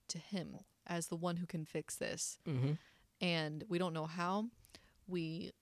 to 0.09 0.19
Him 0.19 0.59
as 0.87 1.07
the 1.09 1.17
one 1.17 1.37
who 1.37 1.47
can 1.47 1.65
fix 1.65 1.97
this. 1.97 2.39
Mhm. 2.47 2.79
And 3.21 3.65
we 3.69 3.79
don't 3.79 3.93
know 3.95 4.07
how. 4.07 4.51
We 5.07 5.53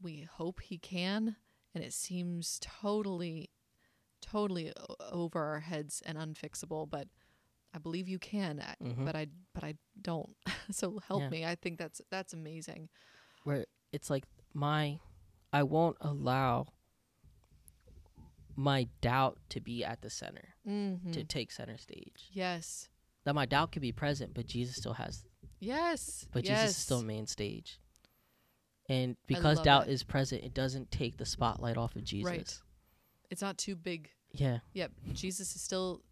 we 0.00 0.22
hope 0.22 0.60
He 0.60 0.78
can, 0.78 1.36
and 1.74 1.84
it 1.84 1.92
seems 1.92 2.58
totally, 2.60 3.50
totally 4.20 4.72
over 5.00 5.40
our 5.42 5.60
heads 5.60 6.02
and 6.04 6.18
unfixable. 6.18 6.88
But 6.90 7.08
I 7.74 7.78
believe 7.78 8.08
you 8.08 8.18
can. 8.18 8.58
Mhm. 8.80 9.04
But 9.04 9.16
I 9.16 9.26
but 9.54 9.64
I 9.64 9.74
don't. 10.00 10.36
so 10.70 10.98
help 11.00 11.22
Yeah. 11.22 11.28
me. 11.30 11.44
I 11.46 11.54
think 11.54 11.78
that's 11.78 12.00
that's 12.10 12.32
amazing. 12.32 12.88
where 13.44 13.66
it's 13.92 14.08
like 14.10 14.24
my 14.54 15.00
I 15.52 15.62
won't 15.64 15.96
allow 16.00 16.68
my 18.56 18.88
doubt 19.00 19.38
to 19.50 19.60
be 19.60 19.84
at 19.84 20.02
the 20.02 20.10
center, 20.10 20.48
Mm-hmm. 20.68 21.12
to 21.12 21.24
take 21.24 21.50
center 21.52 21.78
stage. 21.78 22.28
yes. 22.32 22.88
That 23.24 23.34
my 23.34 23.46
doubt 23.46 23.70
could 23.70 23.82
be 23.82 23.92
present, 23.92 24.34
but 24.34 24.46
Jesus 24.46 24.74
still 24.76 24.94
has, 24.94 25.24
Yes. 25.60 26.26
but 26.32 26.44
yes. 26.44 26.60
Jesus 26.62 26.76
is 26.78 26.82
still 26.82 27.02
main 27.02 27.26
stage. 27.28 27.78
And 28.88 29.16
because 29.26 29.60
doubt 29.60 29.86
it. 29.88 29.92
is 29.92 30.02
present, 30.02 30.42
it 30.42 30.54
doesn't 30.54 30.90
take 30.90 31.16
the 31.16 31.24
spotlight 31.24 31.76
off 31.76 31.94
of 31.96 32.02
Jesus. 32.04 32.28
Right. 32.30 32.60
It's 33.30 33.40
not 33.40 33.58
too 33.58 33.76
big. 33.76 34.10
Yeah, 34.32 34.58
Yep. 34.74 34.92
Jesus 35.12 35.54
is 35.54 35.62
still 35.62 36.02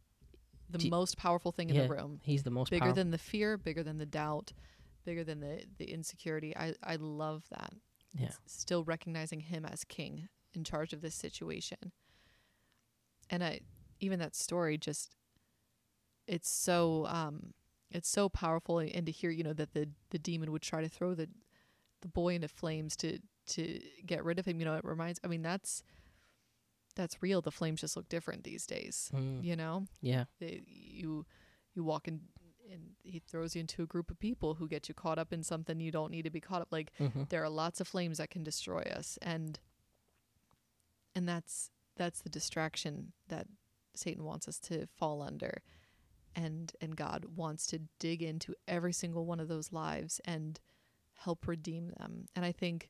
the 0.69 0.79
Je- 0.79 0.89
most 0.91 1.17
powerful 1.17 1.51
thing 1.53 1.69
in 1.71 1.75
Yeah. 1.77 1.83
the 1.89 1.95
room. 1.95 2.21
he's 2.23 2.45
the 2.45 2.51
most 2.51 2.71
Bigger 2.71 2.81
powerful. 2.85 2.95
than 2.95 3.11
the 3.11 3.19
fear, 3.19 3.57
bigger 3.59 3.83
than 3.83 3.99
the 3.99 4.07
doubt, 4.07 4.53
bigger 5.05 5.25
than 5.25 5.41
the, 5.41 5.65
the 5.79 5.91
insecurity. 5.91 6.57
I, 6.57 6.75
I 6.83 6.95
love 6.97 7.43
that. 7.51 7.73
Yeah. 8.15 8.27
It's 8.45 8.61
still 8.61 8.85
recognizing 8.85 9.41
him 9.41 9.65
as 9.65 9.83
king 9.85 10.29
in 10.55 10.63
charge 10.65 10.93
of 10.93 11.01
this 11.01 11.15
situation. 11.17 11.93
And 13.31 13.43
I 13.45 13.61
even 14.01 14.19
that 14.19 14.35
story 14.35 14.77
just 14.77 15.15
it's 16.27 16.51
so 16.51 17.07
um 17.09 17.55
it's 17.91 18.09
so 18.09 18.29
powerful 18.29 18.79
and 18.79 19.07
to 19.07 19.13
hear, 19.13 19.31
you 19.31 19.43
know, 19.45 19.53
that 19.55 19.73
the 19.73 19.89
the 20.11 20.19
demon 20.19 20.53
would 20.53 20.63
try 20.63 20.81
to 20.83 20.89
throw 20.89 21.15
the 21.15 21.29
the 22.03 22.09
boy 22.09 22.35
into 22.35 22.49
flames 22.49 22.97
to 22.97 23.19
to 23.47 23.81
get 24.07 24.25
rid 24.25 24.39
of 24.39 24.47
him, 24.47 24.59
you 24.59 24.65
know, 24.65 24.75
it 24.75 24.85
reminds 24.85 25.21
I 25.25 25.29
mean 25.29 25.43
that's 25.43 25.83
that's 26.97 27.23
real. 27.23 27.41
The 27.41 27.51
flames 27.53 27.81
just 27.81 27.97
look 27.97 28.09
different 28.09 28.45
these 28.45 28.67
days. 28.67 29.11
Mm, 29.15 29.45
You 29.45 29.57
know? 29.57 29.87
yeah, 30.03 30.25
they, 30.39 30.63
you 30.67 31.25
you 31.75 31.85
walk 31.85 32.09
in 32.09 32.21
and 32.71 32.91
he 33.03 33.19
throws 33.21 33.55
you 33.57 33.61
into 33.61 33.83
a 33.83 33.87
group 33.87 34.11
of 34.11 34.19
people 34.21 34.55
who 34.55 34.69
get 34.69 34.89
you 34.89 34.95
caught 34.95 35.19
up 35.19 35.33
in 35.33 35.43
something 35.43 35.81
you 35.81 35.91
don't 35.91 36.11
need 36.13 36.23
to 36.23 36.31
be 36.31 36.41
caught 36.41 36.63
up 36.63 36.69
like 36.71 36.93
hmm 36.99 37.23
there 37.29 37.43
are 37.43 37.49
lots 37.49 37.81
of 37.81 37.89
flames 37.89 38.19
that 38.19 38.31
can 38.31 38.45
destroy 38.45 38.83
us 38.83 39.19
and 39.23 39.59
and 41.17 41.29
that's 41.29 41.71
that's 42.01 42.23
the 42.23 42.31
distraction 42.31 43.13
that 43.29 43.47
Satan 43.95 44.25
wants 44.25 44.49
us 44.49 44.59
to 44.61 44.87
fall 44.87 45.21
under. 45.21 45.63
And 46.35 46.73
and 46.81 46.97
God 46.97 47.27
wants 47.37 47.67
to 47.69 47.81
dig 47.99 48.23
into 48.23 48.55
every 48.67 48.95
single 48.95 49.27
one 49.27 49.39
of 49.39 49.49
those 49.49 49.71
lives 49.71 50.19
and 50.25 50.59
help 51.13 51.47
redeem 51.47 51.93
them. 51.99 52.25
And 52.35 52.43
I 52.43 52.53
think 52.53 52.89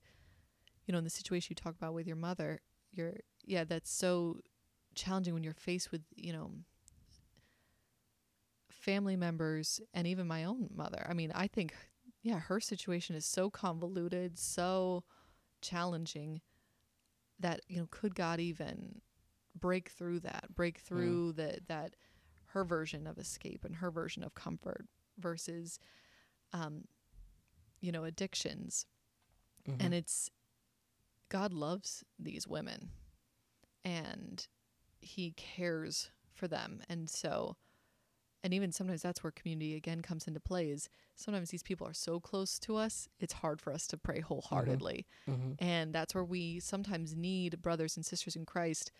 you 0.86 0.92
know 0.92 0.98
in 0.98 1.04
the 1.04 1.10
situation 1.10 1.48
you 1.50 1.56
talk 1.56 1.74
about 1.74 1.94
with 1.94 2.06
your 2.06 2.16
mother 2.16 2.60
you're 2.92 3.14
yeah 3.44 3.64
that's 3.64 3.90
so 3.90 4.40
challenging 4.94 5.34
when 5.34 5.44
you're 5.44 5.54
faced 5.54 5.90
with 5.90 6.02
you 6.14 6.32
know 6.32 6.50
family 8.70 9.16
members 9.16 9.80
and 9.92 10.06
even 10.06 10.28
my 10.28 10.44
own 10.44 10.68
mother. 10.72 11.04
I 11.08 11.14
mean 11.14 11.32
I 11.34 11.48
think 11.48 11.74
yeah, 12.22 12.38
her 12.38 12.60
situation 12.60 13.16
is 13.16 13.24
so 13.24 13.50
convoluted, 13.50 14.38
so 14.38 15.02
challenging 15.62 16.42
that 17.40 17.60
you 17.68 17.78
know, 17.78 17.88
could 17.90 18.14
God 18.14 18.40
even 18.40 19.00
break 19.58 19.88
through 19.90 20.20
that, 20.20 20.54
break 20.54 20.78
through 20.78 21.32
the 21.32 21.58
that 21.68 21.96
her 22.46 22.64
version 22.64 23.06
of 23.06 23.18
escape 23.18 23.64
and 23.64 23.76
her 23.76 23.90
version 23.90 24.22
of 24.22 24.34
comfort 24.34 24.86
versus, 25.18 25.78
um, 26.52 26.84
you 27.80 27.92
know, 27.92 28.04
addictions, 28.04 28.86
mhm. 29.68 29.76
and 29.80 29.94
it's 29.94 30.30
God 31.28 31.52
loves 31.52 32.04
these 32.18 32.46
women, 32.46 32.90
and 33.84 34.46
He 35.00 35.32
cares 35.32 36.10
for 36.32 36.48
them, 36.48 36.82
and 36.88 37.08
so. 37.08 37.56
And 38.42 38.54
even 38.54 38.72
sometimes 38.72 39.02
that's 39.02 39.22
where 39.22 39.30
community 39.30 39.74
again 39.74 40.00
comes 40.00 40.26
into 40.26 40.40
play 40.40 40.70
is 40.70 40.88
sometimes 41.14 41.50
these 41.50 41.62
people 41.62 41.86
are 41.86 41.92
so 41.92 42.20
close 42.20 42.58
to 42.60 42.76
us, 42.76 43.08
it's 43.18 43.34
hard 43.34 43.60
for 43.60 43.72
us 43.72 43.86
to 43.88 43.98
pray 43.98 44.20
wholeheartedly. 44.20 45.06
Mhm. 45.28 45.56
And 45.58 45.92
that's 45.94 46.14
where 46.14 46.24
we 46.24 46.58
sometimes 46.60 47.14
need 47.14 47.60
brothers 47.60 47.96
and 47.96 48.06
sisters 48.06 48.36
in 48.36 48.46
Christ. 48.46 48.92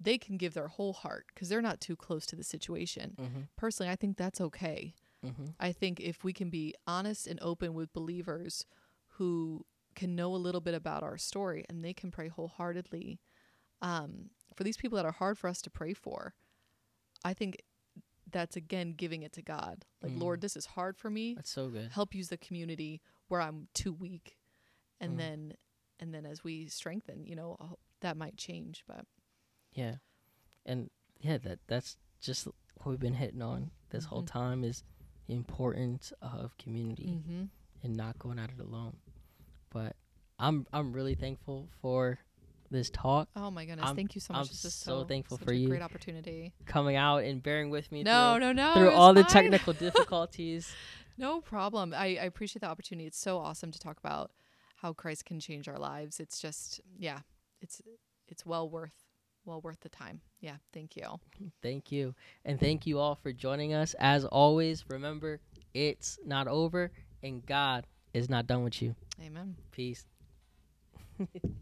They 0.00 0.18
can 0.18 0.36
give 0.36 0.54
their 0.54 0.66
whole 0.66 0.94
heart 0.94 1.26
because 1.32 1.48
they're 1.48 1.62
not 1.62 1.80
too 1.80 1.94
close 1.94 2.26
to 2.26 2.36
the 2.36 2.42
situation. 2.42 3.14
Mhm. 3.16 3.48
Personally, 3.56 3.90
I 3.90 3.94
think 3.96 4.16
that's 4.16 4.40
okay. 4.40 4.94
Mhm. 5.22 5.54
I 5.60 5.70
think 5.72 6.00
if 6.00 6.24
we 6.24 6.32
can 6.32 6.50
be 6.50 6.74
honest 6.84 7.28
and 7.28 7.38
open 7.40 7.74
with 7.74 7.92
believers 7.92 8.66
who 9.18 9.64
can 9.94 10.16
know 10.16 10.34
a 10.34 10.36
little 10.38 10.60
bit 10.60 10.74
about 10.74 11.04
our 11.04 11.18
story 11.18 11.64
and 11.68 11.84
they 11.84 11.94
can 11.94 12.10
pray 12.10 12.26
wholeheartedly 12.28 13.20
um, 13.80 14.30
for 14.56 14.64
these 14.64 14.76
people 14.76 14.96
that 14.96 15.04
are 15.04 15.12
hard 15.12 15.36
for 15.38 15.48
us 15.48 15.60
to 15.62 15.70
pray 15.70 15.92
for, 15.92 16.34
I 17.24 17.34
think 17.34 17.62
that's 18.32 18.56
again 18.56 18.94
giving 18.96 19.22
it 19.22 19.32
to 19.34 19.42
God. 19.42 19.84
Like, 20.02 20.12
Mm. 20.12 20.20
Lord, 20.20 20.40
this 20.40 20.56
is 20.56 20.66
hard 20.66 20.96
for 20.98 21.10
me 21.10 21.34
That's 21.34 21.50
so 21.50 21.68
good. 21.68 21.90
help 21.92 22.14
use 22.14 22.28
the 22.28 22.36
community 22.38 23.00
where 23.28 23.40
I'm 23.40 23.68
too 23.74 23.92
weak, 23.92 24.38
and 25.00 25.14
Mm. 25.14 25.18
then 25.18 25.56
and 26.00 26.12
then 26.12 26.26
as 26.26 26.42
we 26.42 26.66
strengthen, 26.66 27.24
you 27.26 27.36
know, 27.36 27.56
uh, 27.60 27.74
that 28.00 28.16
might 28.16 28.36
change. 28.36 28.82
But 28.88 29.06
Yeah, 29.72 29.96
and 30.66 30.90
yeah, 31.20 31.38
that 31.38 31.60
that's 31.68 31.96
just 32.20 32.46
what 32.46 32.86
we've 32.86 32.98
been 32.98 33.14
hitting 33.14 33.42
on 33.42 33.70
this 33.90 34.06
whole 34.06 34.22
Mhm. 34.22 34.26
time 34.26 34.64
is 34.64 34.82
the 35.26 35.34
importance 35.34 36.12
of 36.20 36.56
community 36.58 37.06
mm-hmm. 37.06 37.44
and 37.82 37.96
not 37.96 38.18
going 38.18 38.38
at 38.40 38.50
it 38.50 38.58
alone. 38.58 39.00
But 39.70 39.96
I'm 40.38 40.66
I'm 40.72 40.92
really 40.92 41.14
thankful 41.14 41.68
for 41.80 42.18
this 42.72 42.90
talk, 42.90 43.28
oh 43.36 43.50
my 43.50 43.64
goodness, 43.64 43.86
I'm- 43.86 43.96
thank 43.96 44.14
you 44.14 44.20
so 44.20 44.32
much. 44.34 44.40
I'm. 44.42 44.46
This 44.48 44.64
is 44.64 44.74
so 44.74 45.00
so 45.02 45.04
thankful 45.04 45.38
for 45.38 45.52
a 45.52 45.56
you. 45.56 45.68
Great 45.68 45.82
opportunity. 45.82 46.52
coming 46.66 46.96
out 46.96 47.18
and 47.24 47.42
bearing 47.42 47.70
with 47.70 47.90
me 47.92 48.02
No, 48.02 48.32
through, 48.34 48.40
no, 48.40 48.52
no. 48.52 48.74
through 48.74 48.90
all 48.90 49.14
the 49.14 49.24
technical 49.24 49.72
difficulties. 49.86 50.72
No 51.18 51.40
problem. 51.40 51.92
I, 51.94 52.18
I 52.20 52.24
appreciate 52.24 52.60
the 52.60 52.68
opportunity. 52.68 53.06
It's 53.06 53.18
so 53.18 53.38
awesome 53.38 53.70
to 53.70 53.78
talk 53.78 53.98
about 53.98 54.30
how 54.76 54.92
Christ 54.92 55.24
can 55.26 55.38
change 55.38 55.68
our 55.68 55.78
lives. 55.78 56.18
It's 56.18 56.40
just, 56.40 56.80
yeah, 56.98 57.20
it's 57.60 57.80
it's 58.28 58.44
well 58.46 58.68
worth 58.68 58.94
well 59.44 59.60
worth 59.60 59.80
the 59.80 59.88
time. 59.88 60.20
Yeah, 60.40 60.56
thank 60.72 60.96
you. 60.96 61.20
Thank 61.62 61.92
you. 61.92 62.14
And 62.44 62.58
thank 62.58 62.86
you 62.86 62.98
all 62.98 63.14
for 63.16 63.32
joining 63.32 63.74
us. 63.74 63.94
As 63.98 64.24
always, 64.24 64.84
remember, 64.88 65.40
it's 65.74 66.18
not 66.24 66.48
over 66.48 66.90
and 67.22 67.44
God 67.46 67.86
is 68.14 68.28
not 68.30 68.46
done 68.46 68.64
with 68.64 68.80
you. 68.82 68.94
Amen. 69.24 69.56
Peace. 69.70 70.04